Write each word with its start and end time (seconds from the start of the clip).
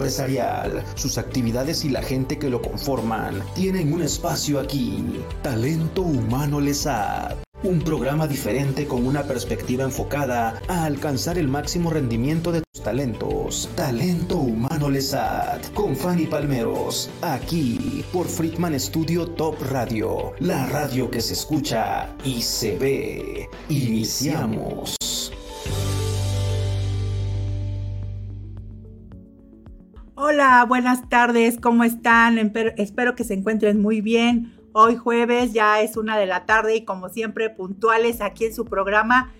empresarial, 0.00 0.82
sus 0.94 1.18
actividades 1.18 1.84
y 1.84 1.90
la 1.90 2.00
gente 2.00 2.38
que 2.38 2.48
lo 2.48 2.62
conforman 2.62 3.42
tienen 3.54 3.92
un 3.92 4.00
espacio 4.00 4.58
aquí. 4.58 5.04
Talento 5.42 6.00
Humano 6.00 6.58
LESAD. 6.58 7.36
Un 7.62 7.80
programa 7.82 8.26
diferente 8.26 8.86
con 8.86 9.06
una 9.06 9.24
perspectiva 9.24 9.84
enfocada 9.84 10.62
a 10.68 10.84
alcanzar 10.84 11.36
el 11.36 11.48
máximo 11.48 11.90
rendimiento 11.90 12.50
de 12.50 12.62
tus 12.62 12.82
talentos. 12.82 13.68
Talento 13.76 14.38
Humano 14.38 14.88
LESAD 14.88 15.66
con 15.74 15.94
Fanny 15.94 16.24
Palmeros. 16.24 17.10
Aquí 17.20 18.02
por 18.10 18.26
Friedman 18.26 18.80
Studio 18.80 19.26
Top 19.26 19.56
Radio. 19.70 20.32
La 20.38 20.66
radio 20.66 21.10
que 21.10 21.20
se 21.20 21.34
escucha 21.34 22.08
y 22.24 22.40
se 22.40 22.78
ve. 22.78 23.50
Iniciamos. 23.68 24.99
Hola, 30.22 30.66
buenas 30.68 31.08
tardes, 31.08 31.58
¿cómo 31.58 31.82
están? 31.82 32.36
Espero 32.76 33.14
que 33.14 33.24
se 33.24 33.32
encuentren 33.32 33.80
muy 33.80 34.02
bien. 34.02 34.52
Hoy 34.74 34.94
jueves 34.94 35.54
ya 35.54 35.80
es 35.80 35.96
una 35.96 36.18
de 36.18 36.26
la 36.26 36.44
tarde 36.44 36.76
y 36.76 36.84
como 36.84 37.08
siempre 37.08 37.48
puntuales 37.48 38.20
aquí 38.20 38.44
en 38.44 38.54
su 38.54 38.66
programa 38.66 39.32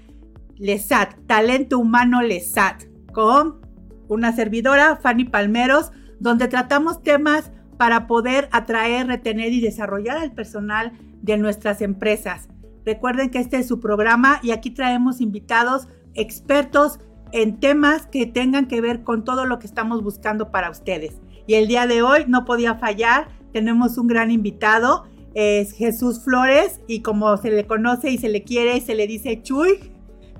LESAT, 0.56 1.16
Talento 1.26 1.78
Humano 1.78 2.22
LESAT, 2.22 2.84
con 3.12 3.60
una 4.08 4.34
servidora, 4.34 4.96
Fanny 4.96 5.26
Palmeros, 5.26 5.92
donde 6.18 6.48
tratamos 6.48 7.02
temas 7.02 7.52
para 7.76 8.06
poder 8.06 8.48
atraer, 8.50 9.06
retener 9.06 9.52
y 9.52 9.60
desarrollar 9.60 10.16
al 10.16 10.32
personal 10.32 10.92
de 11.20 11.36
nuestras 11.36 11.82
empresas. 11.82 12.48
Recuerden 12.86 13.28
que 13.28 13.38
este 13.40 13.58
es 13.58 13.68
su 13.68 13.80
programa 13.80 14.40
y 14.42 14.52
aquí 14.52 14.70
traemos 14.70 15.20
invitados 15.20 15.88
expertos 16.14 17.00
en 17.32 17.60
temas 17.60 18.06
que 18.06 18.26
tengan 18.26 18.66
que 18.66 18.80
ver 18.80 19.02
con 19.02 19.24
todo 19.24 19.46
lo 19.46 19.58
que 19.58 19.66
estamos 19.66 20.02
buscando 20.02 20.50
para 20.50 20.70
ustedes. 20.70 21.20
Y 21.46 21.54
el 21.54 21.68
día 21.68 21.86
de 21.86 22.02
hoy 22.02 22.24
no 22.28 22.44
podía 22.44 22.76
fallar, 22.76 23.28
tenemos 23.52 23.98
un 23.98 24.06
gran 24.06 24.30
invitado 24.30 25.04
es 25.34 25.72
Jesús 25.72 26.24
Flores 26.24 26.80
y 26.86 27.02
como 27.02 27.36
se 27.36 27.50
le 27.50 27.66
conoce 27.66 28.10
y 28.10 28.18
se 28.18 28.28
le 28.28 28.42
quiere, 28.42 28.80
se 28.80 28.94
le 28.94 29.06
dice 29.06 29.40
Chuy. 29.42 29.92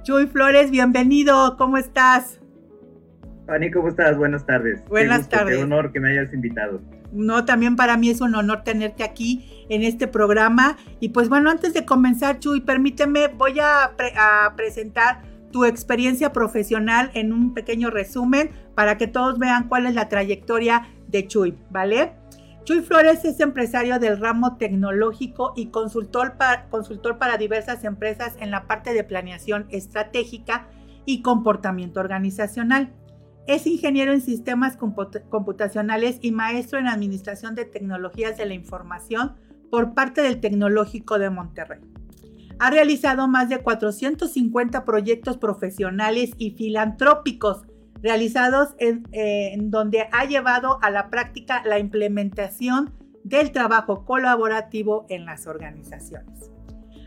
Chuy 0.02 0.26
Flores, 0.26 0.70
bienvenido, 0.70 1.56
¿cómo 1.56 1.76
estás? 1.76 2.40
Fanny, 3.46 3.70
¿cómo 3.70 3.88
estás? 3.88 4.16
Buenas 4.16 4.46
tardes. 4.46 4.82
Buenas 4.88 5.28
tardes. 5.28 5.56
Qué 5.56 5.62
honor 5.62 5.92
que 5.92 6.00
me 6.00 6.10
hayas 6.10 6.32
invitado. 6.32 6.80
No, 7.12 7.44
también 7.44 7.76
para 7.76 7.96
mí 7.96 8.10
es 8.10 8.20
un 8.20 8.34
honor 8.34 8.62
tenerte 8.62 9.02
aquí 9.02 9.66
en 9.68 9.82
este 9.82 10.06
programa. 10.06 10.76
Y 11.00 11.10
pues 11.10 11.28
bueno, 11.28 11.50
antes 11.50 11.74
de 11.74 11.84
comenzar, 11.84 12.38
Chuy, 12.38 12.60
permíteme, 12.60 13.28
voy 13.28 13.58
a, 13.60 13.92
a 14.16 14.54
presentar 14.56 15.22
tu 15.50 15.64
experiencia 15.64 16.32
profesional 16.32 17.10
en 17.14 17.32
un 17.32 17.54
pequeño 17.54 17.90
resumen 17.90 18.50
para 18.74 18.96
que 18.98 19.06
todos 19.06 19.38
vean 19.38 19.68
cuál 19.68 19.86
es 19.86 19.94
la 19.94 20.08
trayectoria 20.08 20.88
de 21.08 21.26
Chuy, 21.26 21.58
¿vale? 21.70 22.12
Chuy 22.64 22.80
Flores 22.80 23.24
es 23.24 23.40
empresario 23.40 23.98
del 23.98 24.18
ramo 24.18 24.56
tecnológico 24.56 25.52
y 25.56 25.66
consultor 25.66 26.36
para, 26.36 26.68
consultor 26.68 27.18
para 27.18 27.36
diversas 27.36 27.84
empresas 27.84 28.36
en 28.38 28.50
la 28.50 28.66
parte 28.66 28.92
de 28.92 29.02
planeación 29.02 29.66
estratégica 29.70 30.68
y 31.04 31.22
comportamiento 31.22 32.00
organizacional. 32.00 32.92
Es 33.46 33.66
ingeniero 33.66 34.12
en 34.12 34.20
sistemas 34.20 34.76
computacionales 34.76 36.18
y 36.20 36.30
maestro 36.30 36.78
en 36.78 36.86
administración 36.86 37.54
de 37.54 37.64
tecnologías 37.64 38.36
de 38.36 38.46
la 38.46 38.54
información 38.54 39.34
por 39.70 39.94
parte 39.94 40.20
del 40.22 40.40
Tecnológico 40.40 41.18
de 41.18 41.30
Monterrey. 41.30 41.80
Ha 42.60 42.70
realizado 42.70 43.26
más 43.26 43.48
de 43.48 43.62
450 43.62 44.84
proyectos 44.84 45.38
profesionales 45.38 46.32
y 46.36 46.50
filantrópicos 46.50 47.62
realizados 48.02 48.74
en, 48.78 49.70
donde 49.70 50.08
ha 50.12 50.26
llevado 50.26 50.78
a 50.82 50.90
la 50.90 51.08
práctica 51.08 51.62
la 51.64 51.78
implementación 51.78 52.92
del 53.24 53.50
trabajo 53.52 54.04
colaborativo 54.04 55.06
en 55.08 55.24
las 55.24 55.46
organizaciones. 55.46 56.50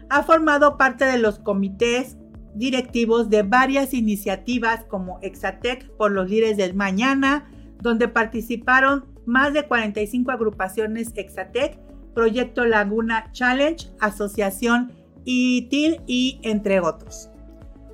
Ha 0.09 0.23
formado 0.23 0.75
parte 0.75 1.05
de 1.05 1.19
los 1.19 1.37
comités 1.37 2.17
directivos 2.55 3.29
de 3.29 3.43
varias 3.43 3.93
iniciativas 3.93 4.85
como 4.85 5.19
Exatec 5.21 5.87
por 5.97 6.11
los 6.11 6.31
líderes 6.31 6.57
del 6.57 6.73
mañana, 6.73 7.47
donde 7.79 8.07
participaron 8.07 9.05
más 9.27 9.53
de 9.53 9.67
45 9.67 10.31
agrupaciones 10.31 11.11
Exatec, 11.15 11.79
Proyecto 12.15 12.65
Laguna 12.65 13.31
Challenge, 13.33 13.87
Asociación 13.99 14.91
ITIL 15.25 16.01
y 16.07 16.39
entre 16.43 16.79
otros. 16.79 17.29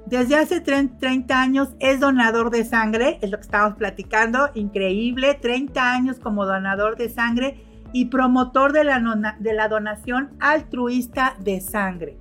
Desde 0.09 0.38
hace 0.38 0.59
30 0.59 1.40
años 1.40 1.69
es 1.79 2.00
donador 2.00 2.50
de 2.50 2.66
sangre, 2.66 3.19
es 3.22 3.29
lo 3.29 3.38
que 3.38 3.44
estamos 3.44 3.75
platicando, 3.75 4.50
increíble, 4.56 5.35
30 5.35 5.94
años 5.94 6.17
como 6.19 6.47
donador 6.47 6.97
de 6.97 7.09
sangre 7.09 7.63
y 7.94 8.06
promotor 8.06 8.73
de 8.73 8.84
la, 8.84 9.35
de 9.40 9.53
la 9.53 9.67
donación 9.67 10.31
altruista 10.40 11.35
de 11.40 11.62
sangre. 11.62 12.17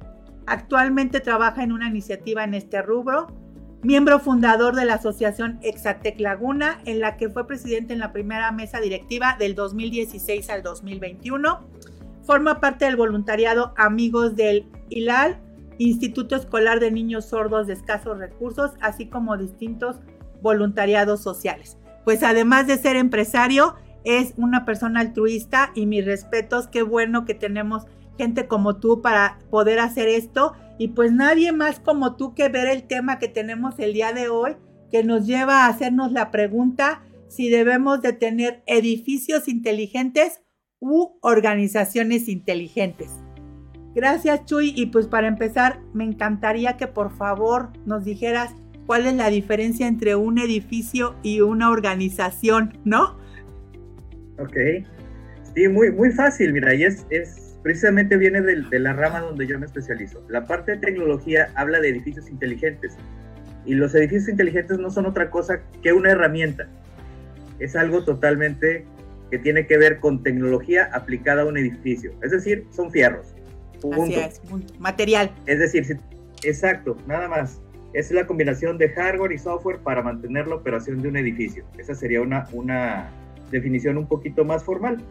Actualmente 0.46 1.20
trabaja 1.20 1.62
en 1.62 1.72
una 1.72 1.88
iniciativa 1.88 2.44
en 2.44 2.52
este 2.52 2.82
rubro, 2.82 3.28
miembro 3.82 4.18
fundador 4.18 4.74
de 4.74 4.84
la 4.84 4.94
asociación 4.94 5.58
Exatec 5.62 6.20
Laguna, 6.20 6.80
en 6.84 7.00
la 7.00 7.16
que 7.16 7.30
fue 7.30 7.46
presidente 7.46 7.94
en 7.94 8.00
la 8.00 8.12
primera 8.12 8.50
mesa 8.52 8.80
directiva 8.80 9.36
del 9.38 9.54
2016 9.54 10.50
al 10.50 10.62
2021. 10.62 11.60
Forma 12.22 12.60
parte 12.60 12.84
del 12.84 12.96
voluntariado 12.96 13.72
Amigos 13.76 14.36
del 14.36 14.66
ILAL, 14.90 15.40
Instituto 15.78 16.36
Escolar 16.36 16.80
de 16.80 16.90
Niños 16.90 17.26
Sordos 17.26 17.66
de 17.66 17.74
Escasos 17.74 18.18
Recursos, 18.18 18.72
así 18.80 19.06
como 19.06 19.36
distintos 19.36 20.00
voluntariados 20.42 21.22
sociales. 21.22 21.76
Pues 22.04 22.22
además 22.22 22.66
de 22.66 22.78
ser 22.78 22.96
empresario, 22.96 23.76
es 24.04 24.34
una 24.36 24.64
persona 24.64 25.00
altruista 25.00 25.70
y 25.74 25.86
mis 25.86 26.04
respetos, 26.04 26.68
qué 26.68 26.82
bueno 26.82 27.24
que 27.24 27.34
tenemos 27.34 27.84
gente 28.16 28.46
como 28.48 28.76
tú 28.76 29.00
para 29.02 29.38
poder 29.50 29.78
hacer 29.78 30.08
esto 30.08 30.54
y 30.78 30.88
pues 30.88 31.12
nadie 31.12 31.52
más 31.52 31.78
como 31.80 32.16
tú 32.16 32.34
que 32.34 32.48
ver 32.48 32.66
el 32.68 32.84
tema 32.84 33.18
que 33.18 33.28
tenemos 33.28 33.78
el 33.78 33.92
día 33.92 34.12
de 34.12 34.28
hoy 34.28 34.56
que 34.90 35.04
nos 35.04 35.26
lleva 35.26 35.64
a 35.64 35.68
hacernos 35.68 36.12
la 36.12 36.30
pregunta 36.30 37.02
si 37.28 37.48
debemos 37.48 38.00
de 38.00 38.12
tener 38.12 38.62
edificios 38.66 39.48
inteligentes 39.48 40.40
u 40.80 41.18
organizaciones 41.20 42.28
inteligentes. 42.28 43.10
Gracias 43.94 44.44
Chuy 44.44 44.72
y 44.76 44.86
pues 44.86 45.06
para 45.06 45.26
empezar 45.26 45.80
me 45.92 46.04
encantaría 46.04 46.76
que 46.76 46.86
por 46.86 47.10
favor 47.16 47.70
nos 47.86 48.04
dijeras 48.04 48.54
cuál 48.86 49.06
es 49.06 49.14
la 49.14 49.28
diferencia 49.28 49.86
entre 49.86 50.16
un 50.16 50.38
edificio 50.38 51.16
y 51.22 51.40
una 51.40 51.70
organización, 51.70 52.78
¿no? 52.84 53.18
Ok, 54.38 54.56
sí, 55.54 55.68
muy, 55.68 55.90
muy 55.90 56.10
fácil, 56.12 56.52
mira, 56.52 56.74
y 56.74 56.84
es, 56.84 57.06
es 57.10 57.58
precisamente 57.62 58.16
viene 58.16 58.40
de, 58.40 58.62
de 58.62 58.78
la 58.78 58.92
rama 58.92 59.20
donde 59.20 59.46
yo 59.46 59.58
me 59.58 59.66
especializo. 59.66 60.24
La 60.28 60.46
parte 60.46 60.72
de 60.72 60.78
tecnología 60.78 61.50
habla 61.54 61.80
de 61.80 61.88
edificios 61.88 62.30
inteligentes 62.30 62.96
y 63.66 63.74
los 63.74 63.94
edificios 63.94 64.28
inteligentes 64.28 64.78
no 64.78 64.90
son 64.90 65.06
otra 65.06 65.30
cosa 65.30 65.60
que 65.82 65.92
una 65.92 66.12
herramienta. 66.12 66.68
Es 67.58 67.76
algo 67.76 68.04
totalmente 68.04 68.86
que 69.30 69.38
tiene 69.38 69.66
que 69.66 69.76
ver 69.76 70.00
con 70.00 70.22
tecnología 70.22 70.88
aplicada 70.92 71.42
a 71.42 71.44
un 71.44 71.58
edificio. 71.58 72.12
Es 72.22 72.30
decir, 72.30 72.66
son 72.70 72.90
fierros. 72.90 73.34
Así 73.92 74.14
es, 74.14 74.40
material. 74.78 75.30
Es 75.46 75.58
decir, 75.58 75.98
exacto, 76.42 76.96
nada 77.06 77.28
más. 77.28 77.60
Es 77.94 78.10
la 78.10 78.26
combinación 78.26 78.76
de 78.76 78.90
hardware 78.90 79.32
y 79.32 79.38
software 79.38 79.78
para 79.78 80.02
mantener 80.02 80.46
la 80.46 80.56
operación 80.56 81.00
de 81.00 81.08
un 81.08 81.16
edificio. 81.16 81.64
Esa 81.78 81.94
sería 81.94 82.20
una, 82.20 82.46
una 82.52 83.10
definición 83.50 83.96
un 83.96 84.06
poquito 84.06 84.44
más 84.44 84.62
formal. 84.62 85.02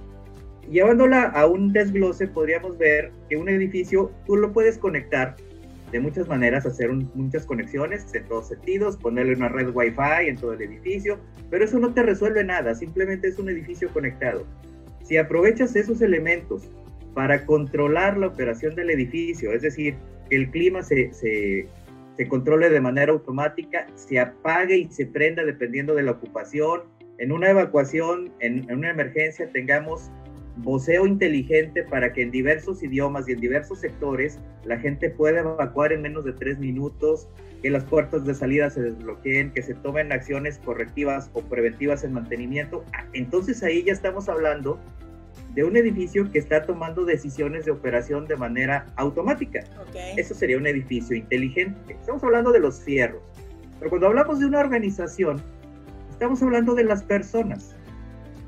Llevándola 0.69 1.23
a 1.23 1.47
un 1.47 1.73
desglose, 1.73 2.28
podríamos 2.28 2.78
ver 2.78 3.11
que 3.29 3.38
un 3.38 3.50
edificio 3.50 4.11
tú 4.25 4.35
lo 4.35 4.51
puedes 4.51 4.78
conectar 4.78 5.35
de 5.91 5.99
muchas 5.99 6.28
maneras, 6.28 6.66
hacer 6.66 6.91
muchas 6.91 7.45
conexiones 7.45 8.13
en 8.13 8.25
todos 8.25 8.49
sentidos, 8.49 8.97
ponerle 8.97 9.35
una 9.35 9.49
red 9.49 9.69
Wi-Fi 9.73 10.28
en 10.28 10.35
todo 10.35 10.53
el 10.53 10.61
edificio, 10.61 11.17
pero 11.49 11.63
eso 11.63 11.79
no 11.79 11.93
te 11.93 12.03
resuelve 12.03 12.43
nada, 12.43 12.75
simplemente 12.75 13.29
es 13.29 13.40
un 13.40 13.49
edificio 13.49 13.90
conectado. 13.90 14.46
Si 15.03 15.17
aprovechas 15.17 15.75
esos 15.75 16.02
elementos 16.02 16.70
para 17.17 17.47
controlar 17.47 18.16
la 18.16 18.28
operación 18.28 18.75
del 18.75 18.91
edificio, 18.91 19.52
es 19.52 19.64
decir, 19.64 19.96
que 20.29 20.35
el 20.35 20.52
clima 20.52 20.84
se, 20.84 21.11
se, 21.14 22.28
controle 22.28 22.69
de 22.69 22.79
manera 22.79 23.11
automática, 23.11 23.87
se 23.96 24.19
apague 24.19 24.78
y 24.78 24.85
se 24.91 25.08
prenda 25.08 25.43
dependiendo 25.43 25.96
de 25.96 26.03
la 26.03 26.11
ocupación. 26.11 26.81
En 27.17 27.31
una 27.31 27.49
evacuación, 27.49 28.31
en, 28.40 28.69
en 28.69 28.78
una 28.78 28.91
emergencia, 28.91 29.49
tengamos 29.52 30.11
voceo 30.58 31.08
inteligente 31.08 31.81
para 31.81 32.14
que 32.14 32.22
en 32.22 32.29
diversos 32.29 32.84
idiomas 32.84 33.28
y 33.28 33.31
en 33.31 33.40
diversos 33.40 33.79
sectores 33.79 34.37
la 34.63 34.78
gente 34.78 35.09
pueda 35.09 35.40
evacuar 35.40 35.93
en 35.93 36.03
menos 36.03 36.23
de 36.23 36.34
tres 36.34 36.59
minutos, 36.59 37.28
que 37.63 37.72
las 37.72 37.84
puertas 37.84 38.25
de 38.25 38.35
salida 38.35 38.70
se 38.70 38.84
desbloqueen, 38.84 39.52
que 39.53 39.63
se 39.63 39.73
tomen 39.73 40.11
acciones 40.11 40.59
correctivas 40.59 41.31
o 41.34 41.41
preventivas 41.41 42.03
en 42.03 42.13
mantenimiento. 42.13 42.85
Entonces 43.13 43.63
ahí 43.63 43.81
ya 43.81 43.93
estamos 43.93 44.29
hablando 44.29 44.79
de 45.58 45.64
un 45.64 45.76
edificio 45.76 46.32
que 46.32 46.38
está 46.38 46.68
tomando 46.68 47.04
decisiones 47.04 47.66
de 47.66 47.72
operación 47.72 48.28
de 48.28 48.36
manera 48.36 48.86
automática. 48.96 49.64
Eso 50.16 50.36
sería 50.36 50.56
un 50.56 50.68
edificio 50.68 51.18
inteligente. 51.18 51.94
Estamos 52.00 52.24
hablando 52.24 52.52
de 52.52 52.59
los 52.59 52.80
fierros. 52.82 53.24
Pero 53.80 53.90
cuando 53.90 54.06
hablamos 54.06 54.40
de 54.40 54.46
una 54.46 54.59
organización, 54.59 55.42
estamos 56.12 56.44
hablando 56.44 56.76
de 56.76 56.84
las 56.84 57.02
personas. 57.02 57.76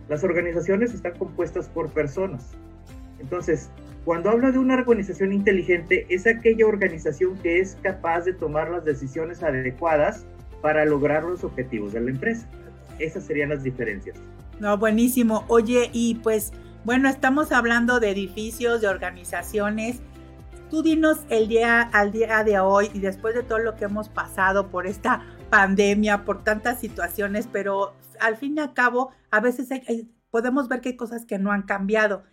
Las 0.07 0.23
organizaciones 0.23 0.93
están 0.93 1.17
compuestas 1.17 1.67
por 1.67 1.89
personas. 1.89 2.51
Entonces, 3.17 3.71
cuando 4.05 4.29
hablo 4.29 4.51
de 4.51 4.59
una 4.59 4.75
organización 4.75 5.33
inteligente, 5.33 6.05
es 6.09 6.27
aquella 6.27 6.67
organización 6.67 7.39
que 7.39 7.59
es 7.59 7.75
capaz 7.81 8.25
de 8.25 8.33
tomar 8.33 8.69
las 8.69 8.85
decisiones 8.85 9.41
adecuadas 9.41 10.27
para 10.61 10.85
lograr 10.85 11.23
los 11.23 11.43
objetivos 11.43 11.93
de 11.93 12.01
la 12.01 12.11
empresa. 12.11 12.47
Esas 12.99 13.23
serían 13.23 13.49
las 13.49 13.63
diferencias. 13.63 14.15
No, 14.59 14.77
buenísimo. 14.77 15.43
Oye, 15.47 15.89
y 15.91 16.15
pues, 16.21 16.51
bueno, 16.89 17.07
estamos 17.07 17.51
hablando 17.51 17.99
de 17.99 18.09
edificios, 18.09 18.81
de 18.81 18.87
organizaciones. 18.87 20.01
Tú 20.71 20.81
dinos 20.81 21.19
el 21.29 21.47
día 21.47 21.83
al 21.83 22.11
día 22.11 22.43
de 22.43 22.59
hoy 22.59 22.89
y 22.95 22.99
después 22.99 23.35
de 23.35 23.43
todo 23.43 23.59
lo 23.59 23.75
que 23.75 23.85
hemos 23.85 24.09
pasado 24.09 24.71
por 24.71 24.87
esta 24.87 25.23
pandemia, 25.51 26.25
por 26.25 26.43
tantas 26.43 26.79
situaciones, 26.79 27.45
pero 27.45 27.93
al 28.19 28.37
fin 28.37 28.57
y 28.57 28.61
al 28.61 28.73
cabo, 28.73 29.11
a 29.29 29.39
veces 29.39 29.69
podemos 30.31 30.67
ver 30.67 30.81
que 30.81 30.89
hay 30.89 30.95
cosas 30.95 31.27
que 31.27 31.37
no 31.37 31.51
han 31.51 31.61
cambiado 31.61 32.23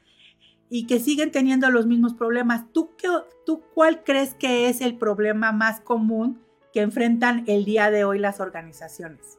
y 0.71 0.87
que 0.87 1.01
siguen 1.01 1.33
teniendo 1.33 1.69
los 1.69 1.85
mismos 1.85 2.15
problemas. 2.15 2.65
¿Tú, 2.73 2.97
qué, 2.97 3.09
¿Tú 3.45 3.63
cuál 3.75 4.05
crees 4.05 4.33
que 4.33 4.71
es 4.71 4.81
el 4.81 4.97
problema 4.97 5.53
más 5.53 5.81
común 5.81 6.41
que 6.73 6.81
enfrentan 6.81 7.45
el 7.47 7.67
día 7.67 7.91
de 7.91 8.05
hoy 8.05 8.19
las 8.19 8.41
organizaciones? 8.41 9.37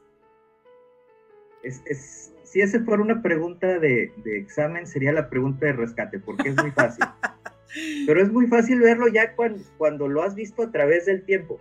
Es, 1.63 2.31
si 2.47 2.61
esa 2.61 2.79
fuera 2.83 3.03
una 3.03 3.21
pregunta 3.21 3.79
de, 3.79 4.11
de, 4.23 4.38
examen, 4.38 4.88
sería 4.88 5.11
la 5.11 5.29
pregunta 5.29 5.65
de 5.65 5.73
rescate, 5.73 6.19
porque 6.19 6.49
es 6.49 6.55
muy 6.55 6.71
fácil. 6.71 7.05
Pero 8.07 8.21
es 8.21 8.31
muy 8.31 8.47
fácil 8.47 8.79
verlo 8.79 9.07
ya 9.07 9.35
cuando, 9.35 9.61
cuando 9.77 10.07
lo 10.07 10.23
has 10.23 10.35
visto 10.35 10.63
a 10.63 10.71
través 10.71 11.05
del 11.05 11.23
tiempo. 11.23 11.59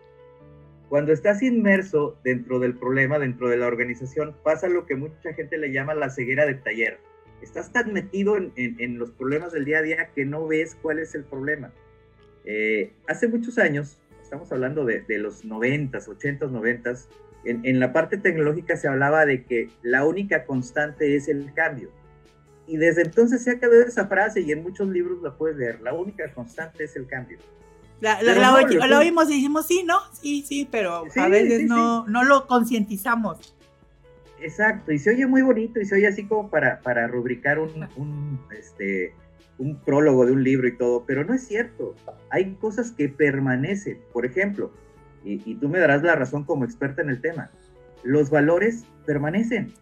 Cuando 0.88 1.12
estás 1.12 1.42
inmerso 1.42 2.16
dentro 2.22 2.60
del 2.60 2.74
problema, 2.74 3.18
dentro 3.18 3.48
de 3.48 3.56
la 3.56 3.66
organización, 3.66 4.36
pasa 4.44 4.68
lo 4.68 4.86
que 4.86 4.94
mucha 4.94 5.34
gente 5.34 5.58
le 5.58 5.72
llama 5.72 5.94
la 5.94 6.10
ceguera 6.10 6.46
de 6.46 6.54
taller 6.54 6.98
estás 7.42 7.72
tan 7.72 7.92
metido 7.92 8.36
en, 8.36 8.98
los 8.98 9.10
problemas 9.12 9.52
del 9.52 9.64
día 9.64 9.78
a 9.78 9.82
día 9.82 10.10
que 10.14 10.24
no 10.24 10.46
ves 10.46 10.76
cuál 10.80 10.98
es 10.98 11.14
el 11.14 11.24
problema. 11.24 11.72
Eh, 12.44 12.92
hace 13.06 13.28
muchos 13.28 13.58
años, 13.58 13.98
estamos 14.22 14.50
hablando 14.52 14.84
de, 14.84 15.04
los 15.18 15.44
90, 15.44 15.98
80, 15.98 16.46
90, 16.46 16.94
en, 17.46 17.64
en 17.64 17.80
la 17.80 17.92
parte 17.92 18.16
tecnológica 18.16 18.76
se 18.76 18.88
hablaba 18.88 19.26
de 19.26 19.44
que 19.44 19.70
la 19.82 20.04
única 20.04 20.44
constante 20.44 21.16
es 21.16 21.28
el 21.28 21.52
cambio. 21.54 21.90
Y 22.66 22.76
desde 22.78 23.02
entonces 23.02 23.42
se 23.42 23.52
ha 23.52 23.60
quedado 23.60 23.82
esa 23.82 24.06
frase 24.06 24.40
y 24.40 24.52
en 24.52 24.62
muchos 24.62 24.88
libros 24.88 25.22
la 25.22 25.34
puedes 25.34 25.56
leer. 25.56 25.80
La 25.80 25.92
única 25.92 26.32
constante 26.32 26.84
es 26.84 26.96
el 26.96 27.06
cambio. 27.06 27.38
La, 28.00 28.18
oímos 28.98 29.30
y 29.30 29.34
dijimos, 29.34 29.66
sí, 29.66 29.82
¿no? 29.84 29.98
Sí, 30.12 30.44
sí, 30.46 30.68
pero 30.70 31.04
a 31.16 31.28
veces 31.28 31.64
no, 31.64 32.06
no 32.06 32.24
lo 32.24 32.46
concientizamos. 32.46 33.56
Exacto, 34.40 34.92
y 34.92 34.98
se 34.98 35.10
oye 35.10 35.26
muy 35.26 35.40
bonito 35.40 35.80
y 35.80 35.86
se 35.86 35.94
oye 35.94 36.06
así 36.06 36.26
como 36.26 36.50
para, 36.50 36.80
para 36.80 37.06
rubricar 37.06 37.58
un, 37.58 38.38
este, 38.56 39.14
un 39.56 39.76
prólogo 39.76 40.26
de 40.26 40.32
un 40.32 40.44
libro 40.44 40.68
y 40.68 40.76
todo, 40.76 41.04
pero 41.06 41.24
no 41.24 41.32
es 41.32 41.46
cierto. 41.46 41.94
Hay 42.30 42.54
cosas 42.56 42.90
que 42.90 43.08
permanecen. 43.08 43.98
Por 44.12 44.26
ejemplo, 44.26 44.72
y, 45.26 45.56
tú 45.56 45.68
me 45.68 45.78
darás 45.78 46.02
la 46.02 46.14
razón 46.14 46.44
como 46.44 46.64
experta 46.64 47.02
en 47.02 47.10
el 47.10 47.20
tema, 47.20 47.50
los 48.04 48.30
valores 48.30 48.84
permanecen 49.04 49.72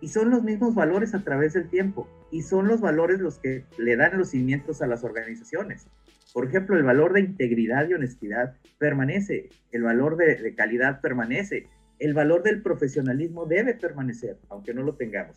y 0.00 0.08
son 0.08 0.30
los 0.30 0.42
mismos 0.42 0.74
valores 0.74 1.14
a 1.14 1.22
través 1.22 1.52
del 1.52 1.68
tiempo 1.68 2.08
y 2.30 2.42
son 2.42 2.66
los 2.66 2.80
valores 2.80 3.20
los 3.20 3.38
que 3.38 3.64
le 3.76 3.96
dan 3.96 4.16
los 4.16 4.30
cimientos 4.30 4.80
a 4.80 4.86
las 4.86 5.04
organizaciones. 5.04 5.86
Por 6.32 6.46
ejemplo, 6.46 6.76
el 6.76 6.84
valor 6.84 7.12
de 7.12 7.20
integridad 7.20 7.88
y 7.88 7.94
honestidad 7.94 8.56
permanece, 8.78 9.50
el 9.72 9.82
valor 9.82 10.16
de, 10.16 10.54
calidad 10.54 11.00
permanece, 11.00 11.66
el 11.98 12.14
valor 12.14 12.42
del 12.42 12.62
profesionalismo 12.62 13.46
debe 13.46 13.74
permanecer, 13.74 14.38
aunque 14.48 14.72
no 14.72 14.82
lo 14.82 14.94
tengamos, 14.94 15.36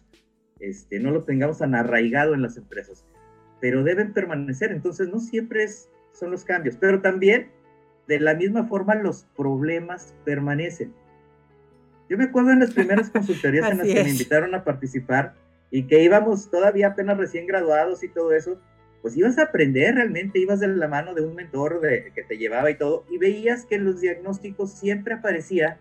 este, 0.60 1.00
no 1.00 1.12
lo 1.12 1.24
tengamos 1.24 1.58
tan 1.58 1.76
arraigado 1.76 2.36
en 2.36 2.42
las 2.42 2.58
empresas, 2.58 3.06
pero 3.60 3.84
deben 3.84 4.14
permanecer. 4.14 4.72
Entonces, 4.72 5.10
no 5.10 5.20
siempre 5.20 5.68
son 6.14 6.32
los 6.32 6.46
cambios, 6.46 6.78
pero 6.78 7.02
también, 7.02 7.50
de 8.08 8.20
la 8.20 8.34
misma 8.34 8.66
forma, 8.66 8.96
los 8.96 9.26
problemas 9.36 10.14
permanecen. 10.26 10.94
Yo 12.10 12.18
me 12.18 12.26
acuerdo 12.26 12.52
en 12.52 12.60
las 12.60 12.72
primeras 12.72 13.10
consultorías 13.12 13.72
en 13.72 13.78
las 13.78 13.88
que 13.88 14.04
me 14.04 14.10
invitaron 14.10 14.54
a 14.56 14.64
participar 14.64 15.34
y 15.72 15.84
que 15.84 16.04
íbamos 16.04 16.52
todavía 16.52 16.88
apenas 16.90 17.18
recién 17.18 17.48
graduados 17.48 18.04
y 18.04 18.10
todo 18.10 18.34
eso, 18.34 18.60
pues 19.02 19.18
ibas 19.18 19.38
a 19.38 19.44
aprender 19.44 19.96
realmente, 19.96 20.40
ibas 20.40 20.60
de 20.60 20.68
la 20.68 20.88
mano 20.88 21.14
de 21.14 21.26
un 21.26 21.36
mentor 21.36 21.82
que 21.82 22.24
te 22.24 22.38
llevaba 22.38 22.70
y 22.70 22.78
todo, 22.78 23.06
y 23.10 23.18
veías 23.18 23.66
que 23.66 23.76
en 23.76 23.86
los 23.86 24.00
diagnósticos 24.00 24.72
siempre 24.72 25.16
aparecía 25.16 25.80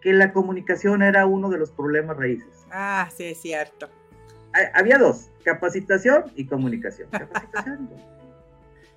que 0.00 0.12
la 0.12 0.32
comunicación 0.32 1.02
era 1.02 1.26
uno 1.26 1.50
de 1.50 1.58
los 1.58 1.70
problemas 1.70 2.16
raíces. 2.16 2.48
Ah, 2.70 3.08
sí, 3.14 3.24
es 3.24 3.38
cierto. 3.38 3.88
Había 4.74 4.98
dos, 4.98 5.30
capacitación 5.44 6.24
y 6.34 6.46
comunicación. 6.46 7.08
Capacitación. 7.12 7.90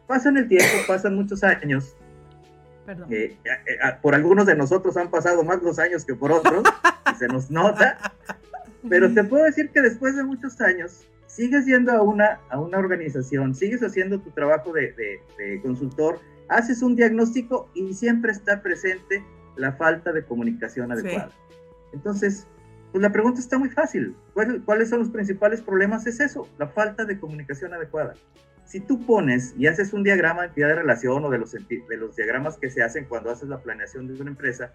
pasan 0.08 0.38
el 0.38 0.48
tiempo, 0.48 0.78
pasan 0.88 1.16
muchos 1.16 1.44
años. 1.44 1.96
Perdón. 2.92 3.08
Eh, 3.14 3.38
eh, 3.46 3.78
por 4.02 4.16
algunos 4.16 4.46
de 4.46 4.54
nosotros 4.54 4.98
han 4.98 5.10
pasado 5.10 5.46
más 5.46 5.64
los 5.64 5.80
años 5.80 6.04
que 6.04 6.14
por 6.14 6.34
otros, 6.34 6.64
y 7.14 7.16
se 7.16 7.28
nos 7.30 7.50
nota. 7.50 7.98
Pero 8.90 9.14
te 9.14 9.24
puedo 9.24 9.46
decir 9.46 9.70
que 9.70 9.82
después 9.82 10.18
de 10.18 10.24
muchos 10.24 10.60
años, 10.60 11.08
sigues 11.26 11.66
yendo 11.66 11.94
a 11.94 12.02
una, 12.02 12.42
a 12.50 12.60
una 12.60 12.80
organización, 12.80 13.56
sigues 13.56 13.82
haciendo 13.82 14.20
tu 14.20 14.32
trabajo 14.32 14.74
de, 14.74 14.92
de 14.92 15.62
consultor, 15.62 16.20
haces 16.50 16.82
un 16.82 16.98
diagnóstico 16.98 17.70
y 17.74 17.94
siempre 17.94 18.34
está 18.34 18.62
presente 18.62 19.24
la 19.56 19.72
falta 19.72 20.12
de 20.12 20.26
comunicación 20.26 20.92
adecuada. 20.92 21.30
Entonces, 21.94 22.46
pues 22.92 23.02
la 23.02 23.14
pregunta 23.14 23.40
está 23.40 23.58
muy 23.58 23.70
fácil. 23.70 24.18
¿Cuáles 24.66 24.90
son 24.90 25.00
los 25.00 25.10
principales 25.10 25.62
problemas? 25.62 26.06
Es 26.08 26.20
eso, 26.20 26.50
la 26.58 26.68
falta 26.68 27.06
de 27.06 27.18
comunicación 27.18 27.74
adecuada. 27.74 28.16
Si 28.72 28.80
tú 28.80 29.06
pones 29.06 29.54
y 29.58 29.68
haces 29.68 29.92
un 29.92 30.02
diagrama 30.02 30.44
de 30.44 30.48
entidad 30.48 30.70
de 30.70 30.76
relación 30.76 31.26
o 31.26 31.30
de 31.30 31.40
los, 31.40 31.52
de 31.52 31.98
los 31.98 32.16
diagramas 32.16 32.58
que 32.58 32.70
se 32.70 32.82
hacen 32.82 33.04
cuando 33.04 33.30
haces 33.30 33.50
la 33.50 33.62
planeación 33.62 34.08
de 34.08 34.14
una 34.22 34.32
empresa, 34.32 34.72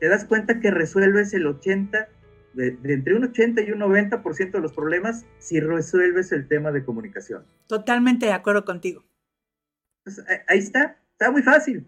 te 0.00 0.08
das 0.08 0.24
cuenta 0.24 0.58
que 0.58 0.72
resuelves 0.72 1.32
el 1.32 1.46
80, 1.46 2.08
de, 2.54 2.76
entre 2.82 3.14
un 3.14 3.22
80 3.22 3.62
y 3.62 3.70
un 3.70 3.78
90% 3.78 4.50
de 4.50 4.60
los 4.60 4.72
problemas 4.72 5.26
si 5.38 5.60
resuelves 5.60 6.32
el 6.32 6.48
tema 6.48 6.72
de 6.72 6.84
comunicación. 6.84 7.44
Totalmente 7.68 8.26
de 8.26 8.32
acuerdo 8.32 8.64
contigo. 8.64 9.04
Pues, 10.02 10.20
ahí 10.48 10.58
está, 10.58 11.00
está 11.12 11.30
muy 11.30 11.42
fácil. 11.42 11.86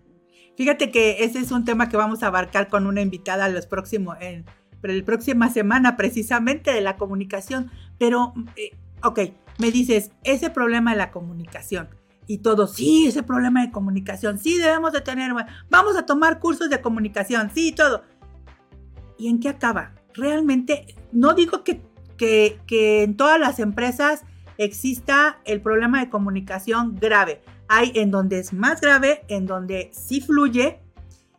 Fíjate 0.56 0.93
que 0.93 1.25
ese 1.25 1.40
es 1.40 1.50
un 1.50 1.64
tema 1.64 1.88
que 1.88 1.96
vamos 1.96 2.22
a 2.22 2.29
abarcar 2.29 2.69
con 2.69 2.87
una 2.87 3.00
invitada 3.00 3.49
los 3.49 3.67
próximos, 3.67 4.17
en, 4.20 4.44
la 4.81 5.05
próxima 5.05 5.50
semana 5.50 5.96
precisamente 5.96 6.72
de 6.72 6.82
la 6.82 6.96
comunicación. 6.96 7.72
Pero, 7.98 8.32
eh, 8.55 8.77
ok, 9.03 9.19
me 9.58 9.70
dices, 9.70 10.10
ese 10.25 10.51
problema 10.51 10.93
de 10.93 10.98
la 10.98 11.10
comunicación 11.10 11.89
y 12.27 12.39
todo, 12.39 12.67
sí, 12.67 13.06
ese 13.06 13.22
problema 13.22 13.63
de 13.63 13.70
comunicación, 13.70 14.39
sí, 14.39 14.58
debemos 14.58 14.93
de 14.93 15.01
tener, 15.01 15.32
vamos 15.70 15.96
a 15.96 16.06
tomar 16.06 16.41
cursos 16.41 16.69
de 16.69 16.81
comunicación, 16.81 17.51
sí, 17.55 17.72
todo. 17.72 18.03
¿Y 19.19 19.29
en 19.29 19.41
qué 19.41 19.48
acaba? 19.48 19.94
Realmente, 20.15 20.94
no 21.13 21.34
digo 21.34 21.63
que, 21.63 21.82
que, 22.17 22.58
que 22.67 23.05
en 23.05 23.17
todas 23.17 23.39
las 23.39 23.60
empresas 23.60 24.25
exista 24.58 25.39
el 25.44 25.60
problema 25.60 26.01
de 26.01 26.10
comunicación 26.10 26.96
grave, 26.96 27.43
hay 27.69 27.93
en 27.94 28.10
donde 28.10 28.39
es 28.39 28.53
más 28.53 28.81
grave, 28.81 29.25
en 29.29 29.46
donde 29.46 29.91
sí 29.93 30.20
fluye. 30.20 30.81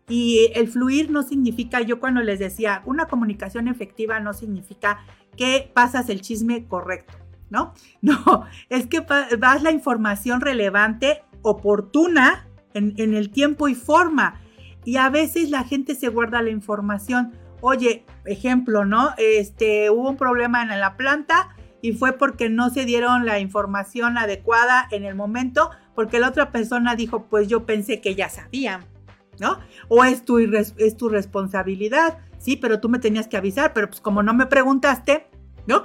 Y 0.09 0.51
el 0.55 0.69
fluir 0.69 1.11
no 1.11 1.23
significa, 1.23 1.81
yo 1.81 1.99
cuando 1.99 2.21
les 2.21 2.39
decía, 2.39 2.81
una 2.85 3.07
comunicación 3.07 3.67
efectiva 3.67 4.21
no 4.21 4.33
significa 4.33 4.99
que 5.35 5.69
pasas 5.73 6.09
el 6.09 6.21
chisme 6.21 6.65
correcto, 6.65 7.13
¿no? 7.49 7.73
No, 8.01 8.45
es 8.69 8.87
que 8.87 9.05
das 9.37 9.63
la 9.63 9.71
información 9.71 10.41
relevante, 10.41 11.23
oportuna, 11.41 12.47
en, 12.73 13.15
el 13.15 13.31
tiempo 13.31 13.67
y 13.67 13.75
forma. 13.75 14.39
Y 14.85 14.97
a 14.97 15.09
veces 15.09 15.49
la 15.49 15.63
gente 15.63 15.95
se 15.95 16.09
guarda 16.09 16.41
la 16.41 16.49
información. 16.49 17.33
Oye, 17.61 18.05
ejemplo, 18.25 18.85
¿no? 18.85 19.09
Este, 19.17 19.89
hubo 19.89 20.09
un 20.09 20.17
problema 20.17 20.61
en 20.61 20.79
la 20.79 20.95
planta 20.95 21.55
y 21.81 21.93
fue 21.93 22.13
porque 22.13 22.49
no 22.49 22.69
se 22.69 22.85
dieron 22.85 23.25
la 23.25 23.39
información 23.39 24.17
adecuada 24.17 24.87
en 24.91 25.03
el 25.03 25.15
momento, 25.15 25.71
porque 25.95 26.19
la 26.19 26.29
otra 26.29 26.51
persona 26.51 26.95
dijo, 26.95 27.25
pues 27.25 27.47
yo 27.47 27.65
pensé 27.65 27.99
que 27.99 28.15
ya 28.15 28.29
sabía, 28.29 28.81
¿no? 29.39 29.59
O 29.87 30.03
es 30.03 30.23
tu, 30.23 30.37
es 30.37 30.97
tu 30.97 31.09
responsabilidad, 31.09 32.19
sí, 32.37 32.55
pero 32.55 32.79
tú 32.79 32.89
me 32.89 32.99
tenías 32.99 33.27
que 33.27 33.37
avisar, 33.37 33.73
pero 33.73 33.87
pues 33.89 34.01
como 34.01 34.23
no 34.23 34.33
me 34.33 34.45
preguntaste, 34.45 35.27
¿no? 35.65 35.83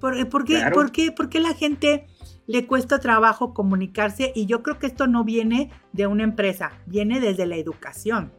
¿Por, 0.00 0.14
qué, 0.14 0.26
¿por, 0.72 0.92
qué, 0.92 1.12
¿Por 1.12 1.28
qué 1.28 1.40
la 1.40 1.54
gente 1.54 2.06
le 2.46 2.66
cuesta 2.66 2.98
trabajo 2.98 3.52
comunicarse? 3.52 4.32
Y 4.34 4.46
yo 4.46 4.62
creo 4.62 4.78
que 4.78 4.86
esto 4.86 5.06
no 5.06 5.24
viene 5.24 5.70
de 5.92 6.06
una 6.06 6.24
empresa, 6.24 6.72
viene 6.86 7.20
desde 7.20 7.46
la 7.46 7.56
educación. 7.56 8.32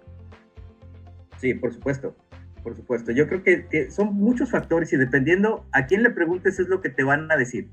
Sí, 1.37 1.53
por 1.53 1.73
supuesto, 1.73 2.15
por 2.63 2.75
supuesto. 2.75 3.11
Yo 3.11 3.27
creo 3.27 3.43
que, 3.43 3.91
son 3.91 4.13
muchos 4.13 4.51
factores 4.51 4.91
y 4.93 4.97
dependiendo 4.97 5.65
a 5.71 5.85
quién 5.85 6.03
le 6.03 6.09
preguntes 6.09 6.59
es 6.59 6.67
lo 6.67 6.81
que 6.81 6.89
te 6.89 7.03
van 7.03 7.31
a 7.31 7.37
decir. 7.37 7.69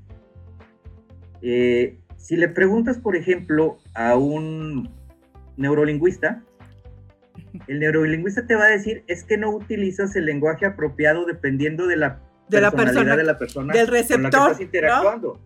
Eh, 1.41 1.99
si 2.17 2.35
le 2.35 2.49
preguntas, 2.49 2.99
por 2.99 3.15
ejemplo, 3.15 3.77
a 3.95 4.15
un 4.15 4.89
neurolingüista, 5.57 6.43
el 7.67 7.79
neurolingüista 7.79 8.45
te 8.45 8.55
va 8.55 8.65
a 8.65 8.71
decir 8.71 9.03
es 9.07 9.23
que 9.23 9.37
no 9.37 9.49
utilizas 9.49 10.15
el 10.15 10.25
lenguaje 10.25 10.65
apropiado 10.65 11.25
dependiendo 11.25 11.87
de 11.87 11.97
la 11.97 12.21
de 12.49 12.61
la 12.61 12.71
persona, 12.71 13.15
de 13.15 13.23
la 13.23 13.37
persona 13.37 13.73
del 13.73 13.87
receptor, 13.87 14.15
con 14.15 14.23
la 14.23 14.29
que 14.29 14.37
estás 14.37 14.61
interactuando. 14.61 15.39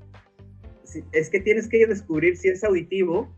Es 1.12 1.30
que 1.30 1.40
tienes 1.40 1.68
que 1.68 1.86
descubrir 1.88 2.38
si 2.38 2.50
es 2.50 2.64
auditivo, 2.64 3.36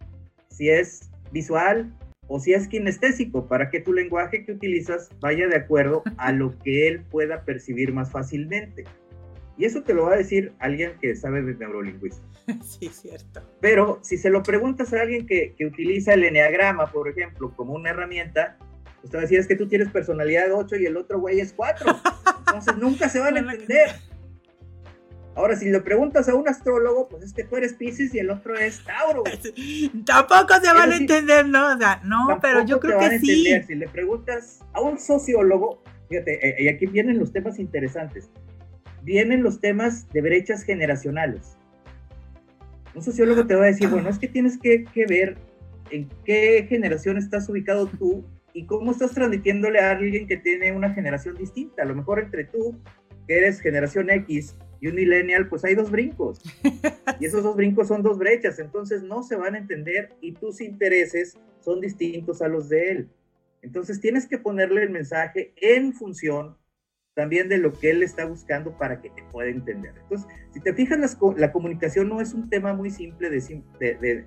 si 0.50 0.70
es 0.70 1.10
visual 1.32 1.94
o 2.28 2.40
si 2.40 2.54
es 2.54 2.68
kinestésico, 2.68 3.48
para 3.48 3.70
que 3.70 3.80
tu 3.80 3.94
lenguaje 3.94 4.46
que 4.46 4.52
utilizas 4.52 5.10
vaya 5.20 5.48
de 5.48 5.56
acuerdo 5.56 6.04
a 6.18 6.32
lo 6.32 6.58
que 6.60 6.88
él 6.88 7.02
pueda 7.12 7.44
percibir 7.44 7.94
más 7.94 8.12
fácilmente. 8.12 8.84
Y 9.58 9.66
eso 9.66 9.84
te 9.84 9.94
lo 9.94 10.06
va 10.06 10.14
a 10.14 10.18
decir 10.18 10.52
alguien 10.60 10.94
que 11.00 11.16
sabe 11.16 11.42
de 11.42 11.56
neurolingüística. 11.56 12.26
Sí, 12.64 12.90
cierto. 12.90 13.42
Pero 13.60 14.00
si 14.04 14.18
se 14.18 14.30
lo 14.30 14.44
preguntas 14.44 14.94
a 14.94 15.02
alguien 15.02 15.26
que, 15.26 15.56
que 15.58 15.66
utiliza 15.66 16.14
el 16.14 16.26
enneagrama, 16.26 16.92
por 16.92 17.10
ejemplo, 17.10 17.52
como 17.56 17.74
una 17.74 17.90
herramienta, 17.90 18.58
pues 19.06 19.12
te 19.12 19.18
va 19.18 19.22
a 19.22 19.26
decir 19.26 19.38
es 19.38 19.46
que 19.46 19.56
tú 19.56 19.68
tienes 19.68 19.90
personalidad 19.90 20.52
8 20.52 20.78
y 20.78 20.88
el 20.88 20.98
otro 20.98 21.20
güey 21.20 21.40
es 21.40 21.54
4. 21.54 21.96
Entonces 22.40 22.78
nunca 22.78 23.08
se 23.08 23.20
van 23.20 23.38
a 23.38 23.40
entender. 23.52 23.90
Ahora, 25.36 25.56
si 25.56 25.70
le 25.70 25.80
preguntas 25.82 26.28
a 26.28 26.34
un 26.34 26.50
astrólogo, 26.50 27.08
pues 27.08 27.24
es 27.24 27.34
que 27.34 27.44
tú 27.44 27.56
eres 27.56 27.74
Pisces 27.74 28.16
y 28.16 28.20
el 28.20 28.32
otro 28.32 28.56
es 28.56 28.84
Tauro. 28.84 29.24
Tampoco 30.08 30.56
se 30.60 30.74
van 30.74 30.92
a 30.92 30.98
entender, 30.98 31.48
¿no? 31.48 31.76
O 31.76 31.78
sea, 31.78 32.02
no, 32.04 32.40
pero 32.42 32.66
yo 32.66 32.80
creo 32.80 32.98
que 32.98 33.20
sí. 33.20 33.46
Si 33.68 33.76
le 33.76 33.88
preguntas 33.90 34.62
a 34.74 34.82
un 34.82 34.98
sociólogo, 34.98 35.84
fíjate, 36.10 36.48
eh, 36.62 36.64
y 36.64 36.68
aquí 36.68 36.88
vienen 36.88 37.20
los 37.20 37.32
temas 37.32 37.60
interesantes. 37.60 38.32
Vienen 39.04 39.44
los 39.44 39.62
temas 39.62 40.10
de 40.14 40.22
brechas 40.22 40.64
generacionales. 40.64 41.58
Un 42.96 43.04
sociólogo 43.04 43.46
te 43.46 43.54
va 43.54 43.66
a 43.66 43.68
decir, 43.68 43.88
bueno, 43.88 44.10
es 44.10 44.18
que 44.18 44.30
tienes 44.30 44.58
que, 44.58 44.86
que 44.86 45.06
ver 45.06 45.38
en 45.92 46.10
qué 46.24 46.66
generación 46.68 47.18
estás 47.18 47.48
ubicado 47.50 47.86
tú 47.86 48.26
y 48.56 48.66
cómo 48.66 48.92
estás 48.92 49.12
transmitiéndole 49.14 49.80
a 49.80 49.92
alguien 49.92 50.28
que 50.28 50.38
tiene 50.38 50.72
una 50.72 50.94
generación 50.94 51.36
distinta. 51.36 51.84
A 51.84 51.86
lo 51.86 51.94
mejor 51.94 52.20
entre 52.20 52.46
tú, 52.46 52.80
que 53.28 53.38
eres 53.38 53.60
generación 53.60 54.10
X, 54.10 54.56
y 54.80 54.88
un 54.88 54.96
millennial, 54.96 55.50
pues 55.50 55.66
hay 55.66 55.76
dos 55.76 55.92
brincos. 55.92 56.42
Y 57.20 57.26
esos 57.26 57.44
dos 57.44 57.56
brincos 57.56 57.90
son 57.90 58.02
dos 58.02 58.18
brechas, 58.18 58.60
entonces 58.60 59.04
no 59.04 59.24
se 59.24 59.36
van 59.36 59.56
a 59.56 59.58
entender 59.58 60.10
y 60.20 60.34
tus 60.34 60.60
intereses 60.60 61.38
son 61.62 61.80
distintos 61.80 62.42
a 62.42 62.48
los 62.48 62.68
de 62.68 62.92
él. 62.92 63.10
Entonces 63.62 64.02
tienes 64.02 64.26
que 64.28 64.38
ponerle 64.38 64.84
el 64.84 64.90
mensaje 64.90 65.54
en 65.58 65.94
función 65.94 66.58
también 67.14 67.48
de 67.48 67.58
lo 67.58 67.74
que 67.74 67.92
él 67.92 68.04
está 68.04 68.26
buscando 68.26 68.78
para 68.78 69.02
que 69.02 69.10
te 69.10 69.24
pueda 69.32 69.50
entender. 69.50 69.94
Entonces, 70.02 70.28
si 70.54 70.60
te 70.60 70.74
fijas, 70.74 71.18
la 71.38 71.52
comunicación 71.52 72.10
no 72.10 72.20
es 72.20 72.34
un 72.34 72.50
tema 72.50 72.74
muy 72.74 72.90
simple 72.90 73.30
de, 73.30 73.40
de 73.80 74.26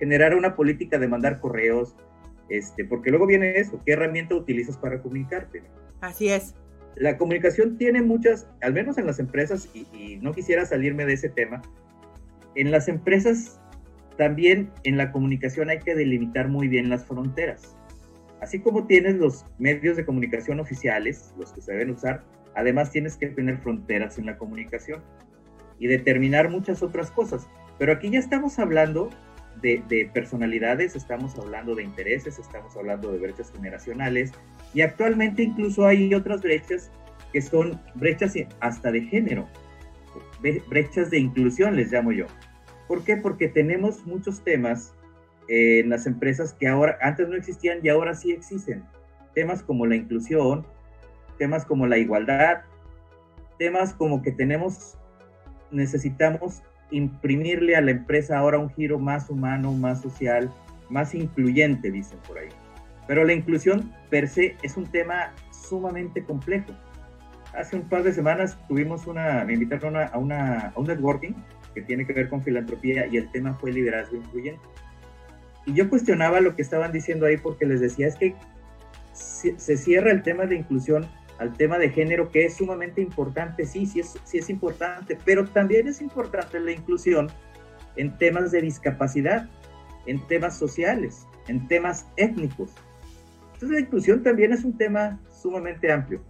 generar 0.00 0.34
una 0.34 0.56
política 0.56 0.98
de 0.98 1.06
mandar 1.06 1.40
correos, 1.40 1.96
este, 2.48 2.84
porque 2.84 3.10
luego 3.10 3.26
viene 3.26 3.58
eso, 3.58 3.80
¿qué 3.84 3.92
herramienta 3.92 4.34
utilizas 4.34 4.76
para 4.76 5.02
comunicarte? 5.02 5.62
Así 6.00 6.28
es 6.28 6.54
la 6.96 7.18
comunicación 7.18 7.76
tiene 7.76 8.02
muchas, 8.02 8.48
al 8.62 8.72
menos 8.72 8.98
en 8.98 9.06
las 9.06 9.18
empresas, 9.18 9.68
y, 9.74 10.16
no 10.22 10.32
quisiera 10.32 10.64
salirme 10.64 11.04
de 11.04 11.12
ese 11.12 11.28
tema, 11.28 11.62
en 12.54 12.70
las 12.70 12.88
empresas 12.88 13.60
también 14.16 14.70
en 14.84 14.96
la 14.96 15.12
comunicación 15.12 15.68
hay 15.68 15.78
que 15.78 15.94
delimitar 15.94 16.48
muy 16.48 16.68
bien 16.68 16.88
las 16.88 17.04
fronteras. 17.04 17.76
Así 18.40 18.60
como 18.60 18.86
tienes 18.86 19.16
los 19.16 19.44
medios 19.58 19.98
de 19.98 20.06
comunicación 20.06 20.58
oficiales, 20.58 21.34
los 21.38 21.52
que 21.52 21.60
se 21.60 21.72
deben 21.72 21.90
usar, 21.90 22.24
además 22.54 22.90
tienes 22.90 23.16
que 23.18 23.28
tener 23.28 23.58
fronteras 23.58 24.18
en 24.18 24.24
la 24.24 24.38
comunicación 24.38 25.02
y 25.78 25.86
determinar 25.86 26.48
muchas 26.48 26.82
otras 26.82 27.10
cosas. 27.10 27.46
Pero 27.78 27.92
aquí 27.92 28.08
ya 28.08 28.18
estamos 28.18 28.58
hablando 28.58 29.10
de, 29.62 29.82
de, 29.88 30.06
personalidades, 30.12 30.96
estamos 30.96 31.38
hablando 31.38 31.74
de 31.74 31.82
intereses, 31.82 32.38
estamos 32.38 32.76
hablando 32.76 33.12
de 33.12 33.18
brechas 33.18 33.50
generacionales, 33.52 34.32
y 34.74 34.82
actualmente 34.82 35.42
incluso 35.42 35.86
hay 35.86 36.14
otras 36.14 36.42
brechas 36.42 36.90
que 37.32 37.42
son 37.42 37.80
brechas 37.94 38.34
hasta 38.60 38.92
de 38.92 39.02
género, 39.02 39.48
brechas 40.68 41.10
de 41.10 41.18
inclusión 41.18 41.76
les 41.76 41.92
llamo 41.92 42.12
yo. 42.12 42.26
¿Por 42.88 43.04
qué? 43.04 43.16
Porque 43.16 43.48
tenemos 43.48 44.06
muchos 44.06 44.42
temas 44.42 44.94
en 45.48 45.90
las 45.90 46.06
empresas 46.06 46.52
que 46.52 46.68
ahora 46.68 46.98
antes 47.00 47.28
no 47.28 47.36
existían 47.36 47.78
y 47.82 47.88
ahora 47.88 48.14
sí 48.14 48.32
existen. 48.32 48.84
Temas 49.34 49.62
como 49.62 49.86
la 49.86 49.96
inclusión, 49.96 50.66
temas 51.38 51.64
como 51.64 51.86
la 51.86 51.98
igualdad, 51.98 52.62
temas 53.58 53.92
como 53.92 54.22
que 54.22 54.32
tenemos, 54.32 54.98
necesitamos 55.70 56.62
imprimirle 56.90 57.76
a 57.76 57.80
la 57.80 57.90
empresa 57.90 58.38
ahora 58.38 58.58
un 58.58 58.70
giro 58.70 58.98
más 58.98 59.28
humano, 59.30 59.72
más 59.72 60.02
social, 60.02 60.52
más 60.88 61.14
incluyente, 61.14 61.90
dicen 61.90 62.18
por 62.26 62.38
ahí. 62.38 62.48
Pero 63.06 63.24
la 63.24 63.32
inclusión 63.32 63.92
per 64.10 64.28
se 64.28 64.56
es 64.62 64.76
un 64.76 64.86
tema 64.86 65.32
sumamente 65.50 66.24
complejo. 66.24 66.72
Hace 67.54 67.76
un 67.76 67.88
par 67.88 68.02
de 68.02 68.12
semanas 68.12 68.58
tuvimos 68.68 69.06
una, 69.06 69.44
me 69.44 69.54
invitaron 69.54 69.96
a, 69.96 70.16
una, 70.16 70.72
a 70.74 70.78
un 70.78 70.86
networking 70.86 71.32
que 71.74 71.82
tiene 71.82 72.06
que 72.06 72.12
ver 72.12 72.28
con 72.28 72.42
filantropía 72.42 73.06
y 73.06 73.16
el 73.16 73.30
tema 73.30 73.54
fue 73.54 73.72
liderazgo 73.72 74.16
incluyente. 74.16 74.60
Y 75.64 75.74
yo 75.74 75.88
cuestionaba 75.88 76.40
lo 76.40 76.54
que 76.54 76.62
estaban 76.62 76.92
diciendo 76.92 77.26
ahí 77.26 77.36
porque 77.36 77.66
les 77.66 77.80
decía, 77.80 78.06
es 78.06 78.16
que 78.16 78.34
se 79.12 79.76
cierra 79.76 80.10
el 80.10 80.22
tema 80.22 80.46
de 80.46 80.56
inclusión 80.56 81.06
al 81.38 81.52
tema 81.52 81.78
de 81.78 81.90
género, 81.90 82.30
que 82.30 82.46
es 82.46 82.56
sumamente 82.56 83.00
importante, 83.00 83.66
sí, 83.66 83.86
sí 83.86 84.00
es, 84.00 84.18
sí 84.24 84.38
es 84.38 84.48
importante, 84.50 85.18
pero 85.24 85.44
también 85.44 85.88
es 85.88 86.00
importante 86.00 86.58
la 86.60 86.72
inclusión 86.72 87.28
en 87.96 88.16
temas 88.16 88.50
de 88.50 88.62
discapacidad, 88.62 89.48
en 90.06 90.26
temas 90.26 90.58
sociales, 90.58 91.26
en 91.48 91.66
temas 91.68 92.06
étnicos. 92.16 92.74
Entonces 93.54 93.70
la 93.70 93.80
inclusión 93.80 94.22
también 94.22 94.52
es 94.52 94.64
un 94.64 94.76
tema 94.76 95.20
sumamente 95.30 95.90
amplio. 95.90 96.22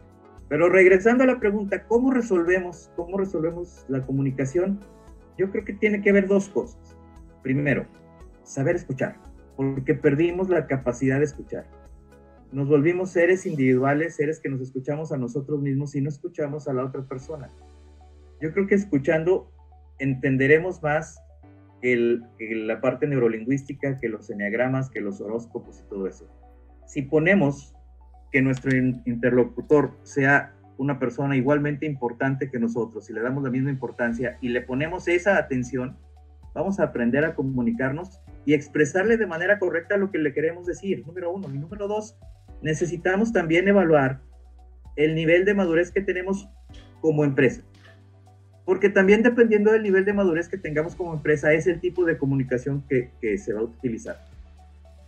Pero 0.48 0.68
regresando 0.68 1.24
a 1.24 1.26
la 1.26 1.40
pregunta, 1.40 1.84
¿cómo 1.84 2.12
resolvemos, 2.12 2.90
cómo 2.94 3.18
resolvemos 3.18 3.84
la 3.88 4.06
comunicación? 4.06 4.80
Yo 5.36 5.50
creo 5.50 5.64
que 5.64 5.72
tiene 5.72 6.00
que 6.02 6.12
ver 6.12 6.28
dos 6.28 6.48
cosas. 6.48 6.96
Primero, 7.42 7.86
saber 8.44 8.76
escuchar, 8.76 9.16
porque 9.56 9.94
perdimos 9.94 10.48
la 10.48 10.66
capacidad 10.66 11.18
de 11.18 11.24
escuchar. 11.24 11.66
Nos 12.52 12.68
volvimos 12.68 13.10
seres 13.10 13.46
individuales, 13.46 14.16
seres 14.16 14.40
que 14.40 14.48
nos 14.48 14.60
escuchamos 14.60 15.12
a 15.12 15.16
nosotros 15.16 15.60
mismos 15.60 15.94
y 15.94 16.00
no 16.00 16.08
escuchamos 16.08 16.68
a 16.68 16.72
la 16.72 16.84
otra 16.84 17.02
persona. 17.04 17.50
Yo 18.40 18.52
creo 18.52 18.66
que 18.66 18.74
escuchando 18.74 19.50
entenderemos 19.98 20.82
más 20.82 21.18
el, 21.82 22.24
la 22.38 22.80
parte 22.80 23.06
neurolingüística, 23.06 23.98
que 23.98 24.08
los 24.08 24.30
enneagramas, 24.30 24.90
que 24.90 25.00
los 25.00 25.20
horóscopos 25.20 25.80
y 25.80 25.88
todo 25.88 26.06
eso 26.06 26.28
si 26.86 27.02
ponemos 27.02 27.74
que 28.32 28.40
nuestro 28.40 28.74
interlocutor 28.74 29.92
sea 30.02 30.54
una 30.78 30.98
persona 30.98 31.36
igualmente 31.36 31.86
importante 31.86 32.50
que 32.50 32.58
nosotros 32.58 33.08
y 33.10 33.12
le 33.12 33.20
damos 33.20 33.42
la 33.42 33.50
misma 33.50 33.70
importancia 33.70 34.38
y 34.40 34.48
le 34.48 34.60
ponemos 34.62 35.08
esa 35.08 35.38
atención, 35.38 35.96
vamos 36.54 36.80
a 36.80 36.84
aprender 36.84 37.24
a 37.24 37.34
comunicarnos 37.34 38.20
y 38.44 38.54
expresarle 38.54 39.16
de 39.16 39.26
manera 39.26 39.58
correcta 39.58 39.96
lo 39.96 40.10
que 40.10 40.18
le 40.18 40.32
queremos 40.32 40.66
decir, 40.66 41.04
número 41.06 41.32
uno. 41.32 41.48
Y 41.52 41.58
número 41.58 41.88
dos, 41.88 42.18
necesitamos 42.62 43.32
también 43.32 43.68
evaluar 43.68 44.20
el 44.96 45.14
nivel 45.14 45.44
de 45.44 45.54
madurez 45.54 45.90
que 45.90 46.00
tenemos 46.00 46.48
como 47.00 47.24
empresa. 47.24 47.62
Porque 48.64 48.88
también 48.88 49.22
dependiendo 49.22 49.70
del 49.70 49.82
nivel 49.82 50.04
de 50.04 50.12
madurez 50.12 50.48
que 50.48 50.58
tengamos 50.58 50.96
como 50.96 51.14
empresa 51.14 51.52
es 51.52 51.66
el 51.66 51.80
tipo 51.80 52.04
de 52.04 52.18
comunicación 52.18 52.82
que, 52.88 53.10
que 53.20 53.38
se 53.38 53.52
va 53.52 53.60
a 53.60 53.64
utilizar. 53.64 54.24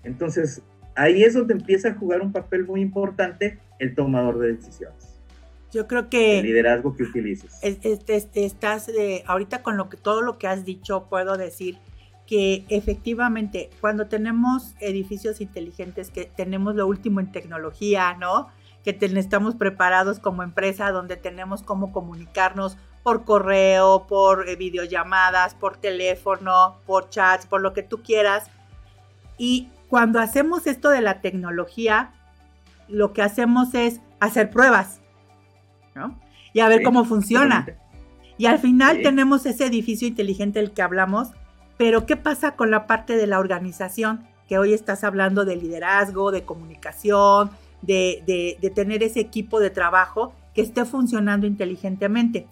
Entonces, 0.04 0.62
ahí 0.94 1.24
es 1.24 1.34
donde 1.34 1.54
empieza 1.54 1.88
a 1.88 1.94
jugar 1.94 2.20
un 2.20 2.32
papel 2.32 2.64
muy 2.66 2.80
importante 2.80 3.58
el 3.78 3.94
tomador 3.94 4.38
de 4.38 4.54
decisiones. 4.54 5.18
Yo 5.72 5.86
creo 5.86 6.08
que 6.08 6.38
el 6.38 6.46
liderazgo 6.46 6.96
que 6.96 7.02
utilices. 7.02 7.60
estás 7.62 8.88
eh, 8.88 9.22
ahorita 9.26 9.62
con 9.62 9.76
lo 9.76 9.90
que 9.90 9.96
todo 9.96 10.22
lo 10.22 10.38
que 10.38 10.46
has 10.46 10.64
dicho 10.64 11.08
puedo 11.10 11.36
decir 11.36 11.76
que 12.28 12.66
efectivamente 12.68 13.70
cuando 13.80 14.06
tenemos 14.06 14.74
edificios 14.80 15.40
inteligentes 15.40 16.10
que 16.10 16.26
tenemos 16.26 16.74
lo 16.74 16.86
último 16.86 17.20
en 17.20 17.32
tecnología, 17.32 18.14
¿no? 18.20 18.48
Que 18.84 18.96
estamos 19.00 19.56
preparados 19.56 20.20
como 20.20 20.42
empresa 20.42 20.92
donde 20.92 21.16
tenemos 21.16 21.62
cómo 21.62 21.90
comunicarnos 21.90 22.76
por 23.02 23.24
correo, 23.24 24.06
por 24.06 24.46
eh, 24.46 24.56
videollamadas, 24.56 25.54
por 25.54 25.78
teléfono, 25.78 26.76
por 26.86 27.08
chats, 27.08 27.46
por 27.46 27.62
lo 27.62 27.72
que 27.72 27.82
tú 27.82 28.02
quieras. 28.02 28.50
Y 29.38 29.70
cuando 29.88 30.20
hacemos 30.20 30.66
esto 30.66 30.90
de 30.90 31.00
la 31.00 31.22
tecnología, 31.22 32.12
lo 32.88 33.14
que 33.14 33.22
hacemos 33.22 33.72
es 33.72 34.02
hacer 34.20 34.50
pruebas, 34.50 35.00
¿no? 35.94 36.20
Y 36.52 36.60
a 36.60 36.68
ver 36.68 36.82
cómo 36.82 37.06
funciona. 37.06 37.66
Y 38.36 38.46
al 38.46 38.58
final 38.58 39.00
tenemos 39.02 39.46
ese 39.46 39.64
edificio 39.64 40.06
inteligente 40.06 40.58
del 40.58 40.72
que 40.72 40.82
hablamos, 40.82 41.30
pero 41.78 42.04
¿qué 42.04 42.16
pasa 42.16 42.56
con 42.56 42.70
la 42.70 42.86
parte 42.86 43.16
de 43.16 43.26
la 43.26 43.38
organización? 43.38 44.26
Que 44.46 44.58
hoy 44.58 44.74
estás 44.74 45.04
hablando 45.04 45.46
de 45.46 45.56
liderazgo, 45.56 46.30
de 46.30 46.42
comunicación, 46.42 47.50
de, 47.80 48.56
de 48.60 48.70
tener 48.70 49.02
ese 49.02 49.20
equipo 49.20 49.60
de 49.60 49.70
trabajo 49.70 50.34
que 50.54 50.62
esté 50.62 50.84
funcionando 50.84 51.46
inteligentemente. 51.46 52.46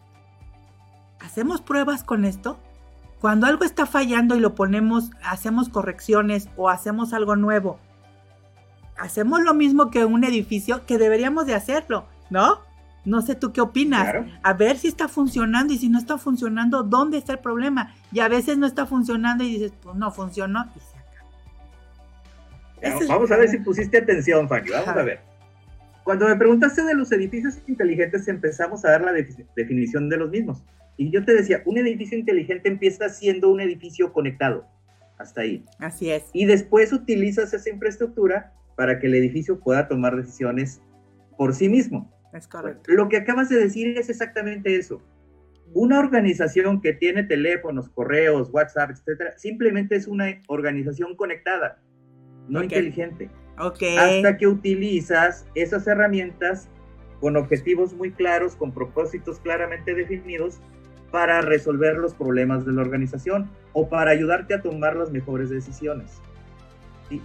¿Hacemos 1.19 1.61
pruebas 1.61 2.05
con 2.05 2.25
esto? 2.25 2.59
Cuando 3.21 3.47
algo 3.47 3.65
está 3.65 3.87
fallando 3.87 4.37
y 4.37 4.41
lo 4.41 4.55
ponemos, 4.55 5.11
hacemos 5.25 5.69
correcciones 5.69 6.49
o 6.57 6.69
hacemos 6.69 7.13
algo 7.13 7.35
nuevo, 7.35 7.79
hacemos 8.97 9.43
lo 9.43 9.55
mismo 9.55 9.91
que 9.91 10.05
un 10.05 10.23
edificio 10.25 10.87
que 10.87 10.99
deberíamos 10.99 11.47
de 11.47 11.55
hacerlo, 11.55 12.07
¿no? 12.31 12.61
No 13.07 13.23
sé 13.23 13.37
tú 13.37 13.53
qué 13.53 13.61
opinas. 13.61 14.15
A 14.43 14.53
ver 14.53 14.77
si 14.77 14.89
está 14.89 15.09
funcionando 15.09 15.73
y 15.73 15.79
si 15.79 15.89
no 15.89 15.99
está 15.99 16.19
funcionando, 16.19 16.83
¿dónde 16.83 17.19
está 17.19 17.35
el 17.35 17.39
problema? 17.39 17.95
Y 18.13 18.19
a 18.19 18.29
veces 18.29 18.59
no 18.59 18.67
está 18.67 18.85
funcionando 18.85 19.45
y 19.45 19.53
dices, 19.53 19.73
pues 19.81 19.95
no 19.97 20.11
funcionó 20.11 20.67
y 20.75 20.81
se 20.81 20.99
acaba. 22.91 23.07
vamos 23.09 23.31
a 23.31 23.37
ver 23.37 23.49
si 23.49 23.59
pusiste 23.59 23.99
atención, 23.99 24.49
Fanny. 24.49 24.71
Vamos 24.71 24.89
a 24.89 25.03
ver. 25.03 25.21
Cuando 26.03 26.29
me 26.29 26.37
preguntaste 26.37 26.83
de 26.83 26.95
los 26.95 27.11
edificios 27.13 27.59
inteligentes, 27.69 28.27
empezamos 28.27 28.85
a 28.85 28.91
dar 28.91 29.03
la 29.03 29.13
definición 29.55 30.09
de 30.09 30.17
los 30.17 30.29
mismos. 30.29 30.65
Y 30.97 31.11
yo 31.11 31.25
te 31.25 31.33
decía, 31.33 31.63
un 31.65 31.79
edificio 31.79 32.19
inteligente 32.19 32.69
empieza 32.69 33.09
siendo 33.09 33.51
un 33.51 33.61
edificio 33.61 34.13
conectado. 34.13 34.67
Hasta 35.17 35.43
ahí. 35.43 35.65
Así 35.79 36.11
es. 36.11 36.25
Y 36.33 36.45
después 36.45 36.93
utilizas 36.93 37.55
esa 37.55 37.71
infraestructura 37.71 38.53
para 38.75 38.99
que 38.99 39.07
el 39.07 39.15
edificio 39.15 39.61
pueda 39.61 39.87
tomar 39.89 40.17
decisiones 40.17 40.81
por 41.39 41.55
sí 41.55 41.69
mismo. 41.69 42.11
Es 42.37 42.47
correcto. 42.47 42.93
Lo 42.93 43.09
que 43.09 43.17
acabas 43.17 43.49
de 43.49 43.57
decir 43.57 43.97
es 43.99 44.11
exactamente 44.11 44.77
eso. 44.77 45.03
Una 45.73 45.99
organización 45.99 46.81
que 46.81 46.93
tiene 46.93 47.25
teléfonos, 47.25 47.89
correos, 47.89 48.51
WhatsApp, 48.53 48.91
etcétera, 48.91 49.37
simplemente 49.37 49.97
es 49.97 50.07
una 50.07 50.27
organización 50.49 51.17
conectada, 51.17 51.81
no 52.49 52.63
inteligente. 52.63 53.31
Okay. 53.59 53.97
Hasta 53.97 54.37
que 54.37 54.47
utilizas 54.47 55.47
esas 55.55 55.87
herramientas 55.87 56.69
con 57.21 57.37
objetivos 57.37 57.95
muy 57.95 58.13
claros, 58.13 58.55
con 58.55 58.73
propósitos 58.73 59.41
claramente 59.41 59.95
definidos 59.95 60.61
para 61.11 61.41
resolver 61.41 61.97
los 61.97 62.15
problemas 62.15 62.67
de 62.67 62.73
la 62.73 62.83
organización 62.83 63.51
o 63.73 63.89
para 63.89 64.11
ayudarte 64.11 64.55
a 64.55 64.61
tomar 64.61 64.97
las 64.97 65.11
mejores 65.11 65.49
decisiones. 65.49 66.21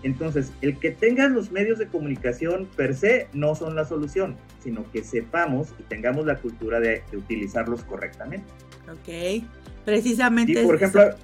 Entonces, 0.03 0.51
el 0.61 0.77
que 0.77 0.91
tengas 0.91 1.31
los 1.31 1.51
medios 1.51 1.79
de 1.79 1.87
comunicación 1.87 2.67
per 2.75 2.95
se 2.95 3.27
no 3.33 3.55
son 3.55 3.75
la 3.75 3.85
solución, 3.85 4.37
sino 4.63 4.89
que 4.91 5.03
sepamos 5.03 5.69
y 5.79 5.83
tengamos 5.83 6.25
la 6.25 6.35
cultura 6.35 6.79
de, 6.79 7.03
utilizarlos 7.13 7.83
correctamente. 7.83 8.45
Ok, 8.87 9.43
precisamente. 9.83 10.63
por 10.63 10.75
ejemplo, 10.75 11.15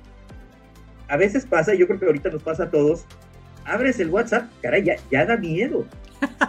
a 1.07 1.17
veces 1.17 1.45
pasa, 1.45 1.75
yo 1.75 1.87
creo 1.87 1.99
que 1.99 2.05
ahorita 2.07 2.29
nos 2.29 2.41
pasa 2.41 2.63
a 2.63 2.71
todos, 2.71 3.05
abres 3.63 3.99
el 3.99 4.09
WhatsApp, 4.09 4.49
caray, 4.61 4.83
ya, 4.83 4.95
ya 5.11 5.25
da 5.25 5.37
miedo, 5.37 5.85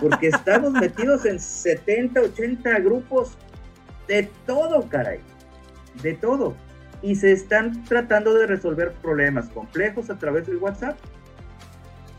porque 0.01 0.29
estamos 0.29 0.73
metidos 0.73 1.27
en 1.27 1.39
70, 1.39 2.23
80 2.23 2.79
grupos 2.81 3.37
de 4.07 4.31
todo, 4.47 4.89
caray, 4.89 5.21
de 6.03 6.15
todo. 6.15 6.57
Y 7.03 7.15
se 7.17 7.33
están 7.33 7.85
tratando 7.85 8.35
de 8.35 8.47
resolver 8.47 8.93
problemas 8.93 9.49
complejos 9.51 10.11
a 10.11 10.19
través 10.19 10.47
del 10.47 10.57
WhatsApp 10.57 10.99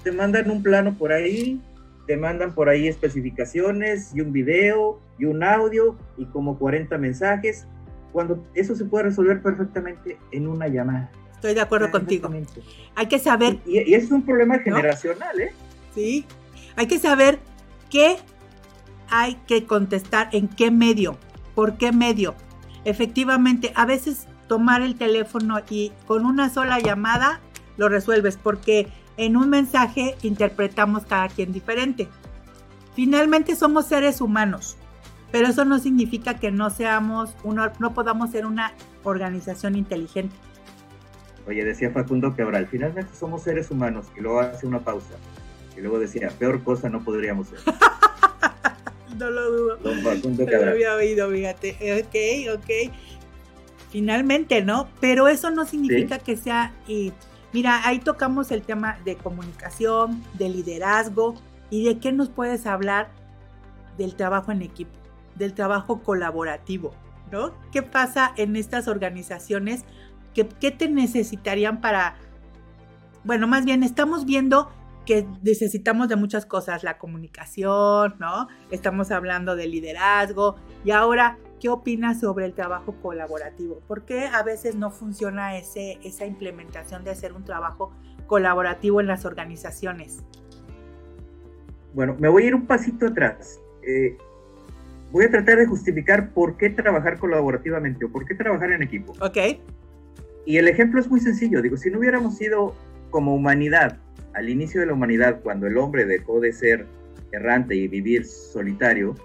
te 0.04 0.12
mandan 0.12 0.50
un 0.50 0.64
plano 0.64 0.96
por 0.98 1.12
ahí, 1.12 1.62
te 2.08 2.18
mandan 2.18 2.54
por 2.54 2.70
ahí 2.70 2.88
especificaciones 2.88 4.12
y 4.16 4.22
un 4.22 4.32
video 4.32 5.00
y 5.18 5.26
un 5.26 5.44
audio 5.44 5.98
y 6.18 6.26
como 6.26 6.58
40 6.58 6.98
mensajes, 6.98 7.68
cuando 8.12 8.44
eso 8.54 8.76
se 8.76 8.86
puede 8.86 9.06
resolver 9.06 9.42
perfectamente 9.42 10.18
en 10.32 10.48
una 10.48 10.68
llamada. 10.68 11.12
Estoy 11.34 11.54
de 11.54 11.62
acuerdo 11.62 11.92
contigo. 11.92 12.30
Hay 12.96 13.08
que 13.08 13.20
saber. 13.20 13.60
Y, 13.66 13.80
y, 13.80 13.94
es 13.94 14.12
un 14.12 14.24
problema 14.24 14.60
generacional, 14.60 15.40
¿eh? 15.40 15.52
Sí. 15.94 16.26
Hay 16.76 16.88
que 16.88 17.00
saber 17.00 17.40
qué 17.90 18.18
hay 19.10 19.36
que 19.48 19.66
contestar, 19.66 20.30
en 20.34 20.48
qué 20.48 20.72
medio, 20.72 21.18
por 21.56 21.78
qué 21.78 21.92
medio. 21.92 22.36
Efectivamente, 22.86 23.72
a 23.76 23.86
veces 23.86 24.28
tomar 24.48 24.82
el 24.82 24.96
teléfono 24.96 25.60
y 25.70 25.92
con 26.06 26.26
una 26.26 26.50
sola 26.50 26.80
llamada 26.80 27.40
lo 27.78 27.88
resuelves, 27.88 28.38
porque 28.38 28.88
en 29.20 29.36
un 29.36 29.50
mensaje 29.50 30.16
interpretamos 30.24 31.06
cada 31.06 31.28
quien 31.28 31.52
diferente. 31.52 32.08
Finalmente 32.96 33.54
somos 33.54 33.86
seres 33.86 34.22
humanos, 34.22 34.78
pero 35.30 35.48
eso 35.48 35.66
no 35.66 35.78
significa 35.78 36.40
que 36.40 36.52
no 36.52 36.70
seamos 36.70 37.36
una, 37.44 37.74
no 37.80 37.94
podamos 37.94 38.32
ser 38.32 38.46
una 38.46 38.74
organización 39.04 39.76
inteligente. 39.76 40.34
Oye, 41.46 41.66
decía 41.66 41.92
Facundo 41.92 42.34
Cabral, 42.34 42.68
finalmente 42.68 43.14
somos 43.14 43.44
seres 43.44 43.70
humanos, 43.72 44.08
y 44.18 44.22
luego 44.22 44.40
hace 44.40 44.66
una 44.66 44.80
pausa, 44.80 45.16
y 45.76 45.82
luego 45.82 46.00
decía, 46.00 46.30
peor 46.40 46.64
cosa 46.64 46.90
no 46.90 47.04
podríamos 47.04 47.50
ser. 47.50 47.60
no 49.18 49.30
lo 49.30 49.52
dudo. 49.52 49.78
Don 49.78 50.00
Facundo 50.02 50.46
Cabral. 50.46 50.66
lo 50.66 50.72
había 50.72 50.96
oído, 50.96 51.30
fíjate. 51.30 51.72
Ok, 52.00 52.58
ok. 52.58 52.94
Finalmente, 53.92 54.64
¿no? 54.64 54.88
Pero 55.02 55.28
eso 55.28 55.52
no 55.52 55.66
significa 55.66 56.20
que 56.20 56.38
sea... 56.38 56.74
Mira, 57.52 57.88
ahí 57.88 58.00
tocamos 58.00 58.52
el 58.52 58.62
tema 58.62 58.98
de 59.06 59.16
comunicación, 59.16 60.24
de 60.36 60.50
liderazgo 60.50 61.36
y 61.70 61.86
de 61.86 62.00
qué 62.00 62.12
nos 62.12 62.30
puedes 62.30 62.68
hablar 62.68 63.10
del 63.98 64.16
trabajo 64.16 64.52
en 64.52 64.62
equipo, 64.62 64.92
del 65.36 65.54
trabajo 65.54 66.02
colaborativo, 66.04 66.94
¿no? 67.32 67.52
¿Qué 67.72 67.82
pasa 67.82 68.34
en 68.38 68.56
estas 68.56 68.88
organizaciones? 68.88 69.84
¿Qué, 70.34 70.72
te 70.72 70.88
necesitarían 70.88 71.82
para... 71.82 72.16
Bueno, 73.24 73.48
más 73.48 73.66
bien 73.66 73.84
estamos 73.84 74.26
viendo 74.26 74.72
que 75.06 75.28
necesitamos 75.42 76.08
de 76.08 76.16
muchas 76.16 76.46
cosas, 76.46 76.84
la 76.84 77.00
comunicación, 77.00 78.16
¿no? 78.20 78.48
Estamos 78.70 79.10
hablando 79.12 79.56
de 79.56 79.68
liderazgo 79.68 80.56
y 80.86 80.92
ahora 80.92 81.38
¿Qué 81.60 81.70
opinas 81.70 82.22
sobre 82.22 82.46
el 82.46 82.54
trabajo 82.54 82.96
colaborativo? 83.02 83.82
¿Por 83.88 84.06
qué 84.06 84.28
a 84.28 84.44
veces 84.44 84.76
no 84.76 84.92
funciona 84.92 85.58
ese, 85.58 86.00
esa 86.04 86.26
implementación 86.26 87.04
de 87.04 87.12
hacer 87.12 87.34
un 87.34 87.44
trabajo 87.44 87.92
colaborativo 88.28 89.02
en 89.02 89.08
las 89.08 89.26
organizaciones? 89.26 90.24
Bueno, 91.94 92.16
me 92.18 92.30
voy 92.30 92.44
a 92.44 92.48
ir 92.48 92.56
un 92.56 92.66
pasito 92.66 93.08
atrás. 93.08 93.60
Eh, 93.84 94.18
voy 95.12 95.26
a 95.26 95.32
tratar 95.32 95.58
de 95.58 95.66
justificar 95.66 96.32
por 96.32 96.56
qué 96.56 96.70
trabajar 96.70 97.20
colaborativamente 97.20 98.06
o 98.06 98.10
por 98.10 98.26
qué 98.26 98.36
trabajar 98.36 98.72
en 98.72 98.84
equipo. 98.84 99.14
Ok. 99.20 99.38
Y 100.46 100.58
el 100.58 100.68
ejemplo 100.68 101.02
es 101.02 101.10
muy 101.10 101.20
sencillo. 101.20 101.62
Digo, 101.62 101.76
si 101.76 101.90
no 101.90 102.00
hubiéramos 102.00 102.38
sido 102.38 102.74
como 103.10 103.36
humanidad, 103.36 103.98
al 104.34 104.50
inicio 104.50 104.80
de 104.80 104.88
la 104.88 104.94
humanidad, 104.94 105.42
cuando 105.42 105.68
el 105.68 105.78
hombre 105.78 106.06
dejó 106.06 106.40
de 106.40 106.54
ser 106.54 106.88
errante 107.32 107.76
y 107.76 107.88
vivir 107.88 108.26
solitario, 108.26 109.16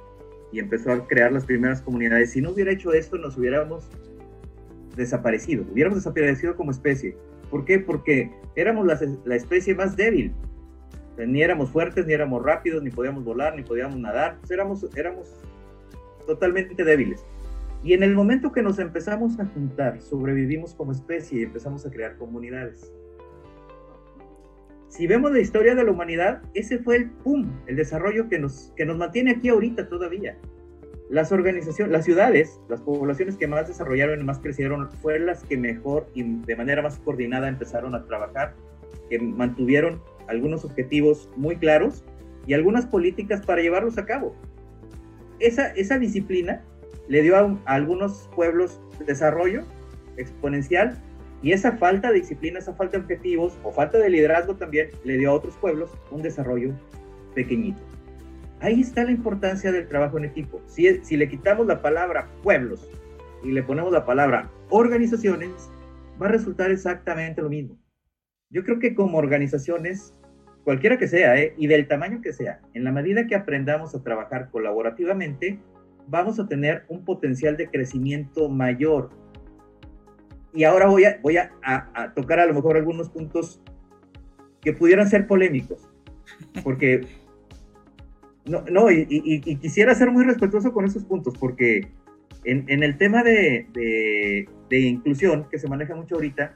y 0.55 0.61
empezó 0.61 0.93
a 0.93 1.05
crear 1.09 1.33
las 1.33 1.45
primeras 1.45 1.83
comunidades. 1.83 2.31
Si 2.31 2.41
no 2.41 2.51
hubiera 2.51 2.71
hecho 2.71 2.93
esto, 2.93 3.19
nos 3.19 3.37
hubiéramos 3.37 3.91
desaparecido, 4.95 5.65
hubiéramos 5.73 5.99
desaparecido 5.99 6.55
como 6.55 6.71
especie. 6.71 7.17
¿Por 7.51 7.65
qué? 7.65 7.81
Porque 7.81 8.31
éramos 8.55 8.87
la, 8.87 9.35
especie 9.35 9.75
más 9.75 9.97
débil. 9.97 10.33
Ni 11.19 11.43
éramos 11.43 11.71
fuertes, 11.71 12.07
ni 12.07 12.13
éramos 12.13 12.41
rápidos, 12.45 12.85
ni 12.85 12.91
podíamos 12.91 13.25
volar, 13.25 13.57
ni 13.57 13.65
podíamos 13.65 13.99
nadar. 13.99 14.37
Pues 14.39 14.53
éramos, 14.53 14.87
éramos 14.97 15.35
totalmente 16.25 16.85
débiles. 16.85 17.25
Y 17.83 17.93
en 17.95 18.05
el 18.05 18.15
momento 18.15 18.53
que 18.53 18.63
nos 18.63 18.79
empezamos 18.79 19.41
a 19.41 19.47
juntar, 19.47 20.01
sobrevivimos 20.01 20.73
como 20.73 20.93
especie 20.93 21.41
y 21.41 21.43
empezamos 21.43 21.85
a 21.85 21.91
crear 21.91 22.17
comunidades 22.17 22.93
si 24.95 25.09
vemos 25.09 25.33
la 25.33 25.41
historia 25.41 25.75
de 25.75 25.83
la 25.83 25.91
humanidad, 25.91 26.41
ese 26.55 26.79
fue 26.79 26.95
el 26.95 27.11
pum, 27.11 27.51
el 27.67 27.75
desarrollo 27.75 28.29
que 28.29 28.39
nos, 28.39 28.73
que 28.77 28.87
nos 28.87 28.97
mantiene 28.97 29.33
aquí 29.33 29.49
ahorita 29.49 29.89
todavía. 29.89 30.39
Las 31.11 31.33
organizaciones, 31.33 31.91
las 31.91 32.05
ciudades, 32.05 32.61
las 32.69 32.81
poblaciones 32.81 33.37
que 33.37 33.49
más 33.49 33.67
desarrollaron 33.67 34.21
y 34.21 34.23
más 34.23 34.39
crecieron, 34.39 34.89
fueron 35.03 35.27
las 35.27 35.43
que 35.43 35.57
mejor 35.57 36.07
y 36.15 36.23
de 36.23 36.55
manera 36.55 36.81
más 36.81 37.01
coordinada 37.01 37.49
empezaron 37.49 37.97
a 37.97 38.07
trabajar, 38.07 38.55
que 39.11 39.19
mantuvieron 39.19 40.01
algunos 40.29 40.65
objetivos 40.65 41.29
muy 41.35 41.57
claros 41.57 42.05
y 42.47 42.55
algunas 42.55 42.87
políticas 42.87 43.45
para 43.45 43.63
llevarlos 43.63 43.99
a 43.99 44.07
cabo. 44.07 44.37
Esa, 45.41 45.73
esa 45.73 45.99
disciplina 45.99 46.63
le 47.09 47.23
dio 47.23 47.37
a, 47.37 47.41
a 47.65 47.75
algunos 47.75 48.31
pueblos 48.37 48.81
desarrollo 49.05 49.65
exponencial 50.17 51.03
y 51.45 51.53
esa 51.53 51.73
falta 51.73 52.11
de 52.11 52.21
disciplina, 52.21 52.59
esa 52.59 52.73
falta 52.73 52.97
de 52.97 53.03
objetivos 53.03 53.59
o 53.63 53.71
falta 53.71 53.99
de 53.99 54.09
liderazgo 54.09 54.57
también 54.57 54.89
le 55.05 55.19
dio 55.19 55.31
a 55.31 55.35
otros 55.35 55.55
pueblos 55.59 55.91
un 56.11 56.23
desarrollo 56.23 56.73
pequeñito. 57.35 57.79
Ahí 58.61 58.81
está 58.81 59.05
la 59.05 59.11
importancia 59.11 59.71
del 59.71 59.87
trabajo 59.87 60.17
en 60.17 60.25
equipo. 60.25 60.63
Si, 60.65 60.89
le 60.89 61.29
quitamos 61.29 61.67
la 61.67 61.83
palabra 61.83 62.31
pueblos 62.43 62.89
y 63.43 63.53
le 63.53 63.63
ponemos 63.63 63.93
la 63.93 64.07
palabra 64.07 64.51
organizaciones, 64.71 65.71
va 66.21 66.29
a 66.29 66.31
resultar 66.31 66.71
exactamente 66.71 67.43
lo 67.43 67.51
mismo. 67.51 67.77
Yo 68.49 68.65
creo 68.65 68.79
que 68.79 68.95
como 68.95 69.19
organizaciones, 69.19 70.15
cualquiera 70.65 70.97
que 70.97 71.09
sea, 71.09 71.39
¿eh? 71.39 71.53
y 71.59 71.67
del 71.67 71.87
tamaño 71.87 72.23
que 72.23 72.33
sea, 72.33 72.63
en 72.73 72.85
la 72.85 72.91
medida 72.91 73.27
que 73.27 73.35
aprendamos 73.35 73.95
a 73.95 74.03
trabajar 74.03 74.49
colaborativamente, 74.51 75.59
vamos 76.07 76.41
a 76.41 76.49
tener 76.49 76.85
un 76.89 77.05
potencial 77.05 77.59
de 77.59 77.69
crecimiento 77.69 78.49
mayor, 78.49 79.11
y 80.55 80.65
ahora 80.65 80.87
voy, 80.87 81.05
a, 81.05 81.19
voy 81.23 81.37
a, 81.37 82.13
tocar 82.15 82.39
a 82.39 82.47
lo 82.47 82.55
mejor 82.55 82.77
algunos 82.77 83.09
puntos 83.09 83.61
que 84.61 84.73
pudieran 84.73 85.09
ser 85.09 85.27
polémicos, 85.27 85.91
porque 86.63 87.07
no, 88.47 88.63
no 88.71 88.91
y, 88.91 89.41
quisiera 89.61 89.95
ser 89.95 90.11
muy 90.11 90.25
respetuoso 90.25 90.73
con 90.73 90.85
esos 90.85 91.05
puntos, 91.05 91.35
porque 91.39 91.89
en, 92.45 92.83
el 92.83 92.97
tema 92.97 93.23
de, 93.23 93.67
de, 94.71 94.79
inclusión 94.79 95.49
que 95.51 95.59
se 95.59 95.69
maneja 95.69 95.95
mucho 95.95 96.15
ahorita, 96.15 96.53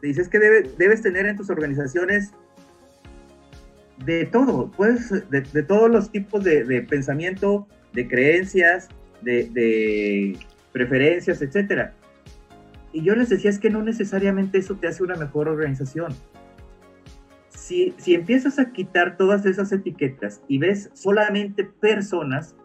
te 0.00 0.06
dices 0.06 0.28
que 0.28 0.38
debes 0.38 1.02
tener 1.02 1.26
en 1.26 1.36
tus 1.36 1.50
organizaciones 1.50 2.32
de 4.04 4.26
todo, 4.26 4.70
pues, 4.76 5.10
de, 5.30 5.42
de 5.42 5.62
todos 5.62 5.90
los 5.90 6.10
tipos 6.10 6.42
de, 6.42 6.82
pensamiento, 6.88 7.66
de 7.92 8.08
creencias, 8.08 8.88
de, 9.20 10.36
preferencias, 10.72 11.42
etcétera. 11.42 11.94
Y 12.92 13.02
yo 13.02 13.14
les 13.14 13.30
decía, 13.30 13.50
es 13.50 13.58
que 13.58 13.70
no 13.70 13.82
necesariamente 13.82 14.58
eso 14.58 14.76
te 14.76 14.86
hace 14.86 15.02
una 15.02 15.16
mejor 15.16 15.48
organización. 15.48 16.14
Si, 17.48 17.94
si 17.96 18.14
empiezas 18.14 18.58
a 18.58 18.72
quitar 18.72 19.16
todas 19.16 19.46
esas 19.46 19.72
etiquetas 19.72 20.42
y 20.48 20.58
ves 20.58 20.90
solamente 20.92 21.64
personas, 21.64 22.56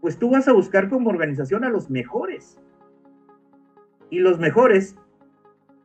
pues 0.00 0.18
tú 0.18 0.30
vas 0.30 0.48
a 0.48 0.52
buscar 0.52 0.88
como 0.88 1.10
organización 1.10 1.64
a 1.64 1.70
los 1.70 1.90
mejores. 1.90 2.58
Y 4.10 4.20
los 4.20 4.38
mejores, 4.38 4.96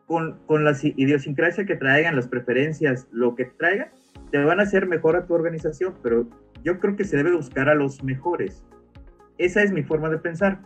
con, 0.07 0.39
con 0.45 0.63
la 0.63 0.75
idiosincrasia 0.81 1.65
que 1.65 1.75
traigan, 1.75 2.15
las 2.15 2.27
preferencias, 2.27 3.07
lo 3.11 3.35
que 3.35 3.45
traigan, 3.45 3.89
te 4.31 4.43
van 4.43 4.59
a 4.59 4.63
hacer 4.63 4.87
mejor 4.87 5.15
a 5.15 5.25
tu 5.25 5.33
organización, 5.33 5.95
pero 6.01 6.27
yo 6.63 6.79
creo 6.79 6.95
que 6.95 7.03
se 7.03 7.17
debe 7.17 7.35
buscar 7.35 7.69
a 7.69 7.75
los 7.75 8.03
mejores. 8.03 8.65
Esa 9.37 9.63
es 9.63 9.71
mi 9.71 9.83
forma 9.83 10.09
de 10.09 10.17
pensar. 10.17 10.61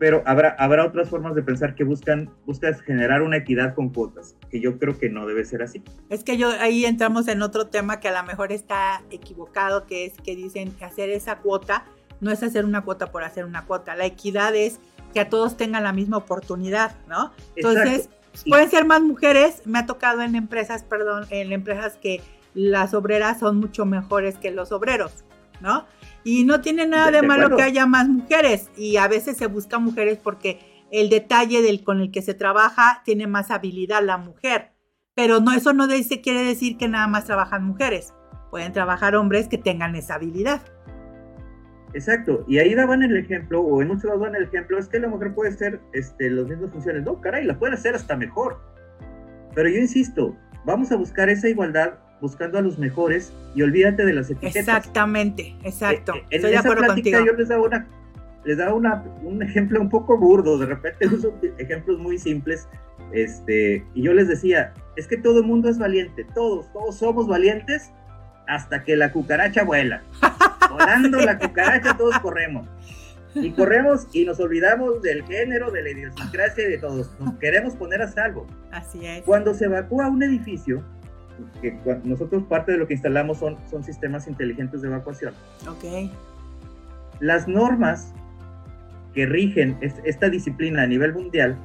Pero 0.00 0.24
habrá, 0.26 0.56
habrá 0.58 0.84
otras 0.84 1.08
formas 1.08 1.36
de 1.36 1.42
pensar 1.42 1.76
que 1.76 1.84
buscan, 1.84 2.28
buscas 2.46 2.80
generar 2.80 3.22
una 3.22 3.36
equidad 3.36 3.74
con 3.74 3.90
cuotas, 3.90 4.34
que 4.50 4.58
yo 4.58 4.78
creo 4.78 4.98
que 4.98 5.08
no 5.08 5.26
debe 5.26 5.44
ser 5.44 5.62
así. 5.62 5.84
Es 6.08 6.24
que 6.24 6.36
yo 6.36 6.50
ahí 6.58 6.84
entramos 6.84 7.28
en 7.28 7.42
otro 7.42 7.68
tema 7.68 8.00
que 8.00 8.08
a 8.08 8.20
lo 8.20 8.26
mejor 8.26 8.50
está 8.50 9.02
equivocado, 9.10 9.86
que 9.86 10.06
es 10.06 10.14
que 10.14 10.34
dicen 10.34 10.72
que 10.72 10.84
hacer 10.84 11.10
esa 11.10 11.36
cuota 11.38 11.84
no 12.20 12.30
es 12.30 12.42
hacer 12.42 12.64
una 12.64 12.82
cuota 12.82 13.10
por 13.10 13.24
hacer 13.24 13.44
una 13.44 13.64
cuota. 13.64 13.94
La 13.94 14.06
equidad 14.06 14.54
es 14.54 14.78
que 15.12 15.20
a 15.20 15.28
todos 15.28 15.56
tengan 15.56 15.82
la 15.82 15.92
misma 15.92 16.18
oportunidad, 16.18 16.96
¿no? 17.08 17.32
Entonces, 17.56 18.08
pueden 18.48 18.70
ser 18.70 18.84
más 18.84 19.02
mujeres. 19.02 19.62
Me 19.66 19.78
ha 19.78 19.86
tocado 19.86 20.22
en 20.22 20.34
empresas, 20.34 20.84
perdón, 20.84 21.26
en 21.30 21.52
empresas 21.52 21.96
que 21.96 22.20
las 22.54 22.94
obreras 22.94 23.40
son 23.40 23.58
mucho 23.58 23.86
mejores 23.86 24.36
que 24.36 24.50
los 24.50 24.72
obreros, 24.72 25.24
¿no? 25.60 25.86
Y 26.24 26.44
no 26.44 26.60
tiene 26.60 26.86
nada 26.86 27.10
de, 27.10 27.22
malo 27.22 27.56
que 27.56 27.62
haya 27.62 27.86
más 27.86 28.08
mujeres 28.08 28.70
y 28.76 28.96
a 28.96 29.08
veces 29.08 29.36
se 29.36 29.46
busca 29.46 29.78
mujeres 29.78 30.18
porque 30.22 30.86
el 30.90 31.08
detalle 31.08 31.62
del 31.62 31.82
con 31.82 32.00
el 32.00 32.10
que 32.10 32.22
se 32.22 32.34
trabaja 32.34 33.02
tiene 33.04 33.26
más 33.26 33.50
habilidad 33.50 34.02
la 34.02 34.18
mujer. 34.18 34.72
Pero 35.14 35.40
no, 35.40 35.52
eso 35.52 35.72
no 35.72 35.86
dice, 35.86 36.20
quiere 36.20 36.42
decir 36.42 36.76
que 36.76 36.88
nada 36.88 37.06
más 37.06 37.24
trabajan 37.24 37.64
mujeres. 37.64 38.12
Pueden 38.50 38.72
trabajar 38.72 39.14
hombres 39.16 39.48
que 39.48 39.58
tengan 39.58 39.94
esa 39.94 40.14
habilidad. 40.14 40.62
Exacto, 41.92 42.44
y 42.46 42.58
ahí 42.58 42.74
daban 42.74 43.02
el 43.02 43.16
ejemplo, 43.16 43.60
o 43.60 43.82
en 43.82 43.88
muchos 43.88 44.04
lados 44.04 44.22
dan 44.22 44.36
el 44.36 44.44
ejemplo, 44.44 44.78
es 44.78 44.88
que 44.88 45.00
la 45.00 45.08
mujer 45.08 45.34
puede 45.34 45.50
hacer 45.50 45.80
este, 45.92 46.30
las 46.30 46.46
mismas 46.46 46.70
funciones. 46.70 47.02
No, 47.02 47.20
caray, 47.20 47.44
la 47.44 47.58
puede 47.58 47.74
hacer 47.74 47.94
hasta 47.94 48.16
mejor. 48.16 48.60
Pero 49.54 49.68
yo 49.68 49.78
insisto, 49.78 50.36
vamos 50.64 50.92
a 50.92 50.96
buscar 50.96 51.28
esa 51.28 51.48
igualdad 51.48 51.98
buscando 52.20 52.58
a 52.58 52.62
los 52.62 52.78
mejores 52.78 53.32
y 53.54 53.62
olvídate 53.62 54.04
de 54.04 54.12
las 54.12 54.30
etiquetas. 54.30 54.56
Exactamente, 54.56 55.56
exacto. 55.64 56.14
Eh, 56.14 56.24
en 56.30 56.46
esa 56.46 56.62
plática 56.62 57.24
yo 57.24 57.32
les 57.32 57.48
daba, 57.48 57.62
una, 57.66 57.86
les 58.44 58.58
daba 58.58 58.74
una, 58.74 59.04
un 59.22 59.42
ejemplo 59.42 59.80
un 59.80 59.88
poco 59.88 60.18
burdo, 60.18 60.58
de 60.58 60.66
repente 60.66 61.06
uso 61.12 61.34
ejemplos 61.58 61.98
muy 61.98 62.18
simples, 62.18 62.68
este, 63.12 63.84
y 63.94 64.02
yo 64.02 64.12
les 64.12 64.28
decía, 64.28 64.72
es 64.96 65.06
que 65.06 65.16
todo 65.16 65.40
el 65.40 65.46
mundo 65.46 65.68
es 65.68 65.78
valiente, 65.78 66.26
todos, 66.34 66.70
todos 66.72 66.96
somos 66.96 67.26
valientes 67.26 67.90
hasta 68.46 68.82
que 68.84 68.96
la 68.96 69.12
cucaracha 69.12 69.64
vuela. 69.64 70.02
Volando 70.70 71.20
la 71.20 71.38
cucaracha 71.38 71.96
todos 71.96 72.18
corremos. 72.20 72.68
Y 73.34 73.52
corremos 73.52 74.08
y 74.12 74.24
nos 74.24 74.40
olvidamos 74.40 75.02
del 75.02 75.24
género, 75.24 75.70
de 75.70 75.82
la 75.82 75.90
idiosincrasia 75.90 76.64
y 76.64 76.70
de 76.72 76.78
todos. 76.78 77.10
Nos 77.20 77.34
queremos 77.38 77.76
poner 77.76 78.02
a 78.02 78.08
salvo. 78.08 78.46
Así 78.72 79.06
es. 79.06 79.22
Cuando 79.22 79.54
se 79.54 79.66
evacúa 79.66 80.08
un 80.08 80.22
edificio, 80.22 80.84
que 81.60 81.78
nosotros 82.04 82.44
parte 82.44 82.72
de 82.72 82.78
lo 82.78 82.86
que 82.86 82.94
instalamos 82.94 83.38
son, 83.38 83.56
son 83.70 83.84
sistemas 83.84 84.26
inteligentes 84.26 84.82
de 84.82 84.88
evacuación. 84.88 85.34
Ok. 85.68 86.10
Las 87.20 87.46
normas 87.48 88.12
que 89.14 89.26
rigen 89.26 89.76
esta 89.80 90.28
disciplina 90.28 90.82
a 90.82 90.86
nivel 90.86 91.12
mundial 91.12 91.56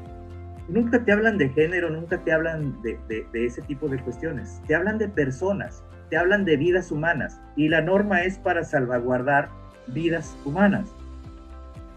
nunca 0.67 1.03
te 1.03 1.11
hablan 1.11 1.37
de 1.37 1.49
género, 1.49 1.89
nunca 1.89 2.17
te 2.23 2.31
hablan 2.31 2.81
de, 2.81 2.97
de, 3.07 3.45
ese 3.45 3.61
tipo 3.61 3.87
de 3.87 3.99
cuestiones. 3.99 4.61
Te 4.67 4.75
hablan 4.75 4.97
de 4.97 5.07
personas, 5.07 5.83
te 6.09 6.17
hablan 6.17 6.45
de 6.45 6.57
vidas 6.57 6.91
humanas. 6.91 7.39
Y 7.55 7.69
la 7.69 7.81
norma 7.81 8.23
es 8.23 8.37
para 8.39 8.63
salvaguardar 8.63 9.49
vidas 9.87 10.35
humanas. 10.43 10.89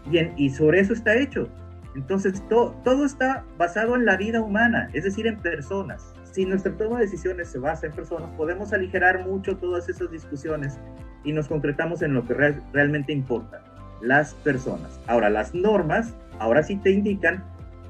Bien, 0.05 0.33
y 0.37 0.49
sobre 0.49 0.79
eso 0.79 0.93
está 0.93 1.15
hecho. 1.15 1.49
Entonces, 1.95 2.43
todo 2.47 3.05
está 3.05 3.43
basado 3.57 3.95
en 3.95 4.05
la 4.05 4.15
vida 4.15 4.41
humana, 4.41 4.89
es 4.93 5.03
decir, 5.03 5.25
en 5.25 5.37
personas 5.37 6.08
si 6.31 6.45
nuestra 6.45 6.71
toma 6.77 6.97
de 6.97 7.05
decisiones 7.05 7.47
se 7.49 7.59
basa 7.59 7.87
en 7.87 7.93
personas, 7.93 8.29
podemos 8.37 8.73
aligerar 8.73 9.25
mucho 9.25 9.57
todas 9.57 9.89
esas 9.89 10.11
discusiones 10.11 10.79
y 11.23 11.33
nos 11.33 11.47
concretamos 11.47 12.01
en 12.01 12.13
lo 12.13 12.25
que 12.25 12.33
realmente 12.33 13.11
importa, 13.11 13.61
las 14.01 14.33
personas. 14.35 14.99
Ahora, 15.07 15.29
las 15.29 15.53
normas, 15.53 16.13
ahora 16.39 16.63
sí 16.63 16.77
te 16.77 16.91
indican 16.91 17.43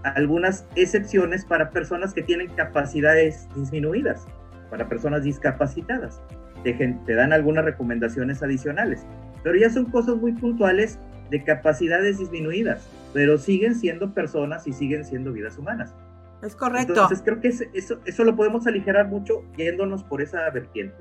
algunas 0.03 0.65
excepciones 0.75 1.45
para 1.45 1.69
personas 1.71 2.13
que 2.13 2.21
tienen 2.21 2.47
capacidades 2.55 3.47
disminuidas, 3.55 4.25
para 4.69 4.87
personas 4.87 5.23
discapacitadas. 5.23 6.21
Te, 6.63 6.73
te 6.73 7.13
dan 7.13 7.33
algunas 7.33 7.65
recomendaciones 7.65 8.41
adicionales, 8.41 9.05
pero 9.43 9.57
ya 9.57 9.69
son 9.69 9.85
cosas 9.85 10.15
muy 10.15 10.33
puntuales 10.33 10.99
de 11.29 11.43
capacidades 11.43 12.17
disminuidas, 12.17 12.87
pero 13.13 13.37
siguen 13.37 13.75
siendo 13.75 14.13
personas 14.13 14.67
y 14.67 14.73
siguen 14.73 15.05
siendo 15.05 15.31
vidas 15.31 15.57
humanas. 15.57 15.93
Es 16.41 16.55
correcto. 16.55 16.93
Entonces 16.93 17.21
creo 17.23 17.41
que 17.41 17.49
eso, 17.49 17.99
eso 18.05 18.23
lo 18.23 18.35
podemos 18.35 18.65
aligerar 18.67 19.07
mucho 19.07 19.43
yéndonos 19.57 20.03
por 20.03 20.21
esa 20.21 20.49
vertiente. 20.49 20.95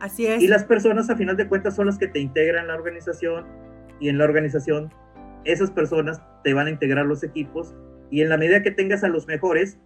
Así 0.00 0.26
es. 0.26 0.42
Y 0.42 0.48
las 0.48 0.64
personas 0.64 1.10
a 1.10 1.16
final 1.16 1.36
de 1.36 1.48
cuentas 1.48 1.76
son 1.76 1.86
las 1.86 1.98
que 1.98 2.08
te 2.08 2.18
integran 2.18 2.66
la 2.66 2.74
organización 2.74 3.46
y 4.00 4.08
en 4.08 4.18
la 4.18 4.24
organización 4.24 4.92
esas 5.44 5.70
personas 5.70 6.22
te 6.42 6.54
van 6.54 6.66
a 6.66 6.70
integrar 6.70 7.06
los 7.06 7.22
equipos 7.22 7.74
y 8.10 8.22
en 8.22 8.28
la 8.28 8.36
medida 8.36 8.62
que 8.62 8.70
tengas 8.70 9.04
a 9.04 9.08
los 9.08 9.26
mejores, 9.26 9.78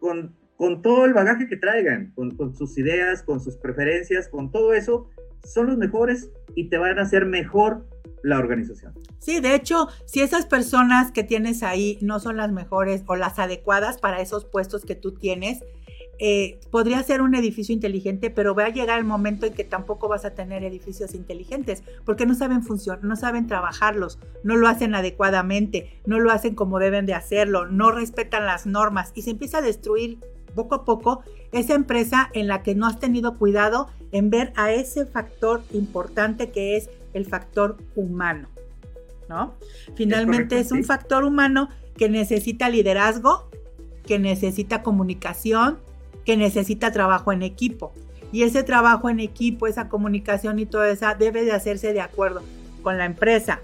con, 0.00 0.34
con 0.56 0.82
todo 0.82 1.04
el 1.04 1.14
bagaje 1.14 1.46
que 1.46 1.56
traigan, 1.56 2.12
con, 2.14 2.36
con 2.36 2.54
sus 2.54 2.76
ideas, 2.78 3.22
con 3.22 3.40
sus 3.40 3.56
preferencias, 3.56 4.28
con 4.28 4.50
todo 4.50 4.74
eso, 4.74 5.08
son 5.44 5.66
los 5.66 5.78
mejores 5.78 6.30
y 6.54 6.68
te 6.68 6.78
van 6.78 6.98
a 6.98 7.02
hacer 7.02 7.26
mejor 7.26 7.86
la 8.22 8.38
organización. 8.38 8.94
Sí, 9.18 9.40
de 9.40 9.54
hecho, 9.54 9.88
si 10.06 10.20
esas 10.20 10.46
personas 10.46 11.12
que 11.12 11.24
tienes 11.24 11.62
ahí 11.62 11.98
no 12.00 12.20
son 12.20 12.36
las 12.36 12.50
mejores 12.52 13.02
o 13.06 13.16
las 13.16 13.38
adecuadas 13.38 13.98
para 13.98 14.20
esos 14.20 14.44
puestos 14.44 14.84
que 14.84 14.94
tú 14.94 15.12
tienes, 15.12 15.60
eh, 16.18 16.60
podría 16.70 17.02
ser 17.02 17.22
un 17.22 17.34
edificio 17.34 17.74
inteligente, 17.74 18.30
pero 18.30 18.54
va 18.54 18.66
a 18.66 18.68
llegar 18.68 18.98
el 18.98 19.04
momento 19.04 19.46
en 19.46 19.54
que 19.54 19.64
tampoco 19.64 20.08
vas 20.08 20.24
a 20.24 20.34
tener 20.34 20.62
edificios 20.64 21.14
inteligentes, 21.14 21.82
porque 22.04 22.24
no 22.24 22.34
saben 22.34 22.62
funcionar, 22.62 23.02
no 23.02 23.16
saben 23.16 23.46
trabajarlos, 23.46 24.18
no 24.42 24.56
lo 24.56 24.68
hacen 24.68 24.94
adecuadamente, 24.94 26.00
no 26.06 26.20
lo 26.20 26.30
hacen 26.30 26.54
como 26.54 26.78
deben 26.78 27.06
de 27.06 27.14
hacerlo, 27.14 27.66
no 27.66 27.90
respetan 27.90 28.46
las 28.46 28.66
normas 28.66 29.12
y 29.14 29.22
se 29.22 29.30
empieza 29.30 29.58
a 29.58 29.62
destruir 29.62 30.18
poco 30.54 30.76
a 30.76 30.84
poco 30.84 31.24
esa 31.50 31.74
empresa 31.74 32.30
en 32.32 32.46
la 32.46 32.62
que 32.62 32.76
no 32.76 32.86
has 32.86 33.00
tenido 33.00 33.36
cuidado 33.36 33.88
en 34.12 34.30
ver 34.30 34.52
a 34.54 34.72
ese 34.72 35.06
factor 35.06 35.62
importante 35.72 36.50
que 36.50 36.76
es 36.76 36.88
el 37.14 37.24
factor 37.24 37.78
humano, 37.96 38.48
¿no? 39.28 39.54
Finalmente 39.94 40.58
es, 40.58 40.72
un 40.72 40.84
factor 40.84 41.24
humano 41.24 41.70
que 41.96 42.08
necesita 42.08 42.68
liderazgo, 42.68 43.48
que 44.06 44.18
necesita 44.18 44.82
comunicación, 44.82 45.78
que 46.24 46.36
necesita 46.36 46.92
trabajo 46.92 47.32
en 47.32 47.42
equipo. 47.42 47.92
Y 48.32 48.42
ese 48.42 48.62
trabajo 48.62 49.08
en 49.08 49.20
equipo, 49.20 49.66
esa 49.66 49.88
comunicación 49.88 50.58
y 50.58 50.66
todo 50.66 50.84
eso 50.84 51.06
debe 51.18 51.44
de 51.44 51.52
hacerse 51.52 51.92
de 51.92 52.00
acuerdo 52.00 52.42
con 52.82 52.98
la 52.98 53.04
empresa. 53.04 53.60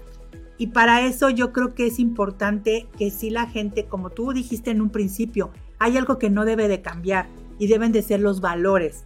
Y 0.57 0.67
para 0.67 1.01
eso 1.01 1.29
yo 1.29 1.51
creo 1.51 1.73
que 1.73 1.87
es 1.87 1.99
importante 1.99 2.87
que 2.97 3.11
si 3.11 3.29
la 3.29 3.47
gente, 3.47 3.85
como 3.85 4.11
tú 4.11 4.31
dijiste 4.31 4.71
en 4.71 4.81
un 4.81 4.89
principio, 4.89 5.51
hay 5.79 5.97
algo 5.97 6.19
que 6.19 6.29
no 6.29 6.45
debe 6.45 6.67
de 6.67 6.81
cambiar 6.81 7.27
y 7.57 7.67
deben 7.67 7.91
de 7.91 8.01
ser 8.01 8.19
los 8.19 8.39
valores. 8.41 9.03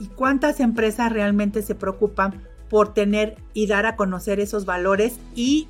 ¿Y 0.00 0.06
cuántas 0.08 0.60
empresas 0.60 1.12
realmente 1.12 1.62
se 1.62 1.74
preocupan 1.74 2.47
por 2.68 2.94
tener 2.94 3.36
y 3.54 3.66
dar 3.66 3.86
a 3.86 3.96
conocer 3.96 4.40
esos 4.40 4.64
valores 4.64 5.18
y 5.34 5.68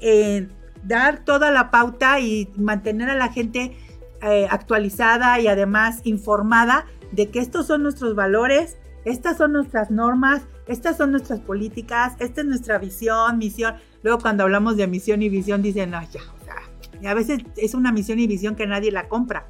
eh, 0.00 0.48
dar 0.82 1.24
toda 1.24 1.50
la 1.50 1.70
pauta 1.70 2.20
y 2.20 2.48
mantener 2.56 3.10
a 3.10 3.14
la 3.14 3.28
gente 3.28 3.76
eh, 4.22 4.46
actualizada 4.50 5.40
y 5.40 5.48
además 5.48 6.00
informada 6.04 6.86
de 7.12 7.28
que 7.28 7.40
estos 7.40 7.66
son 7.66 7.82
nuestros 7.82 8.14
valores, 8.14 8.76
estas 9.04 9.36
son 9.36 9.52
nuestras 9.52 9.90
normas, 9.90 10.42
estas 10.66 10.96
son 10.96 11.10
nuestras 11.10 11.40
políticas, 11.40 12.14
esta 12.18 12.40
es 12.40 12.46
nuestra 12.46 12.78
visión, 12.78 13.38
misión. 13.38 13.74
Luego 14.02 14.20
cuando 14.20 14.44
hablamos 14.44 14.76
de 14.76 14.86
misión 14.86 15.22
y 15.22 15.28
visión 15.28 15.62
dicen, 15.62 15.90
no, 15.90 16.00
ya, 16.02 16.20
o 16.40 16.44
sea, 16.44 16.56
y 17.00 17.06
a 17.06 17.14
veces 17.14 17.40
es 17.56 17.74
una 17.74 17.92
misión 17.92 18.18
y 18.18 18.26
visión 18.26 18.54
que 18.54 18.66
nadie 18.66 18.90
la 18.90 19.08
compra 19.08 19.46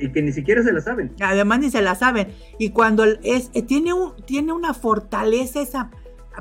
y 0.00 0.12
que 0.12 0.22
ni 0.22 0.32
siquiera 0.32 0.62
se 0.62 0.72
la 0.72 0.80
saben. 0.80 1.12
Además 1.20 1.60
ni 1.60 1.70
se 1.70 1.82
la 1.82 1.94
saben. 1.94 2.28
Y 2.58 2.70
cuando 2.70 3.04
es, 3.04 3.50
eh, 3.54 3.62
tiene, 3.62 3.92
un, 3.92 4.14
tiene 4.24 4.52
una 4.52 4.74
fortaleza 4.74 5.60
esa, 5.60 5.90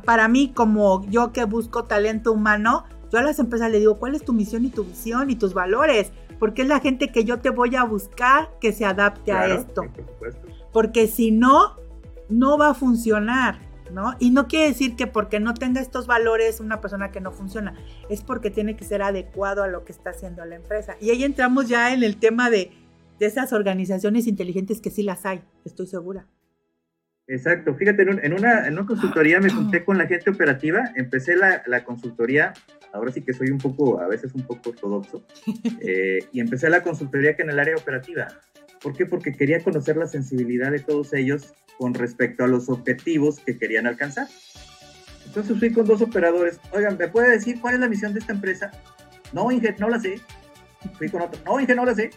para 0.06 0.28
mí 0.28 0.52
como 0.54 1.06
yo 1.10 1.32
que 1.32 1.44
busco 1.46 1.86
talento 1.86 2.32
humano, 2.32 2.86
yo 3.12 3.20
a 3.20 3.24
las 3.24 3.40
empresas 3.40 3.72
le 3.72 3.80
digo, 3.80 3.98
¿cuál 3.98 4.16
es 4.16 4.24
tu 4.24 4.34
misión 4.34 4.66
y 4.66 4.70
tu 4.70 4.84
visión 4.84 5.30
y 5.30 5.36
tus 5.36 5.54
valores? 5.54 6.12
Porque 6.38 6.62
es 6.62 6.68
la 6.68 6.80
gente 6.80 7.12
que 7.12 7.24
yo 7.24 7.40
te 7.40 7.50
voy 7.50 7.76
a 7.76 7.84
buscar 7.84 8.50
que 8.62 8.72
se 8.72 8.86
adapte 8.86 9.32
a 9.32 9.48
esto. 9.48 9.84
Porque 10.72 11.08
si 11.08 11.32
no, 11.32 11.76
no 12.30 12.58
va 12.58 12.70
a 12.70 12.74
funcionar. 12.74 13.68
¿no? 13.92 14.16
Y 14.20 14.30
no 14.30 14.48
quiere 14.48 14.68
decir 14.68 14.96
que 14.96 15.08
porque 15.08 15.40
no 15.40 15.54
tenga 15.54 15.82
estos 15.82 16.08
valores 16.08 16.60
una 16.60 16.80
persona 16.80 17.12
que 17.12 17.22
no 17.22 17.32
funciona, 17.32 17.74
es 18.10 18.22
porque 18.22 18.52
tiene 18.52 18.76
que 18.76 18.86
ser 18.86 19.02
adecuado 19.02 19.64
a 19.64 19.68
lo 19.68 19.84
que 19.84 19.92
está 19.92 20.12
haciendo 20.12 20.46
la 20.46 20.56
empresa. 20.56 20.96
Y 21.02 21.10
ahí 21.10 21.24
entramos 21.24 21.68
ya 21.68 21.92
en 21.94 22.04
el 22.04 22.18
tema 22.18 22.50
de, 22.50 22.72
de 23.20 23.26
esas 23.26 23.54
organizaciones 23.54 24.28
inteligentes 24.28 24.82
que 24.82 24.90
sí 24.90 25.04
las 25.04 25.26
hay, 25.26 25.42
estoy 25.66 25.88
segura. 25.88 26.28
Exacto, 27.28 27.76
fíjate, 27.76 28.02
en, 28.02 28.34
una, 28.34 28.68
en 28.68 28.74
una 28.74 28.88
consultoría 28.88 29.40
me 29.40 29.52
junté 29.52 29.86
con 29.86 30.00
la 30.00 30.08
gente 30.08 30.32
operativa, 30.32 30.92
empecé 30.96 31.36
la, 31.36 31.62
la 31.68 31.84
consultoría, 31.84 32.54
ahora 32.92 33.12
sí 33.12 33.22
que 33.22 33.34
soy 33.34 33.52
un 33.52 33.60
poco, 33.60 34.00
a 34.00 34.08
veces 34.08 34.34
un 34.34 34.42
poco 34.48 34.72
ortodoxo, 34.72 35.24
eh, 35.82 36.20
y 36.32 36.40
empecé 36.40 36.70
la 36.72 36.82
consultoría 36.82 37.36
que 37.36 37.44
en 37.44 37.52
el 37.52 37.60
área 37.60 37.76
operativa. 37.76 38.28
¿Por 38.82 38.96
qué? 38.96 39.06
Porque 39.06 39.34
quería 39.34 39.64
conocer 39.64 39.98
la 39.98 40.08
sensibilidad 40.08 40.72
de 40.72 40.80
todos 40.80 41.14
ellos 41.14 41.54
con 41.78 41.94
respecto 41.94 42.46
a 42.46 42.48
los 42.48 42.68
objetivos 42.68 43.40
que 43.40 43.58
querían 43.58 43.86
alcanzar. 43.86 44.28
Entonces 45.26 45.60
fui 45.60 45.72
con 45.72 45.86
dos 45.86 46.02
operadores, 46.02 46.60
oigan, 46.72 46.98
¿me 46.98 47.10
puede 47.10 47.30
decir 47.30 47.62
cuál 47.62 47.76
es 47.76 47.80
la 47.80 47.90
misión 47.90 48.14
de 48.14 48.20
esta 48.22 48.34
empresa? 48.34 48.72
No, 49.34 49.52
Inge, 49.52 49.76
no 49.78 49.88
la 49.88 50.00
sé. 50.00 50.20
Fui 50.98 51.10
con 51.10 51.22
otro, 51.22 51.40
no, 51.46 51.60
Inge, 51.60 51.76
no 51.76 51.86
la 51.86 51.94
sé. 51.94 52.10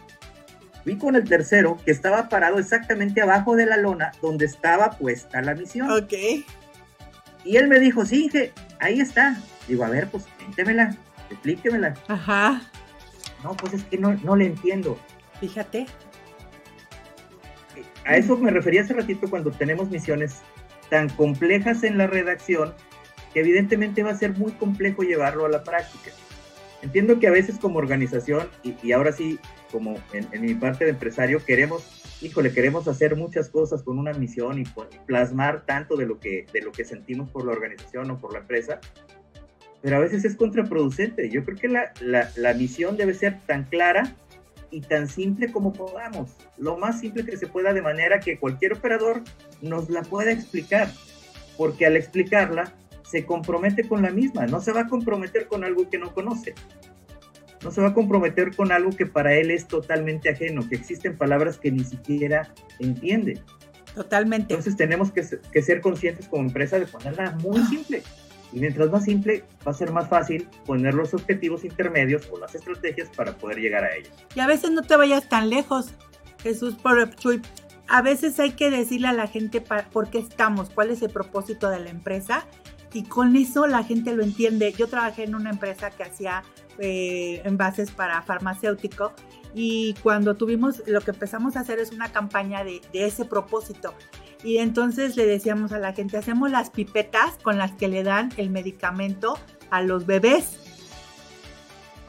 Fui 0.83 0.97
con 0.97 1.15
el 1.15 1.23
tercero 1.23 1.77
que 1.85 1.91
estaba 1.91 2.27
parado 2.29 2.59
exactamente 2.59 3.21
abajo 3.21 3.55
de 3.55 3.65
la 3.65 3.77
lona 3.77 4.11
donde 4.21 4.45
estaba 4.45 4.91
puesta 4.91 5.41
la 5.41 5.55
misión. 5.55 5.89
Ok. 5.91 6.13
Y 7.45 7.57
él 7.57 7.67
me 7.67 7.79
dijo, 7.79 8.05
sí, 8.05 8.25
Inge, 8.25 8.51
ahí 8.79 8.99
está. 8.99 9.37
Digo, 9.67 9.85
a 9.85 9.89
ver, 9.89 10.09
pues 10.09 10.25
cuéntemela, 10.37 10.95
explíquemela. 11.29 11.93
Ajá. 12.07 12.61
No, 13.43 13.55
pues 13.55 13.73
es 13.73 13.83
que 13.83 13.97
no, 13.97 14.13
no 14.23 14.35
le 14.35 14.47
entiendo. 14.47 14.97
Fíjate. 15.39 15.85
A 18.05 18.17
eso 18.17 18.37
me 18.37 18.51
refería 18.51 18.81
hace 18.81 18.93
ratito 18.93 19.29
cuando 19.29 19.51
tenemos 19.51 19.89
misiones 19.89 20.41
tan 20.89 21.09
complejas 21.09 21.83
en 21.83 21.97
la 21.97 22.07
redacción 22.07 22.73
que 23.33 23.39
evidentemente 23.39 24.03
va 24.03 24.11
a 24.11 24.17
ser 24.17 24.37
muy 24.37 24.51
complejo 24.53 25.03
llevarlo 25.03 25.45
a 25.45 25.49
la 25.49 25.63
práctica. 25.63 26.11
Entiendo 26.83 27.17
que 27.17 27.27
a 27.27 27.31
veces 27.31 27.57
como 27.57 27.79
organización, 27.79 28.49
y, 28.61 28.75
y 28.83 28.91
ahora 28.91 29.13
sí 29.13 29.39
como 29.71 29.95
en, 30.11 30.41
mi 30.41 30.53
parte 30.53 30.83
de 30.83 30.91
empresario, 30.91 31.43
queremos, 31.43 32.17
híjole, 32.21 32.51
queremos 32.51 32.87
hacer 32.89 33.15
muchas 33.15 33.49
cosas 33.49 33.81
con 33.81 33.97
una 33.97 34.13
misión 34.13 34.59
y, 34.59 34.65
plasmar 35.07 35.65
tanto 35.65 35.95
de 35.95 36.05
lo, 36.05 36.19
que, 36.19 36.45
de 36.53 36.61
lo 36.61 36.71
que 36.71 36.83
sentimos 36.83 37.29
por 37.31 37.45
la 37.45 37.53
organización 37.53 38.11
o 38.11 38.19
por 38.19 38.33
la 38.33 38.39
empresa, 38.39 38.81
pero 39.81 39.95
a 39.95 39.99
veces 39.99 40.25
es 40.25 40.35
contraproducente. 40.35 41.29
Yo 41.29 41.43
creo 41.43 41.57
que 41.57 41.69
la, 41.69 41.91
la, 42.01 42.29
la 42.35 42.53
misión 42.53 42.97
debe 42.97 43.13
ser 43.13 43.39
tan 43.47 43.63
clara 43.63 44.15
y 44.69 44.81
tan 44.81 45.07
simple 45.07 45.51
como 45.51 45.71
podamos, 45.71 46.31
lo 46.57 46.77
más 46.77 46.99
simple 46.99 47.25
que 47.25 47.37
se 47.37 47.47
pueda 47.47 47.73
de 47.73 47.81
manera 47.81 48.19
que 48.19 48.37
cualquier 48.37 48.73
operador 48.73 49.23
nos 49.61 49.89
la 49.89 50.01
pueda 50.01 50.31
explicar, 50.31 50.91
porque 51.57 51.85
al 51.85 51.95
explicarla 51.95 52.73
se 53.13 53.27
compromete 53.27 53.87
con 53.87 54.01
la 54.01 54.09
misma, 54.09 54.47
no 54.47 54.59
se 54.59 54.71
va 54.71 54.81
a 54.81 54.87
comprometer 54.87 55.47
con 55.47 55.63
algo 55.63 55.87
que 55.87 55.99
no 55.99 56.15
conoce 56.15 56.55
no 57.63 57.71
se 57.71 57.81
va 57.81 57.89
a 57.89 57.93
comprometer 57.93 58.53
con 58.55 58.71
algo 58.71 58.91
que 58.91 59.05
para 59.05 59.33
él 59.35 59.51
es 59.51 59.67
totalmente 59.67 60.29
ajeno, 60.29 60.67
que 60.67 60.75
existen 60.75 61.17
palabras 61.17 61.57
que 61.57 61.71
ni 61.71 61.83
siquiera 61.83 62.53
entiende. 62.79 63.41
Totalmente. 63.95 64.53
Entonces 64.53 64.75
tenemos 64.75 65.11
que, 65.11 65.23
ser 65.23 65.81
conscientes 65.81 66.27
como 66.27 66.43
empresa 66.43 66.77
de 66.77 66.85
ponerla 66.87 67.31
muy 67.41 67.61
ah. 67.61 67.67
simple. 67.69 68.03
Y 68.51 68.59
mientras 68.59 68.91
más 68.91 69.05
simple, 69.05 69.45
va 69.65 69.71
a 69.71 69.75
ser 69.75 69.91
más 69.91 70.09
fácil 70.09 70.47
poner 70.65 70.93
los 70.93 71.13
objetivos 71.13 71.63
intermedios 71.63 72.27
o 72.31 72.37
las 72.37 72.53
estrategias 72.53 73.09
para 73.15 73.33
poder 73.37 73.59
llegar 73.59 73.85
a 73.85 73.95
ellos. 73.95 74.11
Y 74.35 74.41
a 74.41 74.47
veces 74.47 74.71
no 74.71 74.81
te 74.81 74.97
vayas 74.97 75.29
tan 75.29 75.49
lejos, 75.49 75.93
Jesús 76.41 76.75
Chuy. 77.17 77.41
A 77.87 78.01
veces 78.01 78.39
hay 78.39 78.51
que 78.51 78.69
decirle 78.69 79.07
a 79.07 79.13
la 79.13 79.27
gente 79.27 79.61
por 79.61 80.09
qué 80.09 80.19
estamos, 80.19 80.69
cuál 80.69 80.91
es 80.91 81.01
el 81.01 81.09
propósito 81.09 81.69
de 81.69 81.79
la 81.79 81.89
empresa. 81.89 82.45
Y 82.93 83.03
con 83.03 83.35
eso 83.35 83.65
la 83.65 83.83
gente 83.83 84.15
lo 84.15 84.23
entiende. 84.23 84.71
Yo 84.73 84.87
trabajé 84.87 85.23
en 85.23 85.35
una 85.35 85.49
empresa 85.49 85.89
que 85.89 86.03
hacía 86.03 86.43
eh, 86.77 87.41
envases 87.43 87.91
para 87.91 88.21
farmacéutico. 88.21 89.13
Y 89.55 89.95
cuando 90.03 90.35
tuvimos, 90.35 90.83
lo 90.87 91.01
que 91.01 91.11
empezamos 91.11 91.55
a 91.55 91.61
hacer 91.61 91.79
es 91.79 91.91
una 91.91 92.11
campaña 92.11 92.63
de, 92.63 92.81
ese 92.93 93.25
propósito. 93.25 93.93
Y 94.43 94.57
entonces 94.57 95.15
le 95.15 95.25
decíamos 95.25 95.71
a 95.71 95.79
la 95.79 95.93
gente, 95.93 96.17
hacemos 96.17 96.51
las 96.51 96.69
pipetas 96.69 97.37
con 97.41 97.57
las 97.57 97.71
que 97.71 97.87
le 97.87 98.03
dan 98.03 98.31
el 98.37 98.49
medicamento 98.49 99.37
a 99.69 99.81
los 99.81 100.05
bebés. 100.05 100.59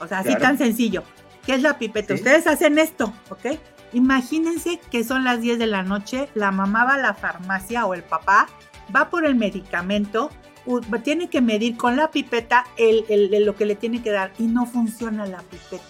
O 0.01 0.07
sea, 0.07 0.19
así 0.19 0.37
tan 0.37 0.59
sencillo. 0.59 1.03
¿Qué 1.47 1.55
es 1.55 1.63
la 1.63 1.79
pipeta? 1.79 2.15
Ustedes 2.15 2.47
hacen 2.47 2.79
esto, 2.79 3.13
¿ok? 3.31 3.59
Imagínense 3.93 4.81
que 4.91 5.05
son 5.05 5.25
las 5.25 5.41
10 5.41 5.59
de 5.59 5.67
la 5.67 5.83
noche, 5.83 6.29
la 6.35 6.51
mamá 6.51 6.85
va 6.85 6.95
a 6.95 6.99
la 6.99 7.15
farmacia 7.15 7.87
o 7.87 7.95
el 7.95 8.03
papá, 8.03 8.49
va 8.95 9.09
por 9.09 9.25
el 9.25 9.37
medicamento, 9.37 10.31
tiene 11.03 11.29
que 11.29 11.41
medir 11.41 11.77
con 11.77 11.97
la 11.97 12.11
pipeta 12.11 12.65
el, 12.77 13.05
lo 13.45 13.55
que 13.55 13.67
le 13.67 13.75
tiene 13.75 14.03
que 14.03 14.11
dar 14.11 14.33
y 14.39 14.45
no 14.45 14.67
funciona 14.67 15.27
la 15.27 15.43
pipeta. 15.43 15.85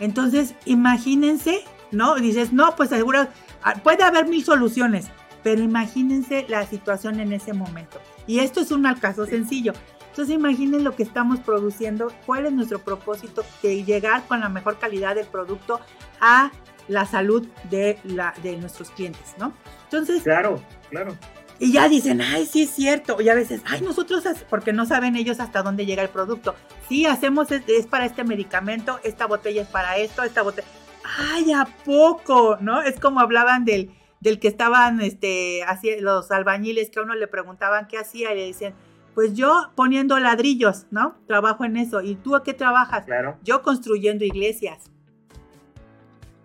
Entonces, 0.00 0.54
imagínense, 0.64 1.64
¿no? 1.90 2.16
Dices, 2.16 2.52
no, 2.52 2.74
pues 2.76 2.88
seguro, 2.88 3.28
ah, 3.62 3.74
puede 3.82 4.02
haber 4.02 4.26
mil 4.26 4.44
soluciones, 4.44 5.08
pero 5.42 5.62
imagínense 5.62 6.46
la 6.48 6.66
situación 6.66 7.20
en 7.20 7.32
ese 7.32 7.52
momento. 7.52 8.00
Y 8.26 8.40
esto 8.40 8.60
es 8.60 8.70
un 8.70 8.82
caso 8.94 9.26
sencillo. 9.26 9.72
Entonces 10.10 10.34
imaginen 10.34 10.84
lo 10.84 10.94
que 10.94 11.02
estamos 11.02 11.40
produciendo, 11.40 12.12
cuál 12.26 12.46
es 12.46 12.52
nuestro 12.52 12.80
propósito 12.80 13.44
de 13.62 13.82
llegar 13.82 14.26
con 14.26 14.40
la 14.40 14.50
mejor 14.50 14.78
calidad 14.78 15.14
del 15.14 15.26
producto 15.26 15.80
a 16.20 16.50
la 16.88 17.06
salud 17.06 17.48
de, 17.70 17.98
la, 18.04 18.34
de 18.42 18.56
nuestros 18.56 18.90
clientes, 18.90 19.34
¿no? 19.38 19.54
Entonces... 19.84 20.22
Claro, 20.22 20.62
claro. 20.90 21.16
Y 21.62 21.70
ya 21.70 21.88
dicen, 21.88 22.20
ay, 22.20 22.44
sí 22.44 22.62
es 22.62 22.70
cierto. 22.70 23.22
Y 23.22 23.28
a 23.28 23.36
veces, 23.36 23.62
ay, 23.64 23.82
nosotros, 23.82 24.24
porque 24.50 24.72
no 24.72 24.84
saben 24.84 25.14
ellos 25.14 25.38
hasta 25.38 25.62
dónde 25.62 25.86
llega 25.86 26.02
el 26.02 26.08
producto. 26.08 26.56
Sí, 26.88 27.06
hacemos, 27.06 27.52
es, 27.52 27.86
para 27.86 28.04
este 28.04 28.24
medicamento, 28.24 28.98
esta 29.04 29.28
botella 29.28 29.62
es 29.62 29.68
para 29.68 29.96
esto, 29.96 30.24
esta 30.24 30.42
botella. 30.42 30.66
Ay, 31.04 31.52
¿a 31.52 31.68
poco? 31.84 32.58
¿No? 32.60 32.82
Es 32.82 32.98
como 32.98 33.20
hablaban 33.20 33.64
del, 33.64 33.92
del 34.18 34.40
que 34.40 34.48
estaban, 34.48 35.00
este, 35.02 35.62
así, 35.62 36.00
los 36.00 36.32
albañiles 36.32 36.90
que 36.90 36.98
a 36.98 37.02
uno 37.04 37.14
le 37.14 37.28
preguntaban 37.28 37.86
qué 37.86 37.96
hacía 37.96 38.32
y 38.32 38.38
le 38.38 38.46
decían, 38.48 38.74
pues 39.14 39.34
yo 39.34 39.70
poniendo 39.76 40.18
ladrillos, 40.18 40.86
¿no? 40.90 41.14
Trabajo 41.28 41.64
en 41.64 41.76
eso. 41.76 42.00
¿Y 42.00 42.16
tú 42.16 42.34
a 42.34 42.42
qué 42.42 42.54
trabajas? 42.54 43.04
Claro. 43.04 43.38
Yo 43.44 43.62
construyendo 43.62 44.24
iglesias. 44.24 44.90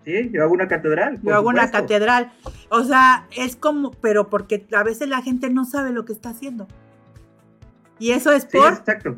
Sí, 0.07 0.31
yo 0.31 0.41
hago 0.41 0.53
una 0.53 0.69
catedral. 0.69 1.19
Yo 1.21 1.35
hago 1.35 1.49
una 1.49 1.69
catedral. 1.69 2.31
O 2.69 2.81
sea, 2.85 3.27
es 3.35 3.57
como, 3.57 3.91
pero 3.91 4.29
porque 4.29 4.65
a 4.71 4.81
veces 4.81 5.09
la 5.09 5.21
gente 5.21 5.49
no 5.49 5.65
sabe 5.65 5.91
lo 5.91 6.05
que 6.05 6.13
está 6.13 6.29
haciendo. 6.29 6.65
Y 7.99 8.11
eso 8.11 8.31
es 8.31 8.45
por 8.45 8.71
exacto. 8.71 9.17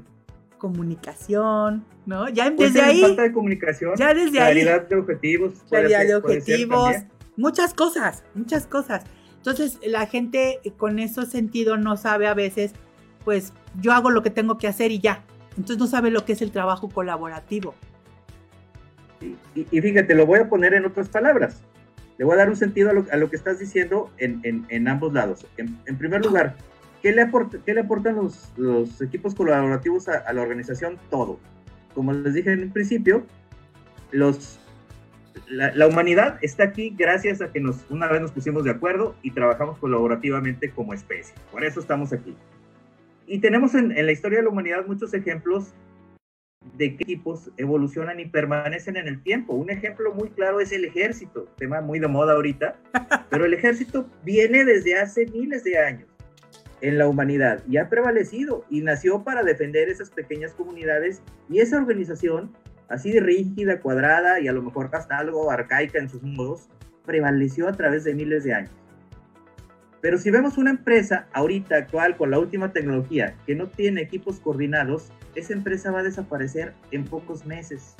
comunicación, 0.58 1.86
¿no? 2.08 2.28
Ya 2.30 2.50
desde 2.50 2.82
ahí. 2.82 3.02
Falta 3.02 3.22
de 3.22 3.32
comunicación. 3.32 3.98
Ya 3.98 4.16
desde 4.16 4.38
claridad 4.38 4.88
de 4.88 4.96
objetivos. 4.96 5.54
Claridad 5.70 6.08
de 6.08 6.16
objetivos. 6.16 6.96
Muchas 7.38 7.76
cosas, 7.76 8.24
muchas 8.34 8.66
cosas. 8.66 9.04
Entonces, 9.36 9.78
la 9.86 10.08
gente 10.08 10.60
con 10.78 10.98
ese 10.98 11.24
sentido 11.28 11.78
no 11.78 11.98
sabe 11.98 12.26
a 12.26 12.34
veces, 12.34 12.74
pues 13.24 13.54
yo 13.80 13.94
hago 13.94 14.10
lo 14.10 14.24
que 14.24 14.32
tengo 14.32 14.58
que 14.58 14.68
hacer 14.68 14.92
y 14.92 14.98
ya. 14.98 15.24
Entonces 15.52 15.78
no 15.78 15.86
sabe 15.86 16.10
lo 16.10 16.26
que 16.26 16.34
es 16.34 16.42
el 16.42 16.50
trabajo 16.50 16.90
colaborativo. 16.90 17.76
Y, 19.22 19.82
fíjate, 19.82 20.16
lo 20.16 20.26
voy 20.26 20.40
a 20.40 20.50
poner 20.50 20.74
en 20.74 20.86
otras 20.86 21.10
palabras. 21.10 21.62
Le 22.18 22.26
voy 22.26 22.36
a 22.36 22.38
dar 22.38 22.50
un 22.50 22.56
sentido 22.56 22.90
a 22.90 23.18
lo, 23.18 23.30
que 23.30 23.36
estás 23.36 23.60
diciendo 23.60 24.12
en, 24.18 24.88
ambos 24.88 25.14
lados. 25.14 25.46
En, 25.58 25.98
primer 25.98 26.24
lugar, 26.26 26.56
¿qué 27.02 27.12
le, 27.12 27.30
qué 27.66 27.74
le 27.74 27.82
aportan 27.82 28.16
los, 28.16 29.02
equipos 29.02 29.36
colaborativos 29.36 30.08
a, 30.10 30.32
la 30.34 30.42
organización? 30.42 30.98
Todo. 31.10 31.40
Como 31.94 32.14
les 32.14 32.34
dije 32.34 32.52
en 32.52 32.60
el 32.60 32.72
principio, 32.72 33.26
los, 34.12 34.60
la, 35.48 35.88
humanidad 35.88 36.38
está 36.42 36.64
aquí 36.64 36.94
gracias 36.98 37.42
a 37.42 37.52
que 37.52 37.60
nos, 37.60 37.90
una 37.90 38.08
vez 38.08 38.22
nos 38.22 38.32
pusimos 38.32 38.64
de 38.64 38.72
acuerdo 38.72 39.16
y 39.22 39.32
trabajamos 39.32 39.78
colaborativamente 39.80 40.72
como 40.72 40.94
especie. 40.94 41.36
Por 41.52 41.64
eso 41.64 41.80
estamos 41.80 42.14
aquí. 42.14 42.36
Y 43.28 43.40
tenemos 43.40 43.76
en, 43.76 43.92
en 43.98 44.06
la 44.06 44.12
historia 44.12 44.40
de 44.40 44.44
la 44.44 44.50
humanidad 44.50 44.86
muchos 44.88 45.14
ejemplos 45.14 45.74
de 46.76 46.96
qué 46.96 47.04
equipos 47.04 47.52
evolucionan 47.58 48.20
y 48.20 48.26
permanecen 48.26 48.98
en 48.98 49.08
el 49.08 49.22
tiempo. 49.22 49.54
Un 49.54 49.70
ejemplo 49.70 50.14
muy 50.14 50.30
claro 50.30 50.60
es 50.60 50.72
el 50.72 50.86
ejército, 50.86 51.46
tema 51.58 51.82
muy 51.82 52.00
de 52.00 52.08
moda 52.08 52.34
ahorita, 52.34 52.76
pero 53.30 53.46
el 53.46 53.54
ejército 53.54 54.10
viene 54.24 54.66
desde 54.66 54.98
hace 55.00 55.26
miles 55.28 55.64
de 55.64 55.78
años 55.78 56.08
en 56.82 56.98
la 56.98 57.08
humanidad 57.08 57.62
y 57.68 57.78
ha 57.78 57.90
prevalecido 57.90 58.66
y 58.70 58.82
nació 58.82 59.24
para 59.24 59.44
defender 59.44 59.90
esas 59.90 60.10
pequeñas 60.10 60.54
comunidades 60.54 61.22
y 61.50 61.60
esa 61.60 61.78
organización, 61.78 62.52
así 62.88 63.12
de 63.12 63.20
rígida, 63.20 63.82
cuadrada 63.82 64.40
y 64.40 64.48
a 64.48 64.54
lo 64.54 64.62
mejor 64.62 64.90
hasta 64.94 65.18
algo 65.18 65.52
arcaica 65.52 66.00
en 66.00 66.10
sus 66.10 66.24
modos, 66.24 66.70
prevaleció 67.06 67.68
a 67.68 67.74
través 67.74 68.04
de 68.04 68.14
miles 68.14 68.44
de 68.44 68.54
años. 68.54 68.72
Pero 70.02 70.18
si 70.18 70.32
vemos 70.32 70.58
una 70.58 70.70
empresa 70.70 71.28
ahorita 71.34 71.76
actual 71.76 72.16
con 72.16 72.32
la 72.32 72.40
última 72.40 72.72
tecnología 72.72 73.36
que 73.46 73.56
no 73.56 73.68
tiene 73.68 74.02
equipos 74.02 74.40
coordinados, 74.40 75.12
esa 75.36 75.54
empresa 75.54 75.92
va 75.92 76.00
a 76.00 76.04
desaparecer 76.04 76.74
en 76.92 77.06
pocos 77.06 77.46
meses. 77.46 77.96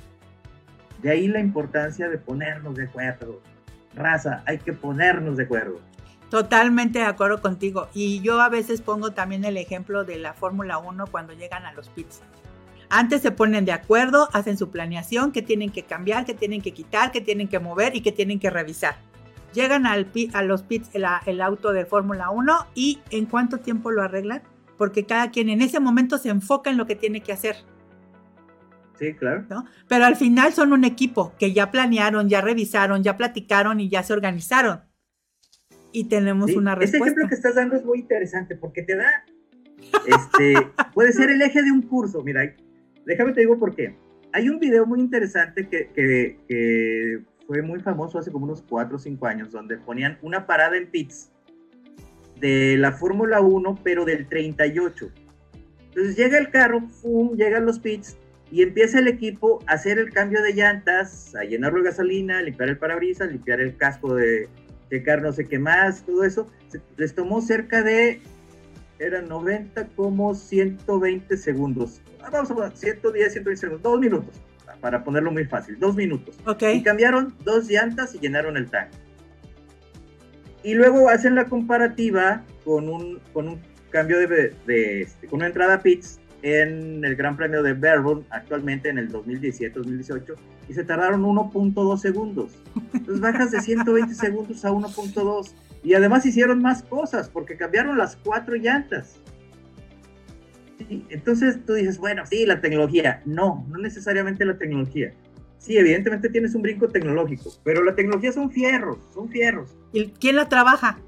De 1.02 1.10
ahí 1.10 1.28
la 1.28 1.40
importancia 1.40 2.10
de 2.10 2.18
ponernos 2.18 2.76
de 2.76 2.84
acuerdo. 2.84 3.42
Raza, 3.96 4.44
hay 4.46 4.60
que 4.60 4.74
ponernos 4.74 5.38
de 5.38 5.44
acuerdo. 5.44 5.80
Totalmente 6.30 7.00
de 7.00 7.06
acuerdo 7.06 7.42
contigo. 7.42 7.90
Y 7.94 8.22
yo 8.22 8.40
a 8.40 8.50
veces 8.50 8.82
pongo 8.82 9.12
también 9.12 9.44
el 9.44 9.58
ejemplo 9.58 10.04
de 10.04 10.20
la 10.20 10.34
Fórmula 10.34 10.78
1 10.78 11.08
cuando 11.08 11.34
llegan 11.34 11.66
a 11.66 11.74
los 11.74 11.90
pits. 11.90 12.22
Antes 12.90 13.22
se 13.22 13.32
ponen 13.32 13.66
de 13.66 13.72
acuerdo, 13.72 14.30
hacen 14.34 14.58
su 14.58 14.70
planeación, 14.70 15.32
qué 15.32 15.42
tienen 15.42 15.72
que 15.72 15.84
cambiar, 15.84 16.26
qué 16.26 16.34
tienen 16.34 16.62
que 16.62 16.72
quitar, 16.72 17.12
qué 17.12 17.22
tienen 17.22 17.48
que 17.48 17.60
mover 17.60 17.96
y 17.96 18.02
qué 18.02 18.12
tienen 18.12 18.40
que 18.40 18.50
revisar. 18.50 18.96
Llegan 19.54 19.86
al 19.86 20.12
a 20.34 20.44
los 20.44 20.64
pits 20.64 20.90
el, 20.94 21.06
el 21.26 21.42
auto 21.42 21.72
de 21.74 21.86
Fórmula 21.86 22.30
1 22.30 22.68
y 22.76 23.00
en 23.10 23.26
cuánto 23.26 23.60
tiempo 23.60 23.92
lo 23.92 24.04
arreglan, 24.04 24.42
porque 24.78 25.06
cada 25.06 25.32
quien 25.32 25.50
en 25.50 25.62
ese 25.62 25.80
momento 25.80 26.18
se 26.18 26.30
enfoca 26.30 26.70
en 26.70 26.78
lo 26.78 26.86
que 26.86 26.96
tiene 26.96 27.22
que 27.22 27.34
hacer. 27.34 27.56
Sí, 28.98 29.14
claro. 29.14 29.46
Pero 29.88 30.06
al 30.06 30.18
final 30.18 30.54
son 30.54 30.74
un 30.74 30.84
equipo 30.84 31.34
que 31.40 31.54
ya 31.54 31.72
planearon, 31.72 32.28
ya 32.28 32.42
revisaron, 32.42 33.02
ya 33.02 33.16
platicaron 33.16 33.80
y 33.80 33.90
ya 33.90 34.04
se 34.04 34.14
organizaron 34.14 34.82
y 35.92 36.06
tenemos 36.06 36.54
una 36.56 36.76
respuesta. 36.76 36.98
Este 36.98 37.08
ejemplo 37.10 37.28
que 37.28 37.36
estás 37.36 37.56
dando 37.56 37.76
es 37.76 37.86
muy 37.86 38.00
interesante 38.00 38.56
porque 38.56 38.84
te 38.84 38.96
da, 38.96 39.26
este, 40.06 40.56
puede 40.94 41.12
ser 41.14 41.30
el 41.30 41.42
eje 41.42 41.62
de 41.64 41.72
un 41.72 41.82
curso. 41.82 42.24
Mira, 42.24 42.42
déjame 43.06 43.34
te 43.34 43.42
digo 43.42 43.58
por 43.58 43.76
qué. 43.76 43.96
Hay 44.32 44.50
un 44.50 44.60
video 44.60 44.86
muy 44.86 45.00
interesante 45.00 45.68
que, 45.68 45.90
que, 45.94 47.24
fue 47.50 47.64
muy 47.64 47.80
famoso 47.80 48.20
hace 48.20 48.32
como 48.32 48.46
unos 48.46 48.64
4 48.70 48.96
o 48.96 49.00
5 49.00 49.26
años, 49.26 49.52
donde 49.52 49.78
ponían 49.78 50.20
una 50.22 50.46
parada 50.46 50.78
en 50.78 50.86
pits 50.86 51.32
de 52.40 52.78
la 52.78 52.92
Fórmula 52.92 53.42
1, 53.42 53.80
pero 53.84 54.06
del 54.06 54.28
38. 54.28 55.12
Entonces 55.86 56.16
llega 56.16 56.38
el 56.38 56.52
carro, 56.52 56.82
¡fum! 57.02 57.36
llegan 57.36 57.66
los 57.66 57.80
pits 57.80 58.18
y 58.52 58.62
empieza 58.62 59.00
el 59.00 59.08
equipo 59.08 59.64
a 59.66 59.74
hacer 59.74 59.98
el 59.98 60.12
cambio 60.12 60.44
de 60.44 60.54
llantas, 60.54 61.34
a 61.34 61.44
llenarlo 61.44 61.80
de 61.80 61.86
gasolina, 61.86 62.40
limpiar 62.44 62.70
el 62.70 62.78
parabrisas, 62.78 63.32
limpiar 63.32 63.62
el 63.62 63.76
casco 63.78 64.14
de, 64.14 64.48
checar 64.92 65.24
no 65.24 65.34
sé 65.34 65.48
qué 65.48 65.58
más, 65.58 66.06
todo 66.06 66.24
eso, 66.24 66.46
les 66.98 67.16
tomó 67.16 67.42
cerca 67.42 67.82
de, 67.82 68.22
eran 69.00 69.28
90 69.28 69.88
como 69.96 70.36
120 70.36 71.36
segundos. 71.36 72.00
Ah, 72.22 72.30
vamos 72.32 72.52
a 72.52 72.54
poner 72.54 72.78
110, 72.78 73.34
120 73.34 73.60
segundos, 73.60 73.82
dos 73.82 74.00
minutos, 74.00 74.36
para 74.82 75.04
ponerlo 75.04 75.32
muy 75.32 75.46
fácil, 75.46 75.78
dos 75.80 75.96
minutos. 75.96 76.36
Okay. 76.46 76.78
Y 76.78 76.84
cambiaron 76.84 77.36
dos 77.44 77.68
llantas 77.70 78.16
y 78.16 78.20
llenaron 78.20 78.58
el 78.58 78.70
tanque. 78.70 78.98
Y 80.64 80.74
luego 80.74 81.10
hacen 81.10 81.36
la 81.36 81.46
comparativa 81.46 82.44
con 82.66 82.90
un, 82.90 83.20
con 83.34 83.48
un 83.48 83.62
cambio 83.92 84.20
de, 84.20 84.54
de, 84.66 85.02
este, 85.02 85.28
con 85.28 85.38
una 85.38 85.48
entrada 85.48 85.82
pits 85.82 86.20
en 86.42 87.04
el 87.04 87.16
Gran 87.16 87.36
Premio 87.36 87.64
de 87.64 87.74
Melbourne 87.74 88.24
actualmente 88.30 88.90
en 88.90 88.98
el 88.98 89.12
2017-2018 89.12 90.36
y 90.70 90.74
se 90.74 90.84
tardaron 90.84 91.24
1.2 91.24 91.98
segundos. 91.98 92.52
Entonces 92.94 93.20
bajas 93.20 93.52
de 93.52 93.62
120 93.62 94.14
segundos 94.14 94.64
a 94.64 94.72
1.2 94.72 95.52
y 95.84 95.94
además 95.94 96.26
hicieron 96.26 96.62
más 96.62 96.84
cosas 96.84 97.30
porque 97.30 97.58
cambiaron 97.58 97.98
las 97.98 98.16
cuatro 98.16 98.56
llantas. 98.56 99.20
Entonces 101.10 101.66
tú 101.66 101.74
dices, 101.74 101.98
bueno, 101.98 102.26
sí, 102.26 102.46
la 102.46 102.62
tecnología. 102.62 103.22
No, 103.26 103.66
no 103.70 103.78
necesariamente 103.78 104.46
la 104.46 104.58
tecnología. 104.58 105.14
Sí, 105.58 105.78
evidentemente 105.78 106.30
tienes 106.30 106.56
un 106.56 106.62
brinco 106.62 106.88
tecnológico, 106.88 107.52
pero 107.64 107.84
la 107.84 107.94
tecnología 107.94 108.32
son 108.32 108.50
fierros, 108.50 108.98
son 109.14 109.30
fierros. 109.30 109.76
¿Y 109.92 110.08
quién 110.08 110.38
la 110.38 110.48
trabaja? 110.48 111.00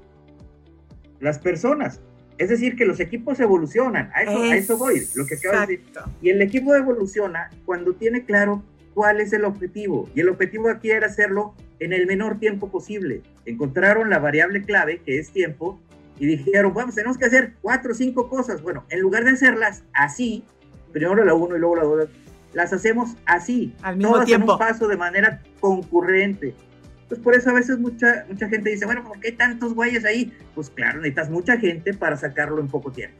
Las 1.20 1.38
personas. 1.38 2.00
Es 2.36 2.50
decir, 2.50 2.76
que 2.76 2.84
los 2.84 3.00
equipos 3.00 3.40
evolucionan. 3.40 4.10
A 4.14 4.22
eso, 4.22 4.42
a 4.42 4.56
eso 4.56 4.76
voy, 4.76 5.06
lo 5.14 5.26
que 5.26 5.36
acabo 5.36 5.60
de 5.60 5.78
decir. 5.78 5.84
Y 6.20 6.30
el 6.30 6.42
equipo 6.42 6.74
evoluciona 6.74 7.50
cuando 7.64 7.94
tiene 7.94 8.24
claro 8.24 8.62
cuál 8.94 9.20
es 9.20 9.32
el 9.32 9.44
objetivo. 9.44 10.08
Y 10.14 10.20
el 10.20 10.28
objetivo 10.28 10.68
aquí 10.68 10.90
era 10.90 11.06
hacerlo 11.06 11.54
en 11.78 11.92
el 11.92 12.06
menor 12.06 12.38
tiempo 12.38 12.70
posible. 12.70 13.22
Encontraron 13.46 14.10
la 14.10 14.18
variable 14.18 14.62
clave, 14.62 15.00
que 15.04 15.18
es 15.18 15.30
tiempo, 15.30 15.80
y 16.22 16.26
dijeron, 16.26 16.72
vamos, 16.72 16.94
tenemos 16.94 17.18
que 17.18 17.24
hacer 17.24 17.54
cuatro 17.60 17.90
o 17.90 17.94
cinco 17.96 18.28
cosas. 18.28 18.62
Bueno, 18.62 18.84
en 18.90 19.00
lugar 19.00 19.24
de 19.24 19.30
hacerlas 19.30 19.82
así, 19.92 20.44
primero 20.92 21.24
la 21.24 21.34
uno 21.34 21.56
y 21.56 21.58
luego 21.58 21.74
la 21.74 21.82
dos, 21.82 22.08
las 22.52 22.72
hacemos 22.72 23.16
así, 23.26 23.74
Al 23.82 23.96
mismo 23.96 24.12
todas 24.12 24.26
tiempo. 24.26 24.44
en 24.46 24.52
un 24.52 24.58
paso 24.58 24.86
de 24.86 24.96
manera 24.96 25.42
concurrente. 25.58 26.54
Entonces, 27.02 27.24
por 27.24 27.34
eso 27.34 27.50
a 27.50 27.54
veces 27.54 27.80
mucha, 27.80 28.24
mucha 28.28 28.48
gente 28.48 28.70
dice, 28.70 28.86
bueno, 28.86 29.02
¿por 29.02 29.18
qué 29.18 29.32
tantos 29.32 29.74
güeyes 29.74 30.04
ahí? 30.04 30.32
Pues 30.54 30.70
claro, 30.70 30.98
necesitas 30.98 31.28
mucha 31.28 31.56
gente 31.56 31.92
para 31.92 32.16
sacarlo 32.16 32.60
en 32.60 32.68
poco 32.68 32.92
tiempo. 32.92 33.16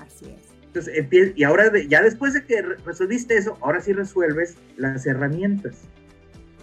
Así 0.00 0.24
es. 0.24 0.42
Entonces, 0.64 1.06
y 1.36 1.44
ahora, 1.44 1.70
ya 1.88 2.02
después 2.02 2.34
de 2.34 2.44
que 2.44 2.62
resolviste 2.62 3.36
eso, 3.36 3.58
ahora 3.60 3.80
sí 3.80 3.92
resuelves 3.92 4.56
las 4.76 5.06
herramientas. 5.06 5.82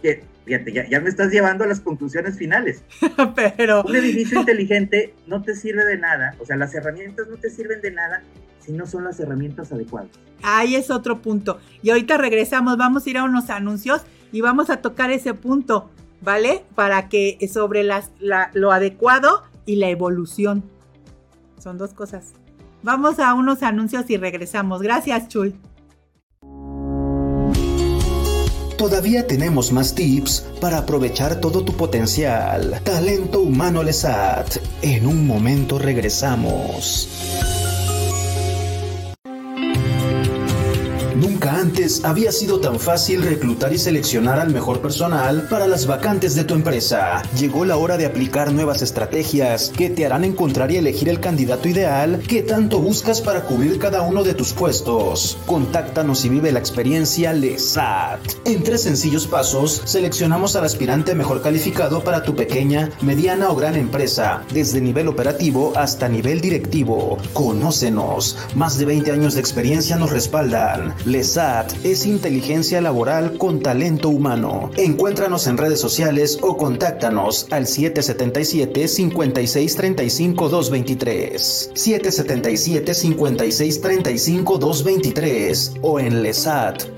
Que, 0.07 0.23
fíjate, 0.45 0.71
ya, 0.71 0.87
ya 0.87 1.01
me 1.01 1.09
estás 1.09 1.31
llevando 1.31 1.65
a 1.65 1.67
las 1.67 1.81
conclusiones 1.81 2.37
finales. 2.37 2.81
Pero. 3.35 3.83
Un 3.83 3.95
edificio 3.95 4.39
inteligente 4.39 5.13
no 5.27 5.41
te 5.41 5.53
sirve 5.53 5.83
de 5.83 5.97
nada, 5.97 6.35
o 6.39 6.45
sea, 6.45 6.55
las 6.55 6.73
herramientas 6.73 7.27
no 7.27 7.35
te 7.35 7.49
sirven 7.49 7.81
de 7.81 7.91
nada 7.91 8.23
si 8.65 8.71
no 8.71 8.85
son 8.85 9.03
las 9.03 9.19
herramientas 9.19 9.71
adecuadas. 9.73 10.09
Ahí 10.43 10.75
es 10.75 10.91
otro 10.91 11.21
punto. 11.21 11.59
Y 11.81 11.89
ahorita 11.89 12.17
regresamos, 12.17 12.77
vamos 12.77 13.05
a 13.05 13.09
ir 13.09 13.17
a 13.17 13.23
unos 13.25 13.49
anuncios 13.49 14.03
y 14.31 14.41
vamos 14.41 14.69
a 14.69 14.77
tocar 14.77 15.11
ese 15.11 15.33
punto, 15.33 15.89
¿vale? 16.21 16.63
Para 16.75 17.09
que 17.09 17.37
sobre 17.51 17.83
las, 17.83 18.11
lo 18.53 18.71
adecuado 18.71 19.43
y 19.65 19.75
la 19.75 19.89
evolución. 19.89 20.63
Son 21.57 21.77
dos 21.77 21.93
cosas. 21.93 22.33
Vamos 22.83 23.19
a 23.19 23.33
unos 23.33 23.63
anuncios 23.63 24.09
y 24.09 24.17
regresamos. 24.17 24.81
Gracias, 24.81 25.27
Chuy. 25.27 25.55
Todavía 28.77 29.25
tenemos 29.25 29.71
más 29.71 29.95
tips 29.95 30.45
para 30.61 30.77
aprovechar 30.77 31.41
todo 31.41 31.63
tu 31.63 31.73
potencial. 31.73 32.79
Talento 32.83 33.41
Humano 33.41 33.81
Lesat. 33.81 34.57
En 34.83 35.07
un 35.07 35.25
momento 35.25 35.79
regresamos. 35.79 37.66
Antes 41.47 42.03
había 42.03 42.31
sido 42.31 42.59
tan 42.59 42.79
fácil 42.79 43.21
reclutar 43.21 43.71
y 43.71 43.77
seleccionar 43.77 44.39
al 44.39 44.53
mejor 44.53 44.81
personal 44.81 45.47
para 45.49 45.67
las 45.67 45.87
vacantes 45.87 46.35
de 46.35 46.43
tu 46.43 46.53
empresa. 46.53 47.21
Llegó 47.39 47.63
la 47.63 47.77
hora 47.77 47.95
de 47.97 48.05
aplicar 48.05 48.51
nuevas 48.51 48.81
estrategias 48.81 49.71
que 49.75 49.89
te 49.89 50.05
harán 50.05 50.25
encontrar 50.25 50.71
y 50.71 50.77
elegir 50.77 51.07
el 51.07 51.21
candidato 51.21 51.69
ideal 51.69 52.21
que 52.27 52.43
tanto 52.43 52.79
buscas 52.79 53.21
para 53.21 53.43
cubrir 53.43 53.79
cada 53.79 54.01
uno 54.01 54.23
de 54.23 54.33
tus 54.33 54.51
puestos. 54.53 55.37
Contáctanos 55.45 56.25
y 56.25 56.29
vive 56.29 56.51
la 56.51 56.59
experiencia 56.59 57.31
LESAT. 57.33 58.19
En 58.45 58.63
tres 58.63 58.81
sencillos 58.81 59.25
pasos, 59.25 59.81
seleccionamos 59.85 60.55
al 60.55 60.65
aspirante 60.65 61.15
mejor 61.15 61.41
calificado 61.41 62.03
para 62.03 62.23
tu 62.23 62.35
pequeña, 62.35 62.89
mediana 63.01 63.49
o 63.49 63.55
gran 63.55 63.75
empresa, 63.75 64.43
desde 64.53 64.81
nivel 64.81 65.07
operativo 65.07 65.71
hasta 65.75 66.09
nivel 66.09 66.41
directivo. 66.41 67.17
Conócenos. 67.33 68.37
Más 68.55 68.77
de 68.77 68.85
20 68.85 69.11
años 69.11 69.35
de 69.35 69.39
experiencia 69.39 69.95
nos 69.95 70.11
respaldan. 70.11 70.93
LESAT 71.05 71.36
es 71.37 72.07
inteligencia 72.07 72.81
laboral 72.81 73.37
con 73.37 73.59
talento 73.59 74.09
humano. 74.09 74.71
Encuéntranos 74.75 75.45
en 75.45 75.59
redes 75.59 75.79
sociales 75.79 76.39
o 76.41 76.57
contáctanos 76.57 77.45
al 77.51 77.67
777 77.67 78.87
5635 78.87 80.49
223. 80.49 81.71
777 81.75 82.93
5635 82.95 84.57
223 84.57 85.73
o 85.83 85.99
en 85.99 86.23
lesat.mx. 86.23 86.95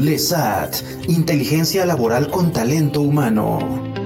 LESAT, 0.00 0.74
inteligencia 1.06 1.86
laboral 1.86 2.28
con 2.30 2.52
talento 2.52 3.00
humano. 3.00 4.05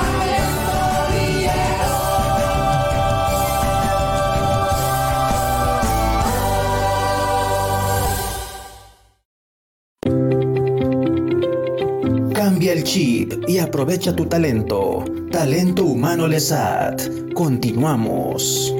El 12.81 12.87
chip 12.87 13.33
y 13.47 13.59
aprovecha 13.59 14.15
tu 14.15 14.25
talento. 14.25 15.05
Talento 15.31 15.85
Humano 15.85 16.27
Lesat. 16.27 17.01
Continuamos. 17.33 18.73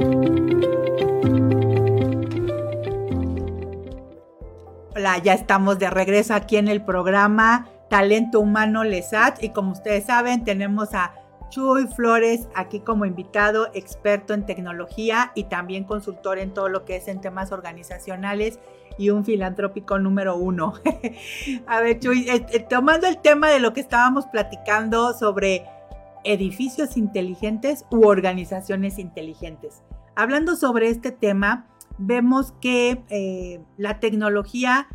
Hola, 4.95 5.17
ya 5.19 5.33
estamos 5.33 5.77
de 5.77 5.89
regreso 5.89 6.33
aquí 6.33 6.57
en 6.57 6.67
el 6.67 6.83
programa 6.83 7.67
Talento 7.89 8.39
Humano 8.39 8.83
Lesat 8.83 9.43
y 9.43 9.49
como 9.49 9.71
ustedes 9.71 10.05
saben 10.05 10.43
tenemos 10.43 10.93
a 10.93 11.13
Chuy 11.49 11.85
Flores 11.87 12.47
aquí 12.55 12.79
como 12.79 13.05
invitado, 13.05 13.69
experto 13.73 14.33
en 14.33 14.45
tecnología 14.45 15.31
y 15.35 15.43
también 15.43 15.83
consultor 15.83 16.39
en 16.39 16.53
todo 16.53 16.69
lo 16.69 16.85
que 16.85 16.95
es 16.95 17.07
en 17.07 17.21
temas 17.21 17.51
organizacionales 17.51 18.59
y 18.97 19.09
un 19.09 19.25
filantrópico 19.25 19.99
número 19.99 20.35
uno. 20.35 20.73
a 21.67 21.81
ver, 21.81 21.99
Chuy, 21.99 22.29
eh, 22.29 22.45
eh, 22.51 22.65
tomando 22.67 23.07
el 23.07 23.17
tema 23.17 23.49
de 23.49 23.59
lo 23.59 23.73
que 23.73 23.81
estábamos 23.81 24.25
platicando 24.27 25.13
sobre 25.13 25.65
edificios 26.23 26.97
inteligentes 26.97 27.85
u 27.89 28.05
organizaciones 28.05 28.99
inteligentes. 28.99 29.81
Hablando 30.15 30.55
sobre 30.55 30.89
este 30.89 31.11
tema, 31.11 31.67
vemos 31.97 32.53
que 32.61 33.03
eh, 33.09 33.61
la 33.77 33.99
tecnología 33.99 34.87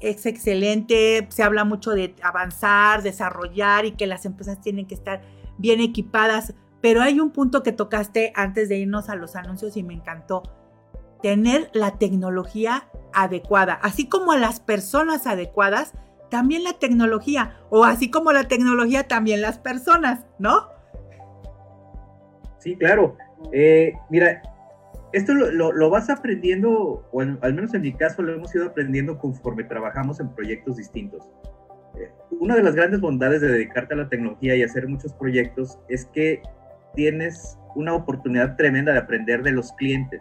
es 0.00 0.24
excelente, 0.26 1.26
se 1.30 1.42
habla 1.42 1.64
mucho 1.64 1.90
de 1.90 2.14
avanzar, 2.22 3.02
desarrollar 3.02 3.84
y 3.84 3.92
que 3.92 4.06
las 4.06 4.24
empresas 4.24 4.60
tienen 4.60 4.86
que 4.86 4.94
estar 4.94 5.22
bien 5.58 5.80
equipadas, 5.80 6.54
pero 6.80 7.02
hay 7.02 7.20
un 7.20 7.30
punto 7.30 7.62
que 7.62 7.72
tocaste 7.72 8.32
antes 8.34 8.68
de 8.68 8.78
irnos 8.78 9.08
a 9.08 9.14
los 9.14 9.36
anuncios 9.36 9.76
y 9.76 9.82
me 9.82 9.94
encantó, 9.94 10.42
tener 11.22 11.70
la 11.72 11.98
tecnología 11.98 12.88
adecuada, 13.14 13.74
así 13.74 14.08
como 14.08 14.34
las 14.34 14.60
personas 14.60 15.26
adecuadas, 15.26 15.92
también 16.30 16.64
la 16.64 16.74
tecnología, 16.74 17.56
o 17.70 17.84
así 17.84 18.10
como 18.10 18.32
la 18.32 18.48
tecnología, 18.48 19.06
también 19.06 19.40
las 19.40 19.58
personas, 19.58 20.26
¿no? 20.38 20.68
Sí, 22.58 22.76
claro. 22.76 23.16
Eh, 23.52 23.92
mira, 24.10 24.42
esto 25.12 25.32
lo, 25.32 25.90
vas 25.90 26.10
aprendiendo, 26.10 27.06
o 27.12 27.20
al 27.20 27.54
menos 27.54 27.72
en 27.74 27.82
mi 27.82 27.92
caso 27.92 28.22
lo 28.22 28.34
hemos 28.34 28.52
ido 28.54 28.66
aprendiendo 28.66 29.16
conforme 29.18 29.62
trabajamos 29.62 30.18
en 30.18 30.34
proyectos 30.34 30.76
distintos. 30.76 31.30
Eh, 31.96 32.10
una 32.40 32.56
de 32.56 32.64
las 32.64 32.74
grandes 32.74 33.00
bondades 33.00 33.40
de 33.40 33.48
dedicarte 33.48 33.94
a 33.94 33.98
la 33.98 34.08
tecnología 34.08 34.56
y 34.56 34.64
hacer 34.64 34.88
muchos 34.88 35.12
proyectos 35.12 35.78
es 35.88 36.06
que 36.06 36.42
tienes 36.94 37.58
una 37.76 37.94
oportunidad 37.94 38.56
tremenda 38.56 38.92
de 38.92 38.98
aprender 38.98 39.42
de 39.42 39.52
los 39.52 39.72
clientes. 39.74 40.20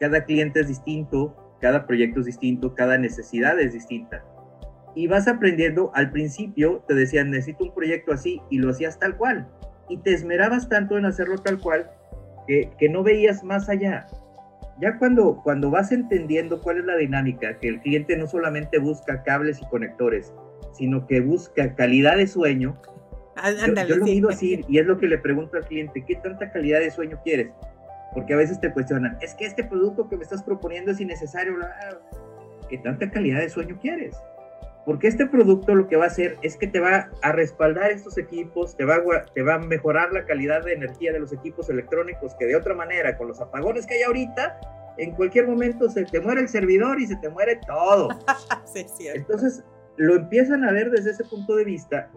Cada 0.00 0.24
cliente 0.24 0.60
es 0.60 0.68
distinto, 0.68 1.36
cada 1.62 1.86
proyecto 1.86 2.20
es 2.20 2.26
distinto, 2.26 2.74
cada 2.74 2.98
necesidad 2.98 3.58
es 3.58 3.72
distinta. 3.72 4.22
Y 4.94 5.06
vas 5.06 5.26
aprendiendo, 5.26 5.90
al 5.94 6.10
principio 6.10 6.84
te 6.86 6.94
decían, 6.94 7.30
necesito 7.30 7.64
un 7.64 7.74
proyecto 7.74 8.12
así, 8.12 8.42
y 8.50 8.58
lo 8.58 8.68
hacías 8.70 8.98
tal 8.98 9.16
cual. 9.16 9.48
Y 9.88 9.96
te 9.96 10.12
esmerabas 10.12 10.68
tanto 10.68 10.98
en 10.98 11.06
hacerlo 11.06 11.38
tal 11.38 11.58
cual 11.58 11.90
que, 12.46 12.70
que 12.78 12.90
no 12.90 13.02
veías 13.02 13.42
más 13.42 13.70
allá 13.70 14.06
ya 14.80 14.98
cuando, 14.98 15.40
cuando 15.42 15.70
vas 15.70 15.92
entendiendo 15.92 16.60
cuál 16.60 16.78
es 16.78 16.84
la 16.84 16.96
dinámica, 16.96 17.58
que 17.58 17.68
el 17.68 17.80
cliente 17.80 18.16
no 18.16 18.26
solamente 18.26 18.78
busca 18.78 19.22
cables 19.22 19.60
y 19.60 19.66
conectores, 19.66 20.32
sino 20.72 21.06
que 21.06 21.20
busca 21.20 21.74
calidad 21.74 22.16
de 22.16 22.26
sueño, 22.26 22.76
yo, 23.86 23.96
lo 23.96 24.06
he 24.06 24.10
oído 24.10 24.28
decir 24.28 24.64
y 24.68 24.78
es 24.78 24.86
lo 24.86 24.98
que 24.98 25.06
le 25.06 25.18
pregunto 25.18 25.56
al 25.56 25.66
cliente, 25.66 26.04
¿qué 26.06 26.16
tanta 26.16 26.50
calidad 26.50 26.80
de 26.80 26.90
sueño 26.90 27.20
quieres? 27.22 27.50
Porque 28.14 28.34
a 28.34 28.36
veces 28.36 28.60
te 28.60 28.72
cuestionan, 28.72 29.16
es 29.20 29.34
que 29.34 29.46
este 29.46 29.64
producto 29.64 30.08
que 30.08 30.16
me 30.16 30.22
estás 30.22 30.42
proponiendo 30.42 30.90
es 30.90 31.00
innecesario, 31.00 31.54
¿qué 32.68 32.78
tanta 32.78 33.10
calidad 33.10 33.40
de 33.40 33.48
sueño 33.48 33.78
quieres? 33.80 34.16
Porque 34.84 35.06
este 35.06 35.26
producto 35.26 35.74
lo 35.74 35.86
que 35.86 35.96
va 35.96 36.04
a 36.04 36.08
hacer 36.08 36.36
es 36.42 36.56
que 36.56 36.66
te 36.66 36.80
va 36.80 37.08
a 37.22 37.32
respaldar 37.32 37.92
estos 37.92 38.18
equipos, 38.18 38.76
te 38.76 38.84
va, 38.84 38.96
a, 38.96 39.24
te 39.32 39.42
va 39.42 39.54
a 39.54 39.58
mejorar 39.58 40.12
la 40.12 40.24
calidad 40.24 40.64
de 40.64 40.72
energía 40.72 41.12
de 41.12 41.20
los 41.20 41.32
equipos 41.32 41.70
electrónicos, 41.70 42.34
que 42.34 42.46
de 42.46 42.56
otra 42.56 42.74
manera, 42.74 43.16
con 43.16 43.28
los 43.28 43.40
apagones 43.40 43.86
que 43.86 43.94
hay 43.94 44.02
ahorita, 44.02 44.60
en 44.98 45.12
cualquier 45.12 45.46
momento 45.46 45.88
se 45.88 46.04
te 46.04 46.20
muere 46.20 46.40
el 46.40 46.48
servidor 46.48 47.00
y 47.00 47.06
se 47.06 47.16
te 47.16 47.28
muere 47.28 47.60
todo. 47.66 48.08
sí, 48.64 48.84
Entonces, 49.14 49.62
lo 49.96 50.16
empiezan 50.16 50.64
a 50.64 50.72
ver 50.72 50.90
desde 50.90 51.10
ese 51.10 51.24
punto 51.24 51.54
de 51.54 51.64
vista 51.64 52.10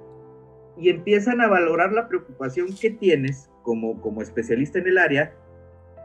y 0.78 0.90
empiezan 0.90 1.42
a 1.42 1.48
valorar 1.48 1.94
la 1.94 2.08
preocupación 2.08 2.68
que 2.76 2.90
tienes 2.90 3.50
como, 3.62 4.02
como 4.02 4.22
especialista 4.22 4.80
en 4.80 4.88
el 4.88 4.98
área 4.98 5.34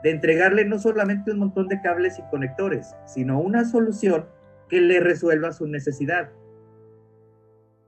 de 0.02 0.10
entregarle 0.10 0.64
no 0.64 0.78
solamente 0.78 1.30
un 1.30 1.38
montón 1.38 1.68
de 1.68 1.80
cables 1.80 2.18
y 2.18 2.22
conectores, 2.30 2.94
sino 3.06 3.40
una 3.40 3.64
solución 3.64 4.26
que 4.68 4.80
le 4.80 5.00
resuelva 5.00 5.52
su 5.52 5.66
necesidad 5.66 6.30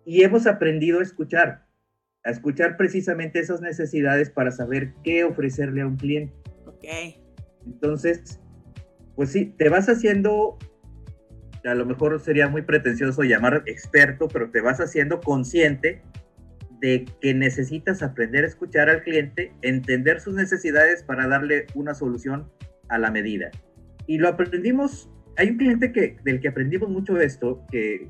y 0.04 0.22
hemos 0.22 0.46
aprendido 0.46 1.00
a 1.00 1.02
escuchar, 1.02 1.66
a 2.24 2.30
escuchar 2.30 2.76
precisamente 2.76 3.38
esas 3.38 3.60
necesidades 3.60 4.30
para 4.30 4.50
saber 4.50 4.94
qué 5.04 5.24
ofrecerle 5.24 5.82
a 5.82 5.86
un 5.86 5.96
cliente. 5.96 6.34
Ok. 6.66 6.84
Entonces, 7.66 8.40
pues 9.14 9.30
sí, 9.30 9.54
te 9.56 9.68
vas 9.68 9.88
haciendo, 9.88 10.58
a 11.64 11.74
lo 11.74 11.86
mejor 11.86 12.20
sería 12.20 12.48
muy 12.48 12.62
pretencioso 12.62 13.22
llamar 13.22 13.62
experto, 13.66 14.28
pero 14.28 14.50
te 14.50 14.60
vas 14.60 14.80
haciendo 14.80 15.20
consciente 15.20 16.02
de 16.82 17.06
que 17.20 17.32
necesitas 17.32 18.02
aprender 18.02 18.42
a 18.42 18.48
escuchar 18.48 18.90
al 18.90 19.04
cliente, 19.04 19.52
entender 19.62 20.20
sus 20.20 20.34
necesidades 20.34 21.04
para 21.04 21.28
darle 21.28 21.66
una 21.76 21.94
solución 21.94 22.50
a 22.88 22.98
la 22.98 23.12
medida. 23.12 23.52
Y 24.08 24.18
lo 24.18 24.28
aprendimos, 24.28 25.08
hay 25.36 25.50
un 25.50 25.58
cliente 25.58 25.92
que, 25.92 26.16
del 26.24 26.40
que 26.40 26.48
aprendimos 26.48 26.90
mucho 26.90 27.20
esto, 27.20 27.64
que 27.70 28.08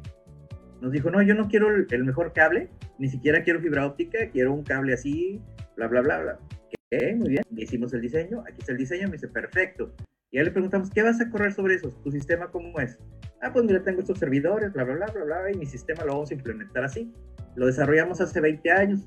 nos 0.81 0.91
dijo, 0.91 1.11
no, 1.11 1.21
yo 1.21 1.35
no 1.35 1.49
quiero 1.49 1.69
el, 1.69 2.05
mejor 2.05 2.33
cable, 2.33 2.71
ni 2.99 3.11
siquiera 3.11 3.43
quiero 3.43 3.61
fibra 3.61 3.87
óptica, 3.87 4.31
quiero 4.31 4.55
un 4.55 4.65
cable 4.65 4.95
así, 4.95 5.39
bla, 5.77 5.87
bla, 5.89 6.01
bla, 6.01 6.21
bla. 6.21 6.39
Ok, 6.41 7.17
muy 7.17 7.29
bien, 7.29 7.45
le 7.51 7.65
hicimos 7.65 7.93
el 7.93 8.01
diseño, 8.01 8.41
aquí 8.41 8.61
está 8.61 8.73
el 8.73 8.79
diseño, 8.79 9.07
me 9.09 9.13
dice, 9.13 9.29
perfecto. 9.29 9.95
Y 10.31 10.39
ya 10.39 10.45
le 10.45 10.51
preguntamos, 10.51 10.89
¿qué 10.89 11.03
vas 11.03 11.21
a 11.21 11.29
correr 11.29 11.53
sobre 11.53 11.75
eso? 11.75 11.91
¿Tu 12.03 12.11
sistema 12.11 12.51
cómo 12.51 12.81
es? 12.81 12.99
Ah, 13.43 13.53
pues 13.53 13.67
mira, 13.67 13.83
tengo 13.83 14.01
estos 14.01 14.19
servidores, 14.19 14.73
bla, 14.73 14.85
bla, 14.85 14.95
bla, 14.95 15.07
bla, 15.13 15.25
bla, 15.25 15.53
y 15.53 15.59
mi 15.59 15.67
sistema 15.67 16.05
lo 16.07 16.15
vamos 16.15 16.31
a 16.31 16.35
implementar 16.35 16.85
así. 16.85 17.13
Lo 17.55 17.67
desarrollamos 17.67 18.21
hace 18.21 18.41
20 18.41 18.71
años. 18.71 19.01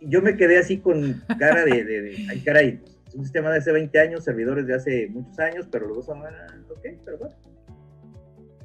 Y 0.00 0.08
yo 0.08 0.22
me 0.22 0.36
quedé 0.36 0.58
así 0.58 0.78
con 0.78 1.22
cara 1.38 1.64
de, 1.64 1.84
de, 1.84 2.02
de 2.02 2.26
ay, 2.30 2.40
caray, 2.40 2.80
es 3.06 3.14
un 3.14 3.24
sistema 3.24 3.50
de 3.50 3.58
hace 3.58 3.72
20 3.72 3.98
años, 4.00 4.24
servidores 4.24 4.66
de 4.66 4.74
hace 4.74 5.08
muchos 5.08 5.38
años, 5.38 5.68
pero 5.70 5.86
luego 5.86 6.02
son, 6.02 6.18
ok, 6.20 6.86
pero 7.04 7.18
bueno 7.18 7.34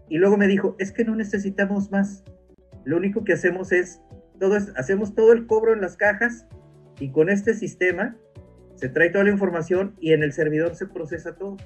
y 0.09 0.17
luego 0.17 0.37
me 0.37 0.47
dijo, 0.47 0.75
es 0.79 0.91
que 0.91 1.05
no 1.05 1.15
necesitamos 1.15 1.91
más. 1.91 2.23
lo 2.83 2.97
único 2.97 3.23
que 3.23 3.33
hacemos 3.33 3.71
es, 3.71 4.01
todo 4.39 4.57
hacemos 4.75 5.13
todo 5.13 5.33
el 5.33 5.45
cobro 5.45 5.73
en 5.73 5.81
las 5.81 5.95
cajas 5.95 6.47
y 6.99 7.11
con 7.11 7.29
este 7.29 7.53
sistema 7.53 8.17
se 8.75 8.89
trae 8.89 9.09
toda 9.09 9.25
la 9.25 9.29
información 9.29 9.95
y 9.99 10.13
en 10.13 10.23
el 10.23 10.33
servidor 10.33 10.75
se 10.75 10.87
procesa 10.87 11.35
todo. 11.35 11.57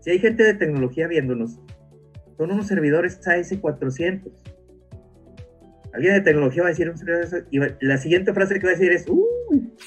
Si 0.00 0.10
hay 0.10 0.18
gente 0.18 0.44
de 0.44 0.54
tecnología 0.54 1.08
viéndonos, 1.08 1.60
son 2.36 2.52
unos 2.52 2.66
servidores 2.66 3.20
AS400. 3.22 4.30
Alguien 5.92 6.14
de 6.14 6.20
tecnología 6.22 6.62
va 6.62 6.68
a 6.68 6.70
decir 6.70 6.88
un 6.88 6.96
servidor 6.96 7.46
y 7.50 7.60
la 7.84 7.98
siguiente 7.98 8.32
frase 8.32 8.58
que 8.58 8.66
va 8.66 8.72
a 8.72 8.76
decir 8.76 8.92
es, 8.92 9.06
¡uh! 9.08 9.26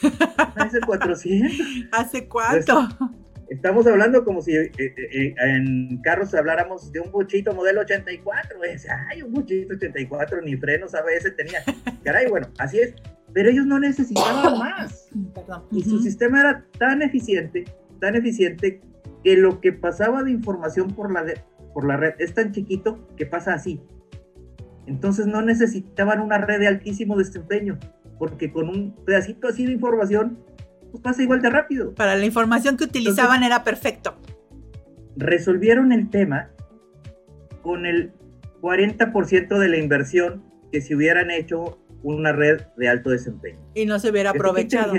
AS400. 0.02 1.90
¿Hace 1.92 2.28
cuánto? 2.28 2.88
estamos 3.50 3.86
hablando 3.88 4.24
como 4.24 4.42
si 4.42 4.56
eh, 4.56 4.72
eh, 4.78 4.94
eh, 4.98 5.36
en 5.38 5.98
carros 6.02 6.34
habláramos 6.34 6.92
de 6.92 7.00
un 7.00 7.12
buchito 7.12 7.54
modelo 7.54 7.82
84. 7.82 8.60
Ay, 9.10 9.22
un 9.22 9.34
buchito 9.34 9.74
84, 9.74 10.42
ni 10.42 10.56
frenos 10.58 10.96
a 10.96 11.04
veces 11.04 11.36
tenía. 11.36 11.60
Caray, 12.04 12.28
bueno, 12.30 12.48
así 12.58 12.80
es. 12.80 12.94
Pero 13.34 13.50
ellos 13.50 13.66
no 13.66 13.80
necesitaban 13.80 14.58
más. 14.60 15.10
Y 15.72 15.84
su 15.84 16.00
sistema 16.00 16.40
era 16.40 16.66
tan 16.80 17.02
eficiente, 17.02 17.66
tan 18.00 18.16
eficiente, 18.16 18.82
que 19.24 19.36
lo 19.36 19.60
que 19.60 19.74
pasaba 19.74 20.24
de 20.24 20.32
información 20.32 20.94
por 20.94 21.12
la, 21.12 21.26
por 21.74 21.86
la 21.86 21.98
red 21.98 22.14
es 22.20 22.34
tan 22.34 22.52
chiquito 22.52 23.08
que 23.18 23.26
pasa 23.26 23.54
así. 23.54 23.82
Entonces 24.88 25.28
no 25.28 25.42
necesitaban 25.42 26.20
una 26.20 26.38
red 26.38 26.60
de 26.60 26.68
altísimo 26.68 27.18
desempeño, 27.18 27.80
porque 28.20 28.52
con 28.52 28.70
un 28.70 28.96
pedacito 29.06 29.48
así 29.48 29.66
de 29.66 29.74
información 29.74 30.38
pues 30.92 31.04
pasa 31.04 31.24
igual 31.24 31.42
de 31.42 31.50
rápido. 31.50 31.94
Para 31.94 32.16
la 32.16 32.26
información 32.26 32.78
que 32.78 32.86
utilizaban 32.86 33.44
era 33.44 33.64
perfecto. 33.64 34.16
Resolvieron 35.18 35.92
el 35.92 36.10
tema 36.10 36.52
con 37.62 37.86
el 37.86 38.14
40% 38.62 39.60
de 39.60 39.68
la 39.68 39.78
inversión 39.78 40.44
que 40.72 40.82
si 40.82 40.96
hubieran 40.96 41.32
hecho 41.32 41.80
una 42.04 42.32
red 42.32 42.62
de 42.78 42.88
alto 42.88 43.10
desempeño. 43.10 43.60
Y 43.74 43.86
no 43.86 44.00
se 44.00 44.12
hubiera 44.12 44.30
aprovechado. 44.30 44.94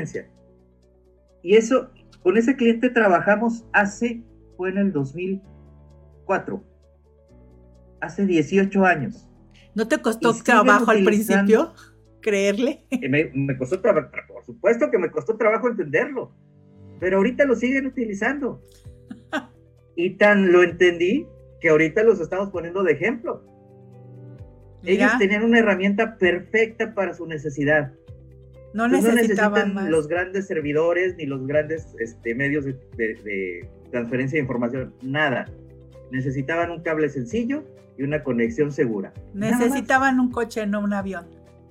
Y 1.42 1.54
eso, 1.54 1.90
con 2.22 2.36
ese 2.36 2.56
cliente 2.56 2.90
trabajamos 2.90 3.64
hace, 3.72 4.22
fue 4.56 4.70
en 4.70 4.78
el 4.78 4.92
2004, 4.92 6.62
hace 8.00 8.26
18 8.26 8.84
años. 8.84 9.28
¿No 9.76 9.86
te 9.86 9.98
costó 9.98 10.34
trabajo 10.42 10.90
al 10.90 11.04
principio? 11.04 11.74
creerle. 12.22 12.84
Me, 13.08 13.30
me 13.34 13.56
costó 13.56 13.80
trabajo, 13.80 14.08
por 14.26 14.44
supuesto 14.44 14.90
que 14.90 14.98
me 14.98 15.10
costó 15.12 15.36
trabajo 15.36 15.68
entenderlo, 15.68 16.34
pero 16.98 17.18
ahorita 17.18 17.44
lo 17.44 17.54
siguen 17.54 17.86
utilizando. 17.86 18.60
y 19.96 20.16
tan 20.16 20.50
lo 20.50 20.64
entendí 20.64 21.28
que 21.60 21.68
ahorita 21.68 22.02
los 22.02 22.18
estamos 22.20 22.50
poniendo 22.50 22.82
de 22.82 22.92
ejemplo. 22.92 23.44
Ellos 24.82 25.12
tenían 25.18 25.44
una 25.44 25.58
herramienta 25.58 26.16
perfecta 26.16 26.94
para 26.94 27.12
su 27.12 27.26
necesidad. 27.26 27.92
No, 28.72 28.88
necesitaban 28.88 29.74
necesitan 29.74 29.90
los 29.90 30.08
grandes 30.08 30.46
servidores 30.46 31.16
ni 31.16 31.26
los 31.26 31.46
grandes 31.46 31.94
este, 31.98 32.34
medios 32.34 32.64
de, 32.64 32.72
de 32.96 33.68
transferencia 33.90 34.36
de 34.36 34.42
información, 34.42 34.94
nada. 35.02 35.46
Necesitaban 36.10 36.70
un 36.70 36.82
cable 36.82 37.08
sencillo 37.08 37.64
y 37.98 38.02
una 38.02 38.22
conexión 38.22 38.72
segura. 38.72 39.12
Necesitaban 39.34 40.20
un 40.20 40.30
coche, 40.30 40.66
no 40.66 40.80
un 40.80 40.92
avión 40.92 41.26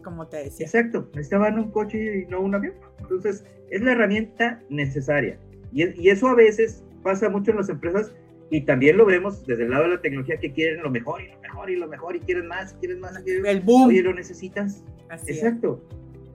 como 0.06 0.28
te 0.28 0.38
decía. 0.38 0.68
Exacto, 0.68 1.10
necesitaban 1.14 1.60
un 1.60 1.72
coche 1.72 2.20
y 2.20 2.26
no 2.28 2.40
un 2.40 2.56
avión. 2.56 2.76
Entonces, 3.00 3.44
es 3.70 3.82
la 3.82 3.92
herramienta 3.92 4.62
necesaria. 4.70 5.38
Y, 5.74 6.08
eso 6.08 6.28
a 6.28 6.36
veces 6.36 6.84
pasa 7.04 7.28
mucho 7.28 7.52
en 7.52 7.58
las 7.58 7.68
empresas 7.68 8.14
y 8.50 8.62
también 8.62 8.98
lo 8.98 9.06
vemos 9.06 9.46
desde 9.46 9.64
el 9.64 9.72
lado 9.72 9.84
de 9.84 9.90
la 9.96 10.02
tecnología 10.02 10.38
que 10.38 10.54
quieren 10.54 10.82
lo 10.84 10.92
mejor 10.92 11.22
y 11.22 11.28
lo 11.28 11.40
mejor 11.42 11.70
y 11.70 11.76
lo 11.76 11.88
mejor 11.88 12.16
y 12.16 12.20
quieren 12.20 12.48
más 12.48 12.74
y 12.74 12.76
quieren 12.76 13.00
más. 13.00 13.22
el 13.26 13.62
boom. 13.62 13.88
Oye, 13.88 14.04
lo 14.04 14.14
necesitas. 14.14 14.84
Exacto. 15.28 15.84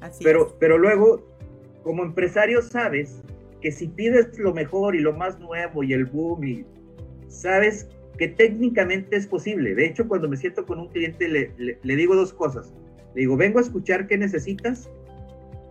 Así 0.01 0.25
pero, 0.25 0.57
pero 0.59 0.77
luego, 0.77 1.25
como 1.85 2.03
empresario, 2.03 2.61
sabes 2.63 3.23
que 3.61 3.71
si 3.71 3.87
pides 3.89 4.37
lo 4.39 4.53
mejor 4.53 4.97
y 4.97 5.01
lo 5.01 5.13
más 5.13 5.39
nuevo 5.39 5.85
y 5.85 5.93
el 5.93 6.07
boom 6.07 6.45
y 6.45 6.67
sabes 7.31 7.89
que 8.19 8.29
técnicamente 8.29 9.17
es 9.17 9.27
posible. 9.27 9.75
De 9.75 9.87
hecho, 9.87 10.07
cuando 10.07 10.29
me 10.29 10.37
siento 10.37 10.67
con 10.67 10.79
un 10.79 10.89
cliente 10.89 11.27
le, 11.27 11.79
le 11.83 11.97
digo 11.97 12.15
dos 12.15 12.35
cosas. 12.35 12.75
Le 13.15 13.23
digo, 13.23 13.37
vengo 13.37 13.59
a 13.59 13.63
escuchar 13.63 14.07
qué 14.07 14.19
necesitas 14.19 14.91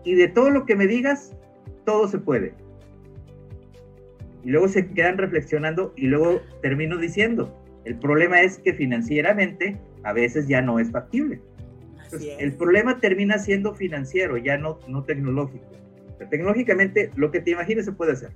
y 0.03 0.15
de 0.15 0.27
todo 0.27 0.49
lo 0.49 0.65
que 0.65 0.75
me 0.75 0.87
digas, 0.87 1.35
todo 1.85 2.07
se 2.07 2.17
puede. 2.17 2.53
Y 4.43 4.49
luego 4.49 4.67
se 4.67 4.87
quedan 4.87 5.17
reflexionando 5.17 5.93
y 5.95 6.07
luego 6.07 6.41
termino 6.61 6.97
diciendo, 6.97 7.55
el 7.85 7.99
problema 7.99 8.41
es 8.41 8.57
que 8.57 8.73
financieramente 8.73 9.77
a 10.03 10.13
veces 10.13 10.47
ya 10.47 10.61
no 10.61 10.79
es 10.79 10.91
factible. 10.91 11.41
El 12.39 12.53
problema 12.53 12.99
termina 12.99 13.37
siendo 13.37 13.75
financiero, 13.75 14.37
ya 14.37 14.57
no, 14.57 14.79
no 14.87 15.03
tecnológico. 15.03 15.65
tecnológicamente 16.29 17.11
lo 17.15 17.29
que 17.29 17.39
te 17.39 17.51
imagines 17.51 17.85
se 17.85 17.91
puede 17.91 18.13
hacer, 18.13 18.31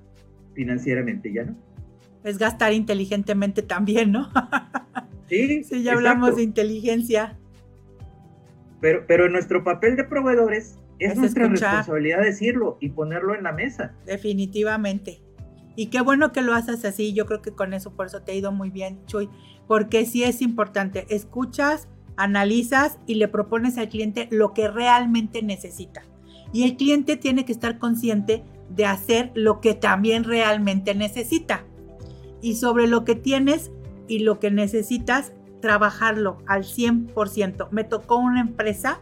financieramente 0.54 1.32
ya 1.32 1.44
no. 1.44 1.56
Es 2.24 2.38
gastar 2.38 2.72
inteligentemente 2.72 3.62
también, 3.62 4.10
¿no? 4.10 4.30
sí. 5.28 5.62
Sí, 5.62 5.82
ya 5.82 5.92
hablamos 5.92 6.36
de 6.36 6.42
inteligencia. 6.42 7.38
Pero, 8.80 9.04
pero 9.06 9.28
nuestro 9.28 9.62
papel 9.62 9.96
de 9.96 10.04
proveedores 10.04 10.78
es, 10.98 11.16
nuestra 11.16 11.48
responsabilidad 11.48 12.22
decirlo 12.22 12.78
y 12.80 12.90
ponerlo 12.90 13.34
en 13.34 13.44
la 13.44 13.52
mesa. 13.52 13.94
Definitivamente. 14.06 15.20
Y 15.76 15.86
qué 15.86 16.00
bueno 16.00 16.32
que 16.32 16.42
lo 16.42 16.54
haces 16.54 16.84
así. 16.84 17.12
Yo 17.12 17.26
creo 17.26 17.42
que 17.42 17.50
con 17.50 17.74
eso, 17.74 17.94
por 17.94 18.06
eso 18.06 18.22
te 18.22 18.32
ha 18.32 18.34
ido 18.34 18.52
muy 18.52 18.70
bien, 18.70 19.04
Chuy. 19.06 19.28
Porque 19.66 20.06
sí 20.06 20.24
es 20.24 20.40
importante. 20.40 21.06
Escuchas, 21.08 21.88
analizas 22.16 22.98
y 23.06 23.16
le 23.16 23.28
propones 23.28 23.78
al 23.78 23.88
cliente 23.88 24.28
lo 24.30 24.54
que 24.54 24.68
realmente 24.68 25.42
necesita. 25.42 26.02
Y 26.52 26.62
el 26.64 26.76
cliente 26.76 27.16
tiene 27.16 27.44
que 27.44 27.52
estar 27.52 27.78
consciente 27.78 28.44
de 28.70 28.86
hacer 28.86 29.32
lo 29.34 29.60
que 29.60 29.74
también 29.74 30.24
realmente 30.24 30.94
necesita. 30.94 31.64
Y 32.44 32.56
sobre 32.56 32.86
lo 32.86 33.06
que 33.06 33.14
tienes 33.14 33.70
y 34.06 34.18
lo 34.18 34.38
que 34.38 34.50
necesitas, 34.50 35.32
trabajarlo 35.62 36.36
al 36.46 36.64
100%. 36.64 37.68
Me 37.70 37.84
tocó 37.84 38.16
una 38.16 38.42
empresa 38.42 39.00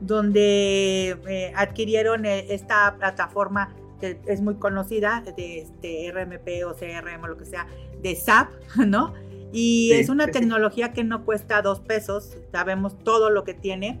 donde 0.00 1.16
eh, 1.28 1.52
adquirieron 1.54 2.26
eh, 2.26 2.46
esta 2.52 2.96
plataforma 2.98 3.76
que 4.00 4.18
es 4.26 4.40
muy 4.40 4.56
conocida 4.56 5.22
de 5.36 5.60
este 5.60 6.10
RMP 6.10 6.66
o 6.66 6.74
CRM 6.74 7.22
o 7.22 7.28
lo 7.28 7.36
que 7.36 7.44
sea, 7.44 7.68
de 8.02 8.16
SAP, 8.16 8.48
¿no? 8.88 9.14
Y 9.52 9.92
es 9.92 10.08
una 10.08 10.26
tecnología 10.26 10.92
que 10.92 11.04
no 11.04 11.24
cuesta 11.24 11.62
dos 11.62 11.78
pesos, 11.78 12.38
sabemos 12.50 12.98
todo 12.98 13.30
lo 13.30 13.44
que 13.44 13.54
tiene. 13.54 14.00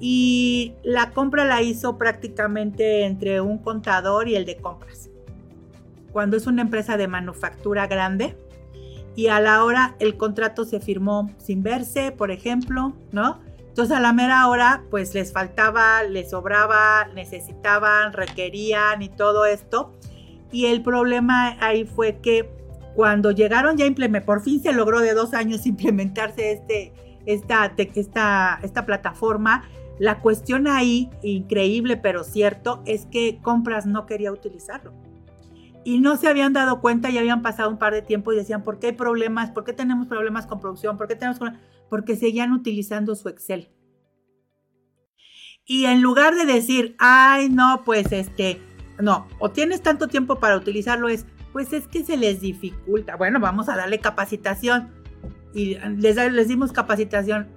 Y 0.00 0.74
la 0.82 1.12
compra 1.12 1.44
la 1.44 1.62
hizo 1.62 1.98
prácticamente 1.98 3.04
entre 3.04 3.40
un 3.40 3.58
contador 3.58 4.26
y 4.26 4.34
el 4.34 4.44
de 4.44 4.56
compras. 4.56 5.11
Cuando 6.12 6.36
es 6.36 6.46
una 6.46 6.62
empresa 6.62 6.96
de 6.96 7.08
manufactura 7.08 7.86
grande, 7.86 8.36
y 9.14 9.28
a 9.28 9.40
la 9.40 9.64
hora 9.64 9.94
el 9.98 10.16
contrato 10.16 10.64
se 10.64 10.80
firmó 10.80 11.30
sin 11.38 11.62
verse, 11.62 12.12
por 12.12 12.30
ejemplo, 12.30 12.94
¿no? 13.12 13.40
Entonces 13.58 13.96
a 13.96 14.00
la 14.00 14.12
mera 14.12 14.46
hora 14.48 14.84
pues 14.90 15.14
les 15.14 15.32
faltaba, 15.32 16.02
les 16.02 16.30
sobraba, 16.30 17.08
necesitaban, 17.14 18.12
requerían 18.12 19.02
y 19.02 19.08
todo 19.08 19.46
esto. 19.46 19.92
Y 20.50 20.66
el 20.66 20.82
problema 20.82 21.56
ahí 21.60 21.84
fue 21.84 22.18
que 22.18 22.50
cuando 22.94 23.30
llegaron 23.30 23.76
ya 23.78 23.86
por 24.24 24.42
fin 24.42 24.62
se 24.62 24.72
logró 24.72 25.00
de 25.00 25.14
dos 25.14 25.32
años 25.32 25.66
implementarse 25.66 26.52
este, 26.52 26.92
esta, 27.26 27.72
esta, 27.76 28.60
esta 28.62 28.86
plataforma. 28.86 29.64
La 29.98 30.20
cuestión 30.20 30.66
ahí, 30.68 31.10
increíble 31.22 31.96
pero 31.96 32.24
cierto, 32.24 32.82
es 32.86 33.06
que 33.06 33.40
Compras 33.42 33.86
no 33.86 34.06
quería 34.06 34.32
utilizarlo 34.32 34.92
y 35.84 35.98
no 35.98 36.16
se 36.16 36.28
habían 36.28 36.52
dado 36.52 36.80
cuenta 36.80 37.10
y 37.10 37.18
habían 37.18 37.42
pasado 37.42 37.70
un 37.70 37.78
par 37.78 37.92
de 37.92 38.02
tiempo 38.02 38.32
y 38.32 38.36
decían, 38.36 38.62
¿por 38.62 38.78
qué 38.78 38.88
hay 38.88 38.92
problemas? 38.92 39.50
¿Por 39.50 39.64
qué 39.64 39.72
tenemos 39.72 40.06
problemas 40.06 40.46
con 40.46 40.60
producción? 40.60 40.96
¿Por 40.96 41.08
qué 41.08 41.16
tenemos 41.16 41.40
Porque 41.88 42.16
seguían 42.16 42.52
utilizando 42.52 43.14
su 43.14 43.28
Excel. 43.28 43.70
Y 45.64 45.86
en 45.86 46.02
lugar 46.02 46.34
de 46.34 46.44
decir, 46.44 46.96
ay, 46.98 47.48
no, 47.48 47.82
pues 47.84 48.12
este, 48.12 48.60
no, 49.00 49.26
o 49.38 49.50
tienes 49.50 49.82
tanto 49.82 50.08
tiempo 50.08 50.38
para 50.38 50.56
utilizarlo, 50.56 51.08
es, 51.08 51.26
pues 51.52 51.72
es 51.72 51.86
que 51.86 52.04
se 52.04 52.16
les 52.16 52.40
dificulta. 52.40 53.16
Bueno, 53.16 53.40
vamos 53.40 53.68
a 53.68 53.76
darle 53.76 54.00
capacitación. 54.00 54.90
Y 55.54 55.76
les, 55.98 56.16
les 56.16 56.48
dimos 56.48 56.72
capacitación. 56.72 57.48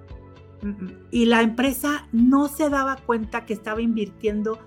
Y 1.10 1.26
la 1.26 1.42
empresa 1.42 2.06
no 2.12 2.48
se 2.48 2.70
daba 2.70 2.96
cuenta 2.96 3.44
que 3.44 3.52
estaba 3.52 3.80
invirtiendo, 3.80 4.58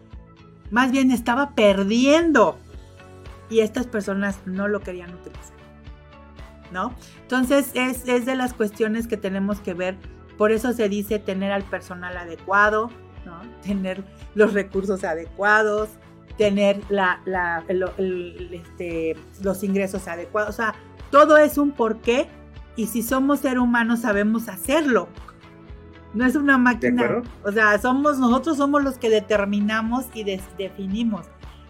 más 0.72 0.92
bien 0.92 1.12
estaba 1.12 1.56
perdiendo 1.56 2.58
y 3.50 3.62
estas 3.62 3.88
personas 3.88 4.40
no 4.46 4.68
lo 4.68 4.82
querían 4.82 5.14
utilizar. 5.14 5.58
¿No? 6.72 6.94
Entonces 7.24 7.72
es, 7.74 8.06
de 8.06 8.36
las 8.36 8.54
cuestiones 8.54 9.08
que 9.08 9.18
tenemos 9.18 9.60
que 9.60 9.74
ver. 9.74 9.98
Por 10.38 10.52
eso 10.52 10.72
se 10.74 10.88
dice 10.88 11.18
tener 11.18 11.52
al 11.52 11.64
personal 11.64 12.16
adecuado, 12.16 12.92
¿no? 13.26 13.42
tener 13.64 14.04
los 14.36 14.54
recursos 14.54 15.04
adecuados, 15.04 15.90
tener 16.38 16.80
la, 16.90 17.22
este, 17.68 19.16
los 19.42 19.64
ingresos 19.64 20.08
adecuados. 20.08 20.52
O 20.52 20.54
sea, 20.54 20.76
todo 21.12 21.38
es 21.38 21.58
un 21.58 21.72
porqué 21.72 22.28
y 22.76 22.88
si 22.88 23.02
somos 23.02 23.40
ser 23.40 23.60
humanos 23.60 24.02
sabemos 24.02 24.48
hacerlo. 24.48 25.10
No 26.14 26.26
es 26.26 26.36
una 26.36 26.58
máquina. 26.58 27.22
O 27.44 27.52
sea, 27.52 27.78
somos 27.80 28.20
nosotros 28.20 28.58
somos 28.58 28.84
los 28.84 28.98
que 28.98 29.10
determinamos 29.10 30.06
y 30.14 30.24
definimos. 30.24 31.26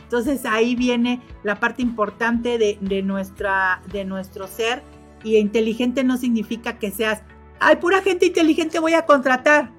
Entonces 0.09 0.43
ahí 0.45 0.75
viene 0.75 1.21
la 1.43 1.59
parte 1.59 1.83
importante 1.83 2.57
de, 2.57 3.03
nuestra, 3.03 3.83
de 3.91 4.05
nuestro 4.05 4.47
ser. 4.47 4.81
Y 5.23 5.37
inteligente 5.37 6.03
no 6.03 6.17
significa 6.17 6.79
que 6.79 6.89
seas, 6.89 7.21
ay, 7.59 7.75
pura 7.75 8.01
gente 8.01 8.25
inteligente 8.25 8.79
voy 8.79 8.93
a 8.95 9.05
contratar. 9.05 9.69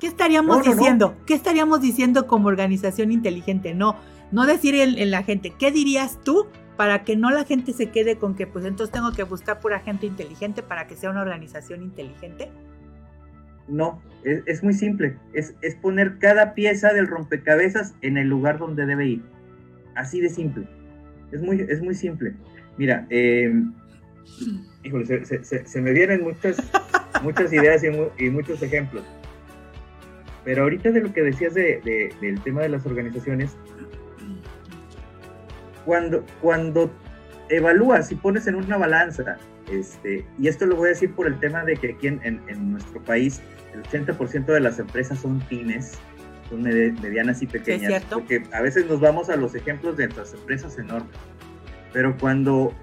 ¿Qué 0.00 0.08
estaríamos 0.08 0.64
diciendo? 0.64 1.14
¿Qué 1.24 1.34
estaríamos 1.34 1.80
diciendo 1.80 2.26
como 2.26 2.48
organización 2.48 3.12
inteligente? 3.12 3.74
No, 3.74 3.94
no 4.32 4.44
decir 4.44 4.74
en, 4.74 5.08
la 5.12 5.22
gente, 5.22 5.54
¿qué 5.56 5.70
dirías 5.70 6.18
tú 6.24 6.48
para 6.76 7.04
que 7.04 7.14
no 7.14 7.30
la 7.30 7.44
gente 7.44 7.72
se 7.72 7.90
quede 7.90 8.18
con 8.18 8.34
que 8.34 8.48
pues 8.48 8.64
entonces 8.64 8.92
tengo 8.92 9.12
que 9.12 9.22
buscar 9.22 9.60
pura 9.60 9.78
gente 9.78 10.06
inteligente 10.06 10.64
para 10.64 10.88
que 10.88 10.96
sea 10.96 11.10
una 11.10 11.20
organización 11.20 11.84
inteligente? 11.84 12.50
No, 13.70 14.02
es, 14.24 14.62
muy 14.62 14.74
simple. 14.74 15.16
Es, 15.32 15.54
poner 15.80 16.18
cada 16.18 16.54
pieza 16.54 16.92
del 16.92 17.06
rompecabezas 17.06 17.94
en 18.02 18.18
el 18.18 18.28
lugar 18.28 18.58
donde 18.58 18.84
debe 18.84 19.06
ir. 19.06 19.22
Así 19.94 20.20
de 20.20 20.28
simple. 20.28 20.66
Es 21.32 21.40
muy, 21.40 21.60
es 21.68 21.80
muy 21.80 21.94
simple. 21.94 22.34
Mira, 22.76 23.06
em, 23.10 23.72
se, 25.64 25.80
me 25.80 25.92
vienen 25.92 26.22
muchas, 26.22 26.56
muchas 27.22 27.52
ideas 27.52 27.82
y, 28.18 28.30
muchos 28.30 28.62
ejemplos. 28.62 29.04
Pero 30.44 30.64
ahorita 30.64 30.90
de 30.90 31.00
lo 31.02 31.12
que 31.12 31.22
decías 31.22 31.54
de, 31.54 32.10
del 32.20 32.40
tema 32.42 32.62
de 32.62 32.70
las 32.70 32.84
organizaciones, 32.86 33.56
cuando, 35.84 36.24
cuando 36.40 36.90
evalúas 37.48 38.10
y 38.10 38.16
pones 38.16 38.46
en 38.46 38.56
una 38.56 38.76
balanza, 38.76 39.38
este, 39.70 40.26
y 40.38 40.48
esto 40.48 40.66
lo 40.66 40.76
voy 40.76 40.86
a 40.86 40.90
decir 40.90 41.14
por 41.14 41.26
el 41.26 41.38
tema 41.38 41.64
de 41.64 41.76
que 41.76 41.92
aquí 41.92 42.08
en, 42.08 42.20
en, 42.24 42.72
nuestro 42.72 43.02
país 43.02 43.40
el 43.74 43.82
80% 43.82 44.46
de 44.46 44.60
las 44.60 44.78
empresas 44.78 45.20
son 45.20 45.40
pymes, 45.40 45.98
son 46.48 46.62
medianas 46.62 47.42
y 47.42 47.46
pequeñas, 47.46 48.02
porque 48.10 48.42
a 48.52 48.60
veces 48.60 48.86
nos 48.86 49.00
vamos 49.00 49.30
a 49.30 49.36
los 49.36 49.54
ejemplos 49.54 49.96
de 49.96 50.06
nuestras 50.06 50.34
empresas 50.34 50.78
enormes, 50.78 51.16
pero 51.92 52.16
cuando 52.18 52.74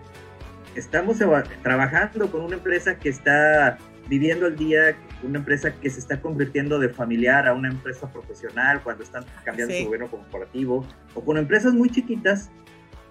estamos 0.76 1.18
trabajando 1.62 2.32
con 2.32 2.42
una 2.42 2.56
empresa 2.56 2.98
que 2.98 3.10
está 3.10 3.78
viviendo 4.08 4.48
el 4.48 4.56
día, 4.56 4.96
una 5.24 5.40
empresa 5.40 5.74
que 5.74 5.90
se 5.90 6.00
está 6.00 6.22
convirtiendo 6.22 6.80
de 6.80 6.90
familiar 6.90 7.48
a 7.48 7.54
una 7.54 7.70
empresa 7.70 8.10
profesional, 8.12 8.82
cuando 8.84 9.04
están 9.04 9.26
cambiando 9.44 9.76
su 9.76 9.86
gobierno 9.86 10.08
corporativo, 10.08 10.86
o 11.14 11.24
con 11.24 11.38
empresas 11.38 11.74
muy 11.74 11.90
chiquitas, 11.90 12.50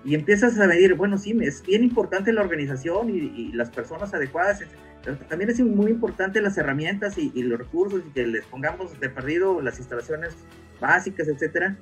y 0.07 0.15
empiezas 0.15 0.57
a 0.61 0.69
medir, 0.69 0.95
bueno, 0.95 1.19
sí, 1.19 1.37
es 1.43 1.65
bien 1.67 1.83
importante 1.83 2.33
la 2.33 2.41
organización 2.41 3.11
y, 3.11 3.51
las 3.53 3.71
personas 3.71 4.15
adecuadas, 4.15 4.61
pero 5.03 5.17
también 5.17 5.51
es 5.51 5.59
muy 5.61 5.91
importante 5.91 6.41
las 6.41 6.57
herramientas 6.57 7.19
y, 7.19 7.43
los 7.43 7.59
recursos 7.59 8.05
y 8.07 8.13
que 8.13 8.25
les 8.25 8.45
pongamos 8.45 9.01
de 9.01 9.11
perdido 9.11 9.61
las 9.61 9.81
instalaciones 9.81 10.37
básicas, 10.81 11.27
etcétera. 11.27 11.77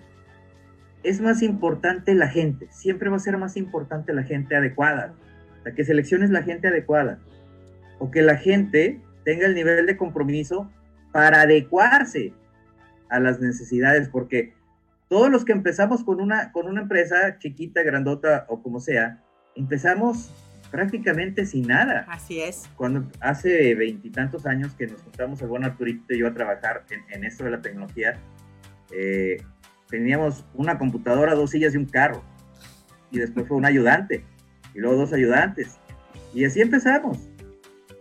Es 1.03 1.21
más 1.21 1.43
importante 1.43 2.15
la 2.15 2.29
gente, 2.29 2.67
siempre 2.71 3.11
va 3.11 3.17
a 3.17 3.21
ser 3.21 3.37
más 3.37 3.59
importante 3.59 4.15
la 4.15 4.23
gente 4.23 4.57
adecuada, 4.57 5.13
la 5.63 5.75
que 5.75 5.85
selecciones 5.85 6.31
la 6.31 6.43
gente 6.43 6.69
adecuada 6.69 7.19
o 7.99 8.11
que 8.11 8.23
la 8.23 8.39
gente 8.39 9.03
tenga 9.27 9.45
el 9.45 9.55
nivel 9.55 9.85
de 9.85 9.99
compromiso 9.99 10.73
para 11.13 11.43
adecuarse 11.43 12.33
a 13.11 13.21
las 13.21 13.39
necesidades, 13.39 14.09
porque 14.09 14.55
todos 15.15 15.31
los 15.31 15.45
que 15.45 15.53
empezamos 15.53 16.03
con 16.03 16.21
una, 16.21 16.51
con 16.51 16.67
una 16.67 16.81
empresa 16.81 17.39
chiquita, 17.39 17.85
grandota 17.85 18.47
o 18.49 18.61
como 18.61 18.81
sea, 18.81 19.23
empezamos 19.55 20.29
prácticamente 20.73 21.47
sin 21.47 21.69
nada. 21.69 22.05
Así 22.09 22.41
es. 22.41 22.69
Cuando 22.75 23.09
hace 23.21 23.77
veintitantos 23.77 24.45
años 24.45 24.75
que 24.75 24.89
nos 24.89 25.01
juntamos 25.03 25.41
el 25.41 25.47
buen 25.47 25.63
Arturito 25.63 26.13
y 26.13 26.19
yo 26.19 26.27
a 26.27 26.35
trabajar 26.35 26.85
en, 27.13 27.23
esto 27.23 27.45
de 27.45 27.53
la 27.53 27.63
tecnología, 27.63 28.19
eh, 28.91 29.37
teníamos 29.89 30.45
una 30.53 30.79
computadora, 30.79 31.37
dos 31.37 31.51
sillas 31.51 31.75
y 31.75 31.77
un 31.77 31.87
carro. 31.87 32.25
Y 33.13 33.21
después 33.21 33.47
fue 33.47 33.57
un 33.57 33.67
ayudante. 33.67 34.25
Y 34.75 34.81
luego 34.81 34.97
dos 34.97 35.13
ayudantes. 35.13 35.79
Y 36.35 36.45
así 36.45 36.61
empezamos. 36.61 37.31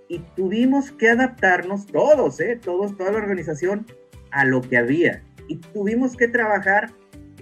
Y 0.09 0.17
tuvimos 0.35 0.91
que 0.91 1.09
adaptarnos 1.09 1.85
todos, 1.85 2.39
¿eh? 2.39 2.59
Todos, 2.59 2.97
toda 2.97 3.11
la 3.11 3.19
organización 3.19 3.85
a 4.31 4.45
lo 4.45 4.61
que 4.61 4.77
había 4.77 5.21
y 5.47 5.57
tuvimos 5.57 6.15
que 6.15 6.27
trabajar 6.27 6.91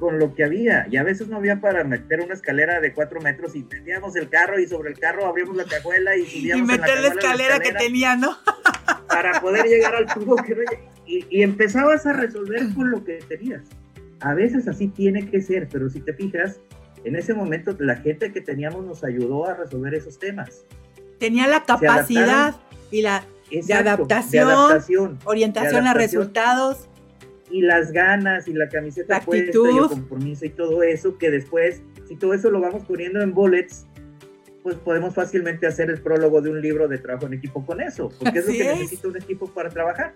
con 0.02 0.18
lo 0.18 0.34
que 0.34 0.44
había 0.44 0.88
y 0.90 0.98
a 0.98 1.04
veces 1.04 1.28
no 1.28 1.38
había 1.38 1.62
para 1.62 1.84
meter 1.84 2.22
una 2.22 2.34
escalera 2.34 2.82
de 2.82 2.92
cuatro 2.92 3.22
metros 3.22 3.56
y 3.56 3.62
teníamos 3.62 4.16
el 4.16 4.30
carro 4.30 4.60
y 4.60 4.66
sobre 4.68 4.90
el 4.90 5.00
carro 5.00 5.28
abrimos 5.28 5.56
la 5.56 5.66
cajuela 5.66 6.18
y 6.18 6.26
subíamos 6.26 6.68
y 6.68 6.72
meter 6.80 7.02
la, 7.02 7.08
escalera 7.10 7.60
que 7.60 7.72
tenía, 7.74 8.16
¿no? 8.16 8.36
para 9.08 9.40
poder 9.40 9.68
llegar 9.68 9.94
al 9.94 10.08
tubo 10.08 10.38
que 10.38 10.56
y, 11.06 11.28
y 11.30 11.44
empezabas 11.44 12.08
a 12.08 12.14
resolver 12.14 12.74
con 12.74 12.90
lo 12.90 13.04
que 13.04 13.20
tenías. 13.30 13.62
A 14.22 14.34
veces 14.34 14.68
así 14.68 14.88
tiene 14.88 15.30
que 15.30 15.40
ser, 15.40 15.70
pero 15.72 15.88
si 15.88 16.00
te 16.00 16.14
fijas, 16.14 16.60
en 17.04 17.16
ese 17.16 17.36
momento 17.36 17.76
la 17.78 17.98
gente 17.98 18.32
que 18.32 18.42
teníamos 18.42 18.84
nos 18.84 19.04
ayudó 19.04 19.46
a 19.46 19.54
resolver 19.54 19.94
esos 19.94 20.18
temas. 20.18 20.66
Tenía 21.20 21.46
la 21.46 21.64
capacidad 21.64 22.56
y 22.90 23.04
la 23.04 23.24
de, 23.52 23.74
adaptación, 23.76 25.20
orientación 25.26 25.86
a 25.86 25.94
resultados 25.94 26.90
y 27.52 27.62
las 27.62 27.92
ganas 27.92 28.48
y 28.48 28.54
la 28.54 28.70
camiseta 28.70 29.20
la 29.20 29.26
puesta 29.26 29.58
y 29.58 29.78
el 29.78 29.88
compromiso 29.88 30.46
y 30.46 30.50
todo 30.50 30.84
eso, 30.84 31.18
que 31.18 31.30
después, 31.30 31.82
si 32.08 32.16
todo 32.16 32.34
eso 32.34 32.50
lo 32.50 32.62
vamos 32.62 32.86
poniendo 32.86 33.22
en 33.22 33.34
bullets, 33.34 33.86
pues 34.64 34.76
podemos 34.76 35.14
fácilmente 35.16 35.66
hacer 35.68 35.90
el 35.90 36.02
prólogo 36.02 36.42
de 36.42 36.52
un 36.52 36.62
libro 36.62 36.88
de 36.88 36.98
trabajo 36.98 37.26
en 37.26 37.34
equipo 37.34 37.66
con 37.66 37.82
eso, 37.82 38.12
porque 38.20 38.40
es 38.40 38.46
lo 38.48 38.54
que 38.54 38.64
necesita 38.64 39.08
un 39.08 39.18
equipo 39.18 39.48
para 39.48 39.70
trabajar. 39.70 40.14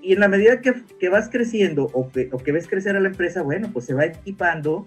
Y 0.00 0.12
en 0.12 0.20
la 0.20 0.28
medida 0.28 0.60
que, 0.60 0.74
que 0.98 1.08
vas 1.08 1.28
creciendo 1.30 1.90
o 1.92 2.10
que, 2.10 2.28
o 2.32 2.38
que 2.38 2.52
ves 2.52 2.66
crecer 2.66 2.96
a 2.96 3.00
la 3.00 3.08
empresa, 3.08 3.42
bueno, 3.42 3.70
pues 3.72 3.86
se 3.86 3.94
va 3.94 4.04
equipando 4.04 4.86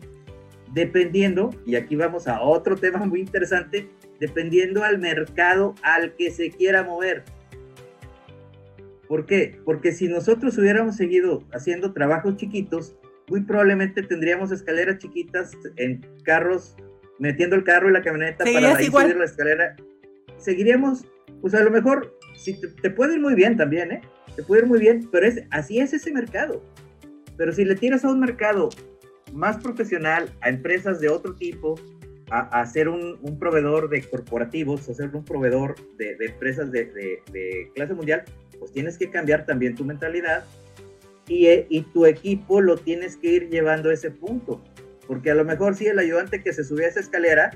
dependiendo, 0.74 1.50
y 1.66 1.76
aquí 1.76 1.96
vamos 1.96 2.28
a 2.28 2.42
otro 2.42 2.76
tema 2.78 3.00
muy 3.06 3.22
interesante, 3.22 3.90
dependiendo 4.20 4.84
al 4.84 5.00
mercado 5.00 5.76
al 5.82 6.16
que 6.16 6.32
se 6.32 6.52
quiera 6.52 6.84
mover. 6.84 7.24
¿Por 9.08 9.26
qué? 9.26 9.60
Porque 9.64 9.92
si 9.92 10.08
nosotros 10.08 10.58
hubiéramos 10.58 10.96
seguido 10.96 11.44
haciendo 11.54 11.94
trabajos 11.94 12.36
chiquitos, 12.36 12.96
muy 13.30 13.42
probablemente 13.42 14.04
tendríamos 14.04 14.52
escaleras 14.52 14.98
chiquitas 14.98 15.52
en 15.78 16.06
carros, 16.24 16.76
metiendo 17.20 17.56
el 17.56 17.64
carro 17.64 17.90
y 17.90 17.94
la 17.94 18.02
camioneta 18.02 18.44
para 18.44 18.80
subir 18.80 19.16
la 19.16 19.26
escalera. 19.26 19.76
Seguiríamos, 20.38 21.06
pues 21.42 21.54
a 21.54 21.64
lo 21.64 21.72
mejor, 21.72 22.18
si 22.36 22.60
te, 22.60 22.90
puede 22.90 23.16
ir 23.16 23.22
muy 23.22 23.36
bien 23.36 23.58
también, 23.58 23.92
¿eh? 23.92 24.02
Te 24.36 24.44
puede 24.44 24.62
ir 24.62 24.68
muy 24.68 24.80
bien, 24.80 25.10
pero 25.12 25.26
es, 25.26 25.42
así 25.50 25.80
es 25.80 25.94
ese 25.94 26.12
mercado. 26.12 26.64
Pero 27.38 27.52
si 27.52 27.66
le 27.66 27.76
tiras 27.76 28.06
a 28.06 28.10
un 28.10 28.20
mercado 28.20 28.70
más 29.34 29.58
profesional, 29.58 30.30
a 30.42 30.50
empresas 30.50 31.00
de 31.00 31.10
otro 31.10 31.36
tipo, 31.36 31.76
a, 32.30 32.66
ser 32.66 32.90
un, 32.90 33.18
proveedor 33.40 33.90
de 33.90 34.02
corporativos, 34.04 34.90
a 34.90 34.94
ser 34.94 35.16
un 35.16 35.24
proveedor 35.24 35.76
de, 35.98 36.18
empresas 36.20 36.72
de, 36.72 36.86
de, 36.86 37.72
clase 37.74 37.94
mundial, 37.94 38.24
pues 38.60 38.72
tienes 38.72 38.98
que 38.98 39.10
cambiar 39.10 39.46
también 39.46 39.76
tu 39.76 39.86
mentalidad 39.86 40.46
y, 41.28 41.48
eh, 41.48 41.68
y, 41.70 41.82
tu 41.82 42.06
equipo 42.06 42.62
lo 42.62 42.78
tienes 42.78 43.18
que 43.18 43.28
ir 43.28 43.50
llevando 43.50 43.90
a 43.90 43.94
ese 43.94 44.12
punto. 44.12 44.64
Porque 45.08 45.32
a 45.32 45.36
lo 45.36 45.46
mejor 45.46 45.76
si 45.76 45.88
el 45.88 46.00
ayudante 46.00 46.42
que 46.42 46.54
se 46.54 46.64
subía 46.64 46.86
a 46.86 46.90
esa 46.90 47.00
escalera, 47.02 47.52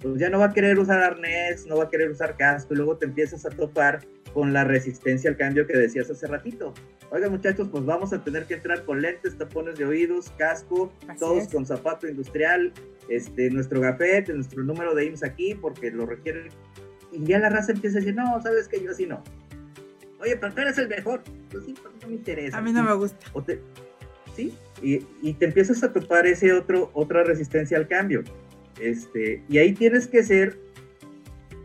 pues 0.00 0.18
ya 0.18 0.30
no 0.30 0.38
va 0.38 0.46
a 0.46 0.52
querer 0.52 0.78
usar 0.78 1.02
arnés, 1.02 1.66
no 1.66 1.76
va 1.76 1.84
a 1.84 1.90
querer 1.90 2.10
usar 2.10 2.36
casco 2.36 2.74
y 2.74 2.76
luego 2.76 2.96
te 2.96 3.06
empiezas 3.06 3.44
a 3.46 3.50
topar 3.50 4.00
con 4.32 4.52
la 4.52 4.64
resistencia 4.64 5.30
al 5.30 5.36
cambio 5.36 5.66
que 5.66 5.76
decías 5.76 6.10
hace 6.10 6.26
ratito. 6.26 6.74
Oigan 7.10 7.30
muchachos, 7.30 7.68
pues 7.70 7.84
vamos 7.84 8.12
a 8.12 8.22
tener 8.22 8.44
que 8.44 8.54
entrar 8.54 8.84
con 8.84 9.00
lentes, 9.00 9.38
tapones 9.38 9.78
de 9.78 9.86
oídos, 9.86 10.30
casco, 10.36 10.92
todos 11.18 11.48
con 11.48 11.64
zapato 11.64 12.06
industrial, 12.08 12.72
este, 13.08 13.48
nuestro 13.50 13.80
gafete, 13.80 14.32
nuestro 14.34 14.62
número 14.62 14.94
de 14.94 15.06
IMSS 15.06 15.22
aquí, 15.22 15.54
porque 15.54 15.90
lo 15.90 16.04
requiere. 16.04 16.48
Y 17.12 17.24
ya 17.24 17.38
la 17.38 17.48
raza 17.48 17.72
empieza 17.72 17.98
a 17.98 18.00
decir, 18.00 18.14
no, 18.14 18.40
sabes 18.42 18.68
que 18.68 18.82
yo 18.82 18.90
así 18.90 19.06
no. 19.06 19.22
Oye, 20.26 20.36
pero 20.36 20.52
tú 20.52 20.60
eres 20.60 20.78
el 20.78 20.88
mejor. 20.88 21.22
Pues 21.50 21.64
sí, 21.64 21.74
pero 21.80 21.94
no 22.02 22.08
me 22.08 22.14
interesa. 22.14 22.58
A 22.58 22.60
mí 22.60 22.72
no 22.72 22.82
me 22.82 22.94
gusta. 22.94 23.18
sí, 24.34 24.52
y, 24.82 25.06
y, 25.22 25.34
te 25.34 25.46
empiezas 25.46 25.82
a 25.84 25.92
topar 25.92 26.26
ese 26.26 26.52
otro, 26.52 26.90
otra 26.94 27.22
resistencia 27.22 27.78
al 27.78 27.86
cambio. 27.86 28.24
Este, 28.80 29.42
y 29.48 29.58
ahí 29.58 29.72
tienes 29.72 30.08
que 30.08 30.24
ser. 30.24 30.58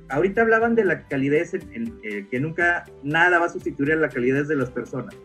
Ahorita 0.10 0.42
hablaban 0.42 0.76
de 0.76 0.86
la 0.86 1.08
calidez, 1.08 1.54
en, 1.56 2.00
eh, 2.04 2.28
que 2.30 2.40
nunca 2.40 2.86
nada 3.02 3.40
va 3.40 3.48
a 3.48 3.50
sustituir 3.50 3.94
a 3.94 3.96
la 3.96 4.10
calidez 4.10 4.48
de 4.48 4.56
las 4.56 4.70
personas. 4.70 5.16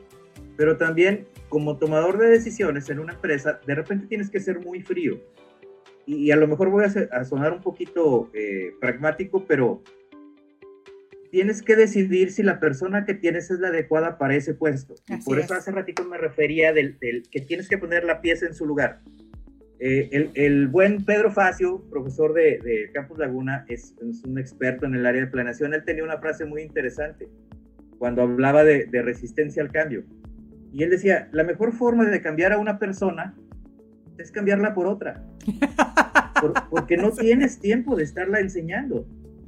Pero 0.56 0.78
también, 0.78 1.26
como 1.50 1.76
tomador 1.76 2.16
de 2.18 2.28
decisiones 2.28 2.88
en 2.88 3.00
una 3.00 3.12
empresa, 3.12 3.60
de 3.66 3.74
repente 3.74 4.06
tienes 4.06 4.30
que 4.30 4.40
ser 4.40 4.60
muy 4.60 4.82
frío. 4.82 5.20
Y, 6.06 6.30
a 6.30 6.36
lo 6.36 6.46
mejor 6.46 6.70
voy 6.70 6.84
a, 6.84 7.24
sonar 7.24 7.52
un 7.52 7.60
poquito 7.60 8.30
eh, 8.32 8.72
pragmático, 8.80 9.44
pero 9.44 9.82
tienes 11.36 11.60
que 11.60 11.76
decidir 11.76 12.32
si 12.32 12.42
la 12.42 12.58
persona 12.60 13.04
que 13.04 13.12
tienes 13.12 13.50
es 13.50 13.60
la 13.60 13.68
adecuada 13.68 14.16
para 14.16 14.34
ese 14.34 14.54
puesto. 14.54 14.94
y 15.06 15.22
por 15.22 15.38
eso 15.38 15.52
hace 15.52 15.70
ratito 15.70 16.02
me 16.02 16.16
refería 16.16 16.72
del, 16.72 16.96
que 16.98 17.42
tienes 17.42 17.68
que 17.68 17.76
poner 17.76 18.04
la 18.04 18.22
pieza 18.22 18.46
en 18.46 18.54
su 18.54 18.64
lugar. 18.64 19.02
Eh, 19.78 20.30
el, 20.32 20.68
buen 20.68 21.04
Pedro 21.04 21.30
Facio, 21.30 21.84
profesor 21.90 22.32
de, 22.32 22.90
Campus 22.94 23.18
Laguna, 23.18 23.66
es, 23.68 23.94
un 24.24 24.38
experto 24.38 24.86
en 24.86 24.94
el 24.94 25.04
área 25.04 25.20
de 25.20 25.26
planeación. 25.26 25.74
Él 25.74 25.84
tenía 25.84 26.04
una 26.04 26.16
frase 26.16 26.46
muy 26.46 26.62
interesante. 26.62 27.28
cuando 27.98 28.22
hablaba 28.22 28.64
de, 28.64 28.88
resistencia 29.02 29.62
al 29.62 29.70
cambio. 29.70 30.04
Y 30.72 30.84
él 30.84 30.88
decía, 30.88 31.28
la 31.32 31.44
mejor 31.44 31.74
forma 31.74 32.06
de 32.06 32.22
cambiar 32.22 32.54
a 32.54 32.58
una 32.58 32.78
persona 32.78 33.34
es 34.16 34.30
cambiarla 34.30 34.72
por 34.72 34.86
otra. 34.86 35.22
porque 36.70 36.96
no 36.96 37.10
tienes 37.12 37.58
tiempo 37.58 37.94
de 37.94 38.04
estarla 38.04 38.40
enseñando. 38.40 39.06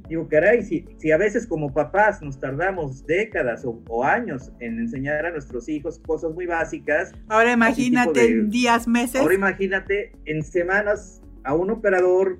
Digo, 0.09 0.27
caray, 0.27 0.63
si, 0.63 0.85
si 0.97 1.11
a 1.11 1.17
veces 1.17 1.45
como 1.45 1.71
papás 1.71 2.19
nos 2.23 2.39
tardamos 2.39 3.05
décadas 3.05 3.63
o, 3.63 4.03
años 4.03 4.51
en 4.59 4.79
enseñar 4.79 5.27
a 5.27 5.31
nuestros 5.31 5.69
hijos 5.69 5.99
cosas 5.99 6.33
muy 6.33 6.47
básicas. 6.47 7.11
Ahora 7.27 7.51
imagínate 7.51 8.25
en 8.25 8.49
días, 8.49 8.87
meses. 8.87 9.21
Ahora 9.21 9.35
imagínate 9.35 10.11
en 10.25 10.41
semanas 10.41 11.21
a 11.43 11.53
un 11.53 11.69
operador 11.69 12.39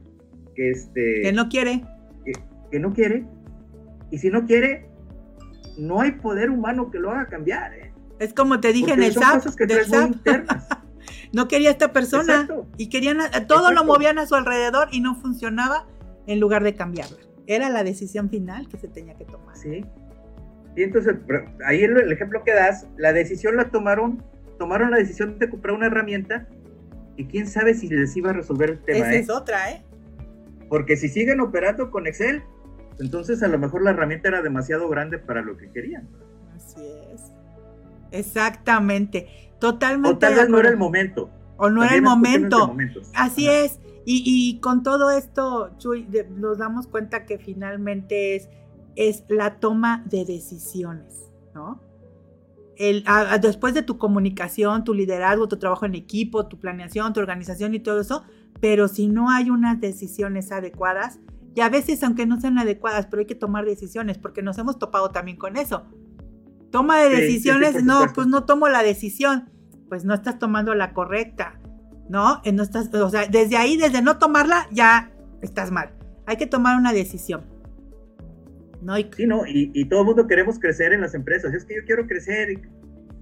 que 0.56 0.72
este... 0.72 1.22
Que 1.22 1.32
no 1.32 1.48
quiere. 1.48 1.84
Que, 2.72 2.80
no 2.80 2.92
quiere. 2.92 3.28
Y 4.10 4.18
si 4.18 4.32
no 4.32 4.48
quiere, 4.48 4.90
no 5.78 6.02
hay 6.02 6.14
poder 6.14 6.50
humano 6.50 6.90
que 6.90 6.98
lo 6.98 7.12
haga 7.12 7.28
cambiar. 7.28 7.72
¿eh? 7.76 7.94
Es 8.18 8.34
como 8.34 8.60
te 8.60 8.74
dije 8.74 8.94
en 8.94 9.04
el 9.04 9.14
SAP. 9.14 9.46
no 11.34 11.48
quería 11.48 11.70
esta 11.70 11.94
persona 11.94 12.48
y 12.78 12.90
querían 12.90 13.20
todo 13.48 13.72
lo 13.72 13.86
movían 13.86 14.18
a 14.18 14.26
su 14.26 14.34
alrededor 14.34 14.88
y 14.92 15.02
no 15.02 15.14
funcionaba 15.14 15.86
en 16.26 16.40
lugar 16.40 16.64
de 16.64 16.74
cambiarla 16.74 17.29
era 17.50 17.70
la 17.70 17.84
decisión 17.84 18.30
final 18.30 18.68
que 18.70 18.78
se 18.78 18.88
tenía 18.88 19.16
que 19.16 19.26
tomar. 19.26 19.58
Sí. 19.58 19.84
Y 20.76 20.84
entonces, 20.84 21.16
ahí 21.66 21.84
el, 21.84 21.98
el, 21.98 22.12
ejemplo 22.12 22.44
que 22.44 22.54
das, 22.54 22.88
la 22.98 23.12
decisión 23.12 23.58
la 23.58 23.70
tomaron, 23.72 24.24
tomaron 24.60 24.92
la 24.92 24.98
decisión 24.98 25.40
de 25.40 25.50
comprar 25.50 25.76
una 25.76 25.88
herramienta 25.88 26.48
y 27.18 27.26
quién 27.26 27.48
sabe 27.48 27.74
si 27.74 27.90
les 27.90 28.16
iba 28.16 28.30
a 28.30 28.34
resolver 28.34 28.70
el 28.70 28.80
tema. 28.80 29.00
Esa 29.00 29.14
¿eh? 29.14 29.20
es 29.20 29.30
otra, 29.30 29.72
¿eh? 29.72 29.82
Porque 30.70 30.96
si 30.96 31.10
siguen 31.10 31.42
operando 31.42 31.90
con 31.90 32.06
Excel, 32.06 32.44
entonces 33.00 33.42
a 33.42 33.48
lo 33.48 33.58
mejor 33.58 33.82
la 33.82 33.90
herramienta 33.90 34.30
era 34.30 34.42
demasiado 34.42 34.88
grande 34.88 35.18
para 35.18 35.42
lo 35.42 35.58
que 35.58 35.72
querían. 35.72 36.08
Así 36.56 36.82
es. 37.14 37.32
Exactamente. 38.12 39.28
Totalmente. 39.60 40.16
O 40.16 40.18
tal 40.20 40.36
vez 40.36 40.50
no 40.50 40.60
era 40.60 40.70
el 40.70 40.78
momento. 40.78 41.30
O 41.58 41.70
no 41.70 41.84
era 41.84 41.96
el 41.96 42.02
momento. 42.04 42.76
Así 43.16 43.50
es. 43.50 43.80
Y, 44.12 44.60
con 44.60 44.82
todo 44.82 45.12
esto, 45.12 45.70
Chuy, 45.78 46.08
nos 46.32 46.58
damos 46.58 46.88
cuenta 46.88 47.28
que 47.28 47.38
finalmente 47.38 48.36
es, 48.36 48.50
es 48.96 49.24
la 49.30 49.60
toma 49.60 50.04
de 50.10 50.26
decisiones, 50.26 51.32
¿no? 51.54 51.80
El, 52.76 53.06
después 53.40 53.76
de 53.76 53.84
tu 53.84 54.00
comunicación, 54.00 54.84
tu 54.84 54.96
liderazgo, 54.96 55.48
tu 55.48 55.58
trabajo 55.58 55.86
en 55.86 55.94
equipo, 55.94 56.48
tu 56.48 56.60
planeación, 56.60 57.14
tu 57.14 57.20
organización 57.20 57.76
y 57.76 57.82
todo 57.82 58.02
eso, 58.02 58.24
pero 58.60 58.88
si 58.88 59.08
no 59.08 59.30
hay 59.30 59.52
unas 59.52 59.80
decisiones 59.80 60.52
adecuadas, 60.52 61.20
y 61.54 61.62
a 61.62 61.70
veces 61.70 62.02
aunque 62.02 62.26
no 62.26 62.42
sean 62.42 62.58
adecuadas, 62.58 63.06
pero 63.06 63.20
hay 63.20 63.28
que 63.28 63.36
tomar 63.36 63.64
decisiones, 63.66 64.18
porque 64.18 64.42
nos 64.42 64.58
hemos 64.58 64.80
topado 64.80 65.12
también 65.12 65.38
con 65.38 65.56
eso. 65.56 65.84
Toma 66.72 66.98
de 66.98 67.10
decisiones, 67.10 67.84
no, 67.84 68.08
pues 68.16 68.26
no 68.26 68.46
tomo 68.46 68.70
la 68.70 68.82
decisión, 68.82 69.52
pues 69.88 70.04
no 70.04 70.16
estás 70.16 70.40
tomando 70.40 70.74
la 70.74 70.94
correcta 70.94 71.59
¿no? 72.10 72.42
no 72.44 72.64
estás, 72.64 72.94
o 72.94 73.10
sea, 73.10 73.28
desde 73.28 73.56
ahí, 73.56 73.78
desde 73.78 74.02
no 74.02 74.18
tomarla, 74.18 74.68
ya 74.72 75.12
estás 75.42 75.72
mal. 75.72 75.92
Hay 76.26 76.38
que 76.38 76.48
tomar 76.48 76.78
una 76.78 76.92
decisión. 76.92 77.44
¿no? 78.82 78.98
Y, 78.98 79.10
sí, 79.16 79.26
no, 79.26 79.44
y, 79.46 79.86
todo 79.86 80.02
el 80.02 80.06
mundo 80.08 80.28
queremos 80.28 80.60
crecer 80.60 80.92
en 80.94 81.02
las 81.02 81.14
empresas. 81.14 81.54
Es 81.54 81.66
que 81.66 81.76
yo 81.76 81.82
quiero 81.86 82.08
crecer, 82.08 82.52
y, 82.52 82.62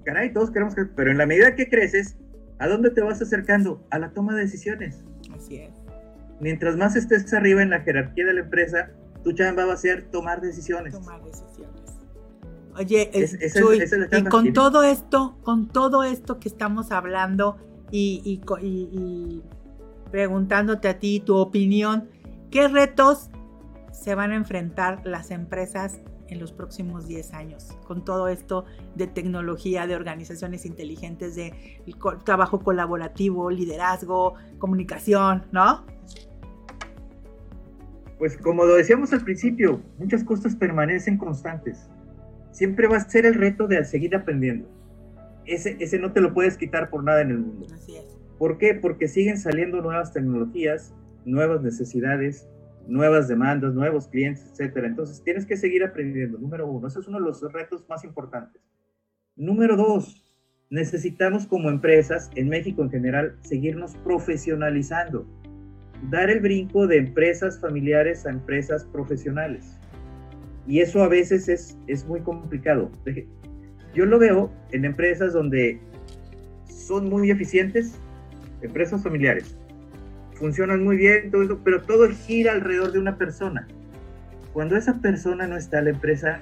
caray, 0.06 0.34
todos 0.34 0.52
queremos 0.52 0.74
crecer, 0.74 0.94
pero 0.96 1.12
en 1.12 1.18
la 1.18 1.26
medida 1.26 1.56
que 1.56 1.70
creces, 1.70 2.16
¿a 2.60 2.68
dónde 2.68 2.90
te 2.92 3.02
vas 3.02 3.22
acercando? 3.22 3.86
A 3.92 4.00
la 4.00 4.12
toma 4.12 4.34
de 4.36 4.42
decisiones. 4.42 5.04
Así 5.36 5.58
es. 5.58 5.72
Mientras 6.40 6.78
más 6.78 6.96
estés 6.96 7.34
arriba 7.34 7.62
en 7.62 7.70
la 7.70 7.82
jerarquía 7.82 8.26
de 8.26 8.34
la 8.34 8.42
empresa, 8.42 8.92
tu 9.24 9.34
chamba 9.34 9.66
va 9.66 9.74
a 9.74 9.78
ser 9.78 10.10
tomar 10.12 10.42
decisiones. 10.42 10.94
Tomar 10.94 11.24
decisiones. 11.24 11.78
Oye, 12.76 13.10
y 14.12 14.24
con 14.26 14.54
todo 14.54 14.84
esto, 14.84 15.40
con 15.42 15.68
todo 15.68 16.04
esto 16.04 16.40
que 16.40 16.48
estamos 16.48 16.92
hablando, 16.92 17.58
y, 17.92 19.42
preguntándote 20.12 20.88
a 20.88 21.00
ti 21.00 21.20
tu 21.20 21.36
opinión, 21.36 22.10
¿qué 22.52 22.68
retos 22.68 23.30
se 23.92 24.16
van 24.16 24.32
a 24.32 24.36
enfrentar 24.36 25.02
las 25.06 25.32
empresas 25.32 26.00
en 26.30 26.40
los 26.40 26.52
próximos 26.52 27.08
10 27.08 27.34
años 27.34 27.78
con 27.86 28.04
todo 28.04 28.28
esto 28.28 28.66
de 28.96 29.08
tecnología, 29.08 29.88
de 29.88 29.96
organizaciones 29.96 30.66
inteligentes, 30.66 31.36
de 31.36 31.54
trabajo 32.26 32.60
colaborativo, 32.60 33.50
liderazgo, 33.50 34.36
comunicación, 34.60 35.46
¿no? 35.52 35.86
Pues 38.18 38.36
como 38.38 38.66
lo 38.66 38.76
decíamos 38.76 39.14
al 39.14 39.24
principio, 39.24 39.82
muchas 40.00 40.24
cosas 40.24 40.56
permanecen 40.56 41.18
constantes. 41.18 41.90
Siempre 42.52 42.88
va 42.88 42.98
a 42.98 43.10
ser 43.10 43.26
el 43.26 43.36
reto 43.36 43.68
de 43.68 43.84
seguir 43.86 44.16
aprendiendo 44.16 44.68
ese, 45.48 45.78
ese 45.80 46.00
no 46.00 46.14
te 46.14 46.22
lo 46.22 46.34
puedes 46.34 46.58
quitar 46.58 46.89
por 46.89 47.04
nada 47.04 47.22
en 47.22 47.32
el 47.32 47.39
mundo. 47.39 47.68
Así 47.74 47.98
es. 47.98 48.18
¿Por 48.38 48.58
qué? 48.58 48.76
Porque 48.76 49.08
siguen 49.08 49.38
saliendo 49.38 49.82
nuevas 49.82 50.14
tecnologías, 50.14 50.93
nuevas 51.26 51.62
necesidades, 51.62 52.48
nuevas 52.88 53.28
demandas, 53.28 53.74
nuevos 53.74 54.08
clientes, 54.08 54.48
etcétera. 54.52 54.88
Entonces 54.88 55.24
tienes 55.24 55.45
que 55.45 55.58
seguir 55.58 55.84
aprendiendo, 55.84 56.38
número 56.38 56.68
uno. 56.68 56.88
Ese 56.88 57.00
es 57.00 57.08
uno 57.08 57.20
de 57.20 57.26
los 57.26 57.41
retos 57.52 57.88
más 57.89 58.04
importantes. 58.04 58.62
Número 59.36 59.76
dos, 59.76 60.24
necesitamos 60.70 61.45
como 61.48 61.70
empresas, 61.70 62.30
en 62.36 62.50
México 62.50 62.82
en 62.84 62.89
general, 62.89 63.38
seguirnos 63.41 63.95
profesionalizando. 63.98 65.28
Dar 66.10 66.30
el 66.30 66.39
brinco 66.39 66.88
de 66.88 66.98
empresas 66.98 67.60
familiares 67.60 68.26
a 68.26 68.30
empresas 68.30 68.86
profesionales. 68.86 69.80
Y 70.68 70.82
eso 70.82 71.02
a 71.02 71.08
veces 71.08 71.48
es, 71.50 71.78
es 71.88 72.06
muy 72.06 72.22
complicado. 72.22 72.91
Yo 73.94 74.06
lo 74.06 74.20
veo 74.20 74.52
en 74.72 74.86
empresas 74.86 75.34
donde 75.34 75.80
son 76.68 77.10
muy 77.10 77.32
eficientes, 77.32 77.96
empresas 78.62 79.04
familiares, 79.04 79.56
funcionan 80.38 80.84
muy 80.84 80.98
bien, 80.98 81.32
todo 81.32 81.44
eso, 81.44 81.60
pero 81.64 81.82
todo 81.82 82.08
gira 82.10 82.54
alrededor 82.54 82.92
de 82.92 83.00
una 83.00 83.18
persona. 83.18 83.68
Cuando 84.54 84.76
esa 84.76 85.02
persona 85.02 85.48
no 85.48 85.58
está, 85.58 85.82
la 85.82 85.92
empresa 85.92 86.40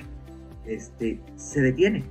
este, 0.65 1.19
se 1.35 1.61
detiene. 1.61 2.03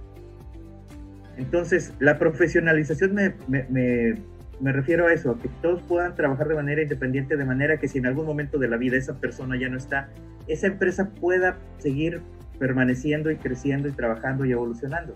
Entonces, 1.36 1.92
la 1.98 2.18
profesionalización 2.18 3.14
me, 3.14 3.34
me, 3.48 4.16
me, 4.60 4.72
refiero 4.72 5.06
a 5.06 5.12
eso, 5.12 5.32
a 5.32 5.38
que 5.38 5.48
todos 5.62 5.82
puedan 5.82 6.14
trabajar 6.14 6.46
de 6.48 6.54
manera 6.54 6.82
independiente, 6.82 7.36
de 7.36 7.44
manera 7.44 7.78
que 7.78 7.88
si 7.88 7.98
en 7.98 8.06
algún 8.06 8.26
momento 8.26 8.58
de 8.58 8.68
la 8.68 8.76
vida 8.76 8.96
esa 8.96 9.14
persona 9.14 9.58
ya 9.58 9.68
no 9.68 9.76
está, 9.76 10.10
esa 10.46 10.66
empresa 10.68 11.10
pueda 11.10 11.58
seguir 11.78 12.20
permaneciendo 12.58 13.30
y 13.30 13.36
creciendo 13.36 13.88
y 13.88 13.92
trabajando 13.92 14.44
y 14.44 14.52
evolucionando. 14.52 15.14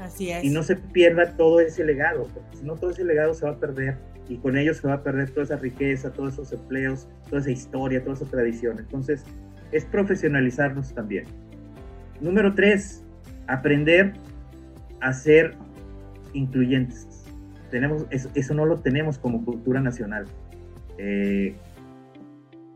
Así 0.00 0.30
es. 0.30 0.44
Y 0.44 0.50
no 0.50 0.62
se 0.62 0.76
pierda 0.76 1.36
todo 1.36 1.60
ese 1.60 1.84
legado, 1.84 2.26
porque 2.34 2.56
si 2.56 2.64
no 2.64 2.76
todo 2.76 2.90
ese 2.90 3.04
legado 3.04 3.34
se 3.34 3.44
va 3.44 3.52
a 3.52 3.58
perder 3.58 3.98
y 4.28 4.36
con 4.36 4.56
ello 4.56 4.72
se 4.74 4.86
va 4.86 4.94
a 4.94 5.02
perder 5.02 5.30
toda 5.30 5.42
esa 5.42 5.56
riqueza, 5.56 6.12
todos 6.12 6.34
esos 6.34 6.52
empleos, 6.52 7.08
toda 7.28 7.40
esa 7.40 7.50
historia, 7.50 8.02
toda 8.02 8.14
esa 8.14 8.26
tradición. 8.26 8.78
Entonces, 8.78 9.24
es 9.72 9.84
profesionalizarnos 9.84 10.94
también. 10.94 11.24
Número 12.20 12.54
tres, 12.54 13.04
aprender 13.48 14.12
a 15.00 15.12
ser 15.12 15.54
incluyentes. 16.32 17.24
Tenemos, 17.70 18.06
eso, 18.10 18.54
no 18.54 18.66
lo 18.66 18.78
tenemos 18.80 19.18
como 19.18 19.44
cultura 19.44 19.80
nacional. 19.80 20.26
Eh, 20.98 21.54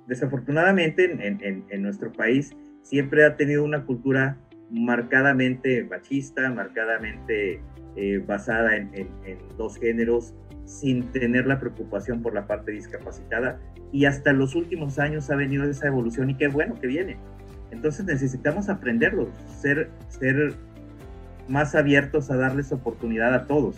desafortunadamente 0.07 1.05
en, 1.05 1.65
en, 1.69 1.83
nuestro 1.83 2.13
país 2.13 2.55
siempre 2.85 3.25
ha 3.25 3.37
tenido 3.37 3.65
una 3.65 3.85
cultura 3.85 4.37
marcadamente 4.71 5.85
machista, 5.85 6.49
marcadamente 6.51 7.61
eh, 7.97 8.23
basada 8.25 8.77
en, 8.77 9.09
dos 9.57 9.79
géneros, 9.79 10.35
sin 10.65 11.11
tener 11.13 11.47
la 11.47 11.59
preocupación 11.59 12.23
por 12.23 12.35
la 12.35 12.47
parte 12.47 12.71
discapacitada. 12.71 13.61
Y 13.93 14.05
hasta 14.05 14.33
los 14.33 14.55
últimos 14.55 14.99
años 14.99 15.31
ha 15.31 15.37
venido 15.37 15.65
esa 15.65 15.89
evolución 15.89 16.31
y 16.31 16.37
qué 16.37 16.49
bueno 16.49 16.79
que 16.81 16.87
viene. 16.87 17.17
Entonces 17.71 18.05
necesitamos 18.05 18.69
aprenderlo, 18.69 19.29
ser, 19.61 19.91
ser 20.09 20.55
más 21.49 21.75
abiertos 21.75 22.31
a 22.31 22.37
darles 22.37 22.73
oportunidad 22.73 23.35
a 23.35 23.47
todos. 23.47 23.77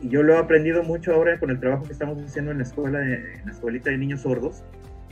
Y 0.00 0.08
yo 0.08 0.22
lo 0.22 0.34
he 0.34 0.38
aprendido 0.38 0.82
mucho 0.82 1.12
ahora 1.12 1.38
con 1.38 1.50
el 1.50 1.58
trabajo 1.58 1.84
que 1.84 1.92
estamos 1.92 2.22
haciendo 2.22 2.52
en 2.52 2.58
la 2.58 2.64
escuela, 2.64 3.02
en 3.02 3.42
la 3.44 3.52
escuelita 3.52 3.90
de 3.90 3.98
niños 3.98 4.20
sordos, 4.20 4.62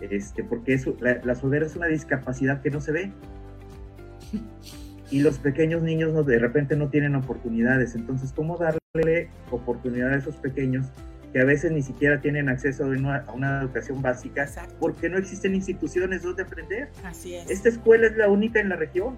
este, 0.01 0.45
porque 0.45 0.79
la, 1.01 1.21
la 1.25 1.35
sordera 1.35 1.67
es 1.67 1.77
una 1.77 1.87
discapacidad 1.87 2.63
que 2.63 2.71
no 2.71 2.81
se 2.81 2.93
ve 2.93 3.13
y 5.11 5.21
los 5.21 5.39
pequeños 5.39 5.83
niños 5.83 6.13
no, 6.13 6.23
de 6.23 6.39
repente 6.39 6.77
no 6.77 6.89
tienen 6.89 7.15
oportunidades. 7.15 7.95
Entonces, 7.95 8.33
¿cómo 8.35 8.59
darle 8.59 9.31
oportunidad 9.51 10.13
a 10.13 10.17
esos 10.17 10.37
pequeños 10.37 10.87
que 11.33 11.41
a 11.41 11.45
veces 11.45 11.71
ni 11.73 11.83
siquiera 11.83 12.21
tienen 12.21 12.49
acceso 12.49 12.85
a 12.85 12.87
una, 12.89 13.61
educación 13.63 14.03
básica 14.03 14.49
porque 14.81 15.09
no 15.09 15.19
existen 15.19 15.55
instituciones 15.55 16.23
donde 16.23 16.43
aprender? 16.43 16.89
Así 17.05 17.35
es. 17.35 17.49
Esta 17.51 17.69
escuela 17.69 18.07
es 18.07 18.17
la 18.17 18.29
única 18.29 18.61
en 18.61 18.69
la 18.69 18.77
región. 18.77 19.17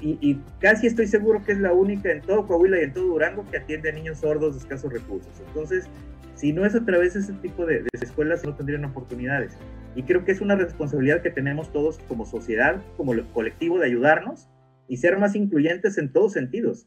y, 0.00 0.40
casi 0.60 0.86
estoy 0.86 1.06
seguro 1.06 1.44
que 1.44 1.52
es 1.52 1.58
la 1.58 1.72
única 1.72 2.10
en 2.10 2.22
todo 2.22 2.46
Coahuila 2.46 2.80
y 2.80 2.84
en 2.84 2.92
todo 2.92 3.04
Durango 3.04 3.44
que 3.50 3.58
atiende 3.58 3.90
a 3.90 3.92
niños 3.92 4.18
sordos 4.18 4.54
de 4.54 4.60
escasos 4.60 4.92
recursos. 4.92 5.32
Entonces, 5.46 5.86
si 6.34 6.52
no 6.52 6.66
es 6.66 6.74
a 6.74 6.84
través 6.84 7.14
de 7.14 7.20
ese 7.20 7.32
tipo 7.34 7.64
de, 7.64 7.82
de 7.82 7.88
escuelas, 8.00 8.44
no 8.44 8.54
tendrían 8.54 8.84
oportunidades. 8.84 9.56
Y 9.96 10.04
creo 10.04 10.24
que 10.24 10.32
es 10.32 10.40
una 10.40 10.54
responsabilidad 10.54 11.22
que 11.22 11.30
tenemos 11.30 11.72
todos 11.72 11.98
como 12.06 12.26
sociedad, 12.26 12.82
como 12.96 13.14
colectivo, 13.32 13.78
de 13.78 13.86
ayudarnos 13.86 14.48
y 14.86 14.98
ser 14.98 15.18
más 15.18 15.34
incluyentes 15.34 15.98
en 15.98 16.12
todos 16.12 16.34
sentidos. 16.34 16.86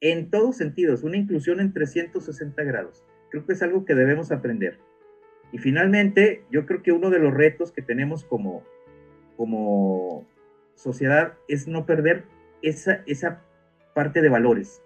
En 0.00 0.30
todos 0.30 0.56
sentidos, 0.56 1.02
una 1.02 1.16
inclusión 1.16 1.58
en 1.58 1.72
360 1.72 2.62
grados. 2.62 3.04
Creo 3.30 3.46
que 3.46 3.54
es 3.54 3.62
algo 3.62 3.84
que 3.84 3.94
debemos 3.94 4.30
aprender. 4.30 4.78
Y 5.52 5.58
finalmente, 5.58 6.44
yo 6.50 6.66
creo 6.66 6.82
que 6.82 6.92
uno 6.92 7.10
de 7.10 7.18
los 7.18 7.34
retos 7.34 7.72
que 7.72 7.82
tenemos 7.82 8.24
como, 8.24 8.62
como 9.36 10.28
sociedad 10.74 11.34
es 11.48 11.66
no 11.66 11.86
perder 11.86 12.24
esa, 12.62 13.02
esa 13.06 13.42
parte 13.94 14.22
de 14.22 14.28
valores 14.28 14.82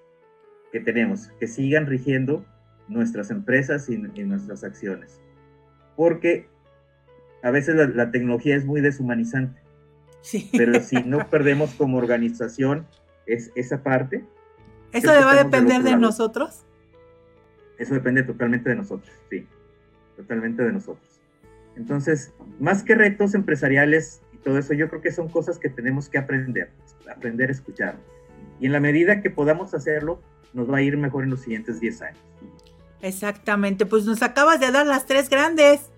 que 0.72 0.80
tenemos, 0.80 1.28
que 1.38 1.46
sigan 1.46 1.86
rigiendo 1.86 2.44
nuestras 2.88 3.30
empresas 3.30 3.88
y, 3.88 3.98
nuestras 3.98 4.64
acciones. 4.64 5.20
Porque 5.96 6.48
a 7.44 7.50
veces 7.50 7.76
la, 7.94 8.10
tecnología 8.10 8.56
es 8.56 8.64
muy 8.64 8.80
deshumanizante. 8.80 9.60
Pero 10.52 10.80
si 10.80 10.96
no 11.04 11.28
perdemos 11.28 11.74
como 11.74 11.98
organización 11.98 12.86
es, 13.26 13.52
esa 13.54 13.82
parte. 13.82 14.24
¿Eso 14.92 15.08
va 15.08 15.32
a 15.32 15.44
depender 15.44 15.82
de 15.82 15.96
nosotros? 15.96 16.64
Eso 17.78 17.92
depende 17.92 18.22
totalmente 18.22 18.70
de 18.70 18.76
nosotros, 18.76 19.12
sí. 19.28 19.46
Totalmente 20.16 20.62
de 20.62 20.72
nosotros. 20.72 21.20
Entonces, 21.76 22.32
más 22.58 22.82
que 22.82 22.94
retos 22.94 23.34
empresariales 23.34 24.22
y 24.32 24.38
todo 24.38 24.56
eso, 24.58 24.72
yo 24.72 24.88
creo 24.88 25.02
que 25.02 25.12
son 25.12 25.28
cosas 25.28 25.58
que 25.58 25.68
tenemos 25.68 26.08
que 26.08 26.16
aprender, 26.16 26.70
aprender 27.14 27.50
a 27.50 27.52
escuchar. 27.52 27.96
Y 28.58 28.66
en 28.66 28.72
la 28.72 28.80
medida 28.80 29.20
que 29.20 29.28
podamos 29.28 29.74
hacerlo, 29.74 30.22
nos 30.54 30.70
va 30.70 30.78
a 30.78 30.82
ir 30.82 30.96
mejor 30.96 31.24
en 31.24 31.30
los 31.30 31.40
siguientes 31.40 31.78
10 31.78 32.02
años. 32.02 32.20
Exactamente, 33.02 33.84
pues 33.84 34.06
nos 34.06 34.22
acabas 34.22 34.60
de 34.60 34.70
dar 34.70 34.86
las 34.86 35.04
tres 35.04 35.28
grandes. 35.28 35.90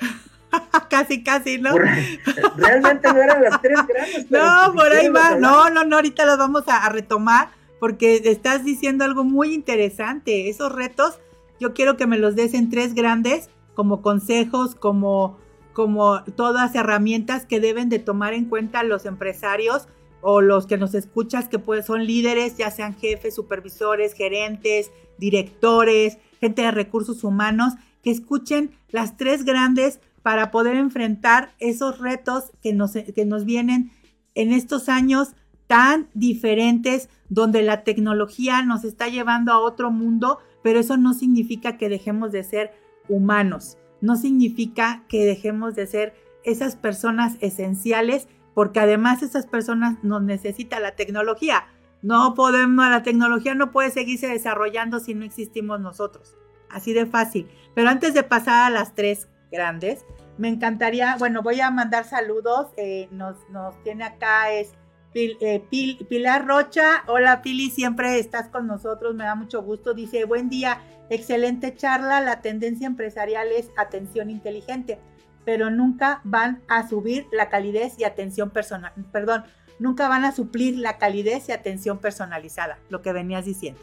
casi, 0.90 1.22
casi, 1.22 1.58
¿no? 1.58 1.76
realmente 2.56 3.12
no 3.12 3.22
eran 3.22 3.42
las 3.42 3.60
tres 3.60 3.78
grandes. 3.86 4.30
no, 4.30 4.72
por 4.74 4.92
ahí 4.92 5.08
va. 5.08 5.36
No, 5.36 5.70
no, 5.70 5.84
no, 5.84 5.96
ahorita 5.96 6.24
las 6.26 6.38
vamos 6.38 6.64
a, 6.66 6.88
retomar 6.88 7.48
porque 7.78 8.20
estás 8.24 8.64
diciendo 8.64 9.04
algo 9.04 9.24
muy 9.24 9.54
interesante. 9.54 10.48
Esos 10.48 10.72
retos, 10.72 11.18
yo 11.60 11.74
quiero 11.74 11.96
que 11.96 12.06
me 12.06 12.18
los 12.18 12.36
des 12.36 12.54
en 12.54 12.70
tres 12.70 12.94
grandes, 12.94 13.50
como 13.74 14.02
consejos, 14.02 14.74
como, 14.74 15.38
como 15.72 16.22
todas 16.24 16.74
herramientas 16.74 17.44
que 17.44 17.60
deben 17.60 17.88
de 17.88 17.98
tomar 17.98 18.32
en 18.34 18.46
cuenta 18.46 18.82
los 18.82 19.04
empresarios 19.04 19.88
o 20.22 20.40
los 20.40 20.66
que 20.66 20.78
nos 20.78 20.94
escuchas 20.94 21.48
que 21.48 21.58
pues 21.58 21.86
son 21.86 22.06
líderes, 22.06 22.56
ya 22.56 22.70
sean 22.70 22.96
jefes, 22.96 23.34
supervisores, 23.34 24.14
gerentes, 24.14 24.90
directores, 25.18 26.18
gente 26.40 26.62
de 26.62 26.70
recursos 26.70 27.22
humanos, 27.22 27.74
que 28.02 28.10
escuchen 28.10 28.72
las 28.88 29.16
tres 29.16 29.44
grandes 29.44 30.00
para 30.26 30.50
poder 30.50 30.74
enfrentar 30.74 31.54
esos 31.60 32.00
retos 32.00 32.50
que 32.60 32.72
nos, 32.72 32.94
que 32.94 33.24
nos 33.24 33.44
vienen 33.44 33.92
en 34.34 34.52
estos 34.52 34.88
años 34.88 35.36
tan 35.68 36.08
diferentes, 36.14 37.08
donde 37.28 37.62
la 37.62 37.84
tecnología 37.84 38.60
nos 38.62 38.82
está 38.82 39.06
llevando 39.06 39.52
a 39.52 39.60
otro 39.60 39.92
mundo, 39.92 40.40
pero 40.64 40.80
eso 40.80 40.96
no 40.96 41.14
significa 41.14 41.78
que 41.78 41.88
dejemos 41.88 42.32
de 42.32 42.42
ser 42.42 42.72
humanos, 43.08 43.78
no 44.00 44.16
significa 44.16 45.04
que 45.06 45.24
dejemos 45.24 45.76
de 45.76 45.86
ser 45.86 46.14
esas 46.42 46.74
personas 46.74 47.36
esenciales, 47.38 48.26
porque 48.52 48.80
además 48.80 49.22
esas 49.22 49.46
personas 49.46 50.02
nos 50.02 50.22
necesita 50.22 50.80
la 50.80 50.96
tecnología. 50.96 51.68
No 52.02 52.34
podemos, 52.34 52.84
la 52.90 53.04
tecnología 53.04 53.54
no 53.54 53.70
puede 53.70 53.92
seguirse 53.92 54.26
desarrollando 54.26 54.98
si 54.98 55.14
no 55.14 55.24
existimos 55.24 55.78
nosotros. 55.78 56.36
Así 56.68 56.92
de 56.92 57.06
fácil. 57.06 57.46
Pero 57.76 57.90
antes 57.90 58.12
de 58.12 58.24
pasar 58.24 58.66
a 58.66 58.74
las 58.74 58.96
tres 58.96 59.28
grandes, 59.50 60.04
me 60.38 60.48
encantaría, 60.48 61.16
bueno, 61.18 61.42
voy 61.42 61.60
a 61.60 61.70
mandar 61.70 62.04
saludos. 62.04 62.68
Eh, 62.76 63.08
nos, 63.10 63.36
nos 63.50 63.82
tiene 63.82 64.04
acá 64.04 64.50
es 64.52 64.74
eh, 65.14 65.62
Pilar 66.08 66.46
Rocha. 66.46 67.04
Hola 67.06 67.40
Pili, 67.40 67.70
siempre 67.70 68.18
estás 68.18 68.48
con 68.48 68.66
nosotros, 68.66 69.14
me 69.14 69.24
da 69.24 69.34
mucho 69.34 69.62
gusto. 69.62 69.94
Dice, 69.94 70.24
buen 70.24 70.50
día, 70.50 70.82
excelente 71.08 71.74
charla. 71.74 72.20
La 72.20 72.42
tendencia 72.42 72.86
empresarial 72.86 73.48
es 73.50 73.70
atención 73.78 74.28
inteligente, 74.28 74.98
pero 75.46 75.70
nunca 75.70 76.20
van 76.24 76.62
a 76.68 76.86
subir 76.86 77.26
la 77.32 77.48
calidez 77.48 77.98
y 77.98 78.04
atención 78.04 78.50
personal. 78.50 78.92
Perdón, 79.10 79.44
nunca 79.78 80.06
van 80.08 80.26
a 80.26 80.32
suplir 80.32 80.76
la 80.76 80.98
calidez 80.98 81.48
y 81.48 81.52
atención 81.52 81.98
personalizada, 81.98 82.78
lo 82.90 83.00
que 83.00 83.12
venías 83.12 83.46
diciendo. 83.46 83.80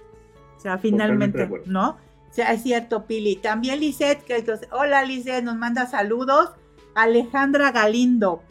O 0.56 0.60
sea, 0.60 0.78
finalmente, 0.78 1.50
¿no? 1.66 1.98
Sea, 2.34 2.52
es 2.52 2.64
cierto, 2.64 3.06
Pili. 3.06 3.36
También 3.36 3.80
Lisette, 3.80 4.24
que 4.24 4.44
hola 4.72 5.04
Lisette, 5.04 5.44
nos 5.44 5.56
manda 5.56 5.86
saludos. 5.86 6.50
Alejandra 6.96 7.72
Galindo, 7.72 8.42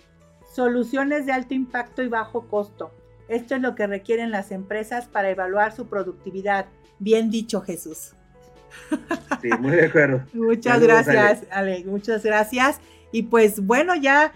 soluciones 0.54 1.26
de 1.26 1.32
alto 1.32 1.54
impacto 1.54 2.02
y 2.02 2.08
bajo 2.08 2.46
costo. 2.46 2.92
Esto 3.28 3.56
es 3.56 3.60
lo 3.60 3.74
que 3.74 3.86
requieren 3.86 4.30
las 4.30 4.52
empresas 4.52 5.06
para 5.06 5.30
evaluar 5.30 5.74
su 5.74 5.86
productividad. 5.86 6.66
Bien 7.00 7.30
dicho, 7.30 7.60
Jesús. 7.60 8.14
Sí, 9.40 9.48
muy 9.58 9.72
de 9.72 9.86
acuerdo. 9.86 10.24
muchas 10.32 10.80
gracias, 10.80 11.42
Ale. 11.50 11.84
Muchas 11.84 12.22
gracias. 12.22 12.80
Y 13.10 13.24
pues 13.24 13.64
bueno, 13.66 13.96
ya 13.96 14.32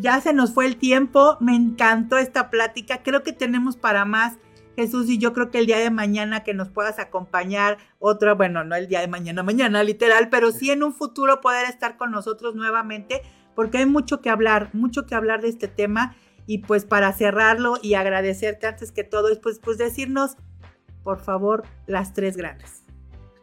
ya 0.00 0.20
se 0.20 0.32
nos 0.32 0.52
fue 0.52 0.66
el 0.66 0.76
tiempo, 0.76 1.36
me 1.40 1.54
encantó 1.54 2.18
esta 2.18 2.50
plática, 2.50 3.02
creo 3.02 3.22
que 3.22 3.32
tenemos 3.32 3.76
para 3.76 4.04
más. 4.04 4.34
Jesús, 4.78 5.10
y 5.10 5.18
yo 5.18 5.32
creo 5.32 5.50
que 5.50 5.58
el 5.58 5.66
día 5.66 5.78
de 5.78 5.90
mañana 5.90 6.44
que 6.44 6.54
nos 6.54 6.68
puedas 6.68 7.00
acompañar, 7.00 7.78
otra, 7.98 8.34
bueno, 8.34 8.62
no 8.62 8.76
el 8.76 8.86
día 8.86 9.00
de 9.00 9.08
mañana, 9.08 9.42
mañana 9.42 9.82
literal, 9.82 10.28
pero 10.30 10.52
sí 10.52 10.70
en 10.70 10.84
un 10.84 10.94
futuro 10.94 11.40
poder 11.40 11.68
estar 11.68 11.96
con 11.96 12.12
nosotros 12.12 12.54
nuevamente, 12.54 13.22
porque 13.56 13.78
hay 13.78 13.86
mucho 13.86 14.20
que 14.20 14.30
hablar, 14.30 14.70
mucho 14.74 15.04
que 15.04 15.16
hablar 15.16 15.40
de 15.40 15.48
este 15.48 15.66
tema. 15.66 16.14
Y 16.46 16.58
pues 16.58 16.84
para 16.84 17.12
cerrarlo 17.12 17.74
y 17.82 17.94
agradecerte 17.94 18.68
antes 18.68 18.92
que 18.92 19.02
todo, 19.02 19.28
pues, 19.42 19.58
pues 19.58 19.78
decirnos, 19.78 20.36
por 21.02 21.18
favor, 21.18 21.64
las 21.88 22.12
tres 22.12 22.36
grandes. 22.36 22.84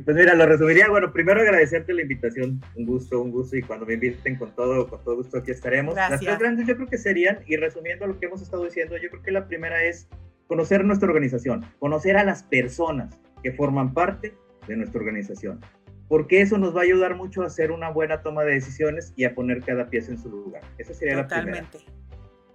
pues 0.05 0.17
mira, 0.17 0.33
lo 0.35 0.45
resumiría, 0.45 0.89
bueno, 0.89 1.11
primero 1.11 1.41
agradecerte 1.41 1.93
la 1.93 2.01
invitación, 2.01 2.61
un 2.75 2.85
gusto, 2.85 3.21
un 3.21 3.31
gusto, 3.31 3.57
y 3.57 3.61
cuando 3.61 3.85
me 3.85 3.95
inviten 3.95 4.35
con 4.35 4.53
todo, 4.55 4.87
con 4.87 5.03
todo 5.03 5.17
gusto 5.17 5.37
aquí 5.37 5.51
estaremos. 5.51 5.95
Las 5.95 6.19
tres 6.19 6.39
grandes 6.39 6.67
yo 6.67 6.75
creo 6.75 6.87
que 6.87 6.97
serían, 6.97 7.39
y 7.45 7.57
resumiendo 7.57 8.07
lo 8.07 8.19
que 8.19 8.27
hemos 8.27 8.41
estado 8.41 8.65
diciendo, 8.65 8.97
yo 8.97 9.09
creo 9.09 9.21
que 9.21 9.31
la 9.31 9.47
primera 9.47 9.83
es 9.83 10.07
conocer 10.47 10.85
nuestra 10.85 11.09
organización, 11.09 11.65
conocer 11.79 12.17
a 12.17 12.23
las 12.23 12.43
personas 12.43 13.19
que 13.43 13.51
forman 13.51 13.93
parte 13.93 14.33
de 14.67 14.77
nuestra 14.77 14.99
organización, 14.99 15.59
porque 16.07 16.41
eso 16.41 16.57
nos 16.57 16.75
va 16.75 16.81
a 16.81 16.83
ayudar 16.83 17.15
mucho 17.15 17.43
a 17.43 17.47
hacer 17.47 17.71
una 17.71 17.89
buena 17.89 18.21
toma 18.21 18.43
de 18.43 18.53
decisiones 18.53 19.13
y 19.15 19.25
a 19.25 19.35
poner 19.35 19.61
cada 19.61 19.89
pieza 19.89 20.11
en 20.11 20.17
su 20.17 20.29
lugar. 20.29 20.61
Esa 20.77 20.93
sería 20.93 21.17
la 21.17 21.27
primera. 21.27 21.65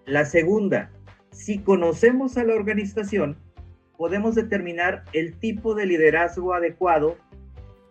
La 0.06 0.24
segunda, 0.24 0.90
si 1.30 1.58
conocemos 1.58 2.36
a 2.36 2.44
la 2.44 2.54
organización, 2.54 3.36
podemos 3.96 4.34
determinar 4.34 5.04
el 5.12 5.34
tipo 5.34 5.74
de 5.74 5.86
liderazgo 5.86 6.54
adecuado 6.54 7.16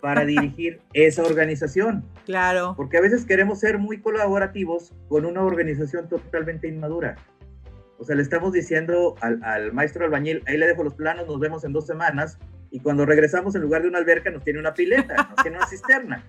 para 0.02 0.26
dirigir 0.26 0.82
esa 0.94 1.24
organización. 1.24 2.04
Claro. 2.26 2.74
Porque 2.76 2.98
a 2.98 3.02
veces 3.02 3.26
queremos 3.26 3.60
ser 3.60 3.78
muy 3.78 4.00
colaborativos 4.02 4.94
con 5.08 5.26
una 5.26 5.44
organización 5.44 6.10
totalmente 6.10 6.68
inmadura. 6.68 7.16
O 7.98 8.04
sea, 8.04 8.16
le 8.16 8.24
estamos 8.24 8.52
diciendo 8.52 9.16
al, 9.22 9.72
maestro 9.74 10.06
albañil, 10.06 10.42
ahí 10.48 10.58
le 10.58 10.66
dejo 10.66 10.84
los 10.84 10.96
planos, 10.96 11.28
nos 11.28 11.40
vemos 11.40 11.64
en 11.64 11.72
dos 11.72 11.86
semanas, 11.86 12.40
y 12.72 12.80
cuando 12.80 13.06
regresamos 13.06 13.54
en 13.54 13.62
lugar 13.62 13.84
de 13.84 13.90
una 13.90 14.00
alberca 14.00 14.32
nos 14.32 14.44
tiene 14.44 14.60
una 14.60 14.74
pileta, 14.74 15.16
nos 15.30 15.44
tiene 15.44 15.58
una 15.58 15.68
cisterna. 15.68 16.26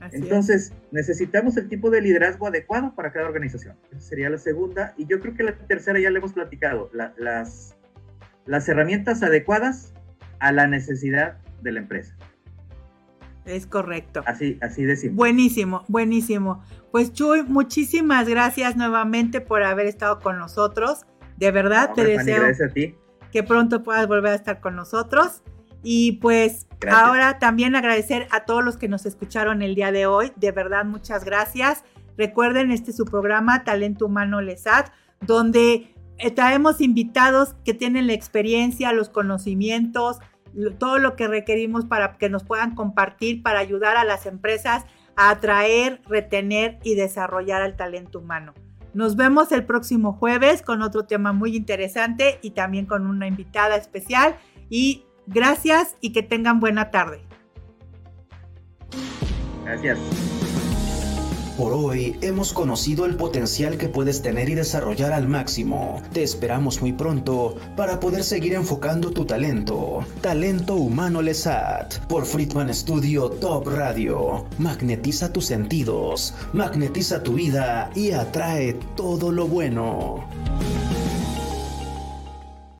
Entonces, 0.12 0.72
necesitamos 0.90 1.56
el 1.56 1.68
tipo 1.68 1.90
de 1.90 2.00
liderazgo 2.00 2.48
adecuado 2.48 2.92
para 2.94 3.12
cada 3.12 3.26
organización. 3.26 3.76
Esa 3.92 4.00
sería 4.00 4.28
la 4.28 4.38
segunda. 4.38 4.94
Y 4.96 5.06
yo 5.06 5.20
creo 5.20 5.34
que 5.34 5.42
la 5.42 5.56
tercera 5.56 5.98
ya 5.98 6.10
le 6.10 6.18
hemos 6.18 6.32
platicado. 6.32 6.90
las 6.92 7.75
las 8.46 8.68
herramientas 8.68 9.22
adecuadas 9.22 9.92
a 10.38 10.52
la 10.52 10.66
necesidad 10.66 11.38
de 11.62 11.72
la 11.72 11.80
empresa. 11.80 12.16
Es 13.44 13.66
correcto. 13.66 14.22
Así, 14.26 14.58
así 14.60 14.84
decimos. 14.84 15.16
Buenísimo, 15.16 15.84
buenísimo. 15.88 16.62
Pues 16.90 17.12
Chuy, 17.12 17.42
muchísimas 17.44 18.28
gracias 18.28 18.76
nuevamente 18.76 19.40
por 19.40 19.62
haber 19.62 19.86
estado 19.86 20.18
con 20.18 20.38
nosotros. 20.38 21.06
De 21.36 21.50
verdad, 21.52 21.92
te 21.94 22.04
deseo 22.04 22.42
que 23.30 23.42
pronto 23.42 23.82
puedas 23.82 24.08
volver 24.08 24.32
a 24.32 24.36
estar 24.36 24.60
con 24.60 24.74
nosotros. 24.74 25.42
Y 25.82 26.12
pues 26.12 26.66
ahora 26.90 27.38
también 27.38 27.76
agradecer 27.76 28.26
a 28.32 28.44
todos 28.44 28.64
los 28.64 28.76
que 28.76 28.88
nos 28.88 29.06
escucharon 29.06 29.62
el 29.62 29.76
día 29.76 29.92
de 29.92 30.06
hoy. 30.06 30.32
De 30.34 30.50
verdad, 30.50 30.84
muchas 30.84 31.24
gracias. 31.24 31.84
Recuerden, 32.16 32.72
este 32.72 32.90
es 32.90 32.96
su 32.96 33.04
programa 33.04 33.62
Talento 33.62 34.06
Humano 34.06 34.40
Lesat, 34.40 34.90
donde 35.20 35.94
traemos 36.34 36.80
invitados 36.80 37.54
que 37.64 37.74
tienen 37.74 38.06
la 38.06 38.14
experiencia, 38.14 38.92
los 38.92 39.08
conocimientos, 39.08 40.18
todo 40.78 40.98
lo 40.98 41.16
que 41.16 41.28
requerimos 41.28 41.84
para 41.84 42.16
que 42.16 42.28
nos 42.28 42.44
puedan 42.44 42.74
compartir 42.74 43.42
para 43.42 43.60
ayudar 43.60 43.96
a 43.96 44.04
las 44.04 44.26
empresas 44.26 44.84
a 45.16 45.30
atraer, 45.30 46.00
retener 46.08 46.78
y 46.82 46.94
desarrollar 46.94 47.62
al 47.62 47.76
talento 47.76 48.18
humano. 48.20 48.54
Nos 48.94 49.16
vemos 49.16 49.52
el 49.52 49.66
próximo 49.66 50.14
jueves 50.14 50.62
con 50.62 50.80
otro 50.80 51.04
tema 51.04 51.32
muy 51.32 51.54
interesante 51.54 52.38
y 52.40 52.52
también 52.52 52.86
con 52.86 53.06
una 53.06 53.26
invitada 53.26 53.76
especial. 53.76 54.36
Y 54.70 55.04
gracias 55.26 55.96
y 56.00 56.12
que 56.12 56.22
tengan 56.22 56.60
buena 56.60 56.90
tarde. 56.90 57.20
Gracias. 59.64 59.98
Por 61.56 61.72
hoy 61.72 62.18
hemos 62.20 62.52
conocido 62.52 63.06
el 63.06 63.16
potencial 63.16 63.78
que 63.78 63.88
puedes 63.88 64.20
tener 64.20 64.50
y 64.50 64.54
desarrollar 64.54 65.14
al 65.14 65.26
máximo. 65.26 66.02
Te 66.12 66.22
esperamos 66.22 66.82
muy 66.82 66.92
pronto 66.92 67.56
para 67.76 67.98
poder 67.98 68.24
seguir 68.24 68.52
enfocando 68.52 69.10
tu 69.10 69.24
talento. 69.24 70.04
Talento 70.20 70.74
Humano 70.74 71.22
Lesat 71.22 71.96
por 72.08 72.26
Friedman 72.26 72.74
Studio 72.74 73.30
Top 73.30 73.68
Radio. 73.68 74.44
Magnetiza 74.58 75.32
tus 75.32 75.46
sentidos, 75.46 76.34
magnetiza 76.52 77.22
tu 77.22 77.32
vida 77.32 77.90
y 77.94 78.10
atrae 78.10 78.74
todo 78.94 79.32
lo 79.32 79.48
bueno. 79.48 80.28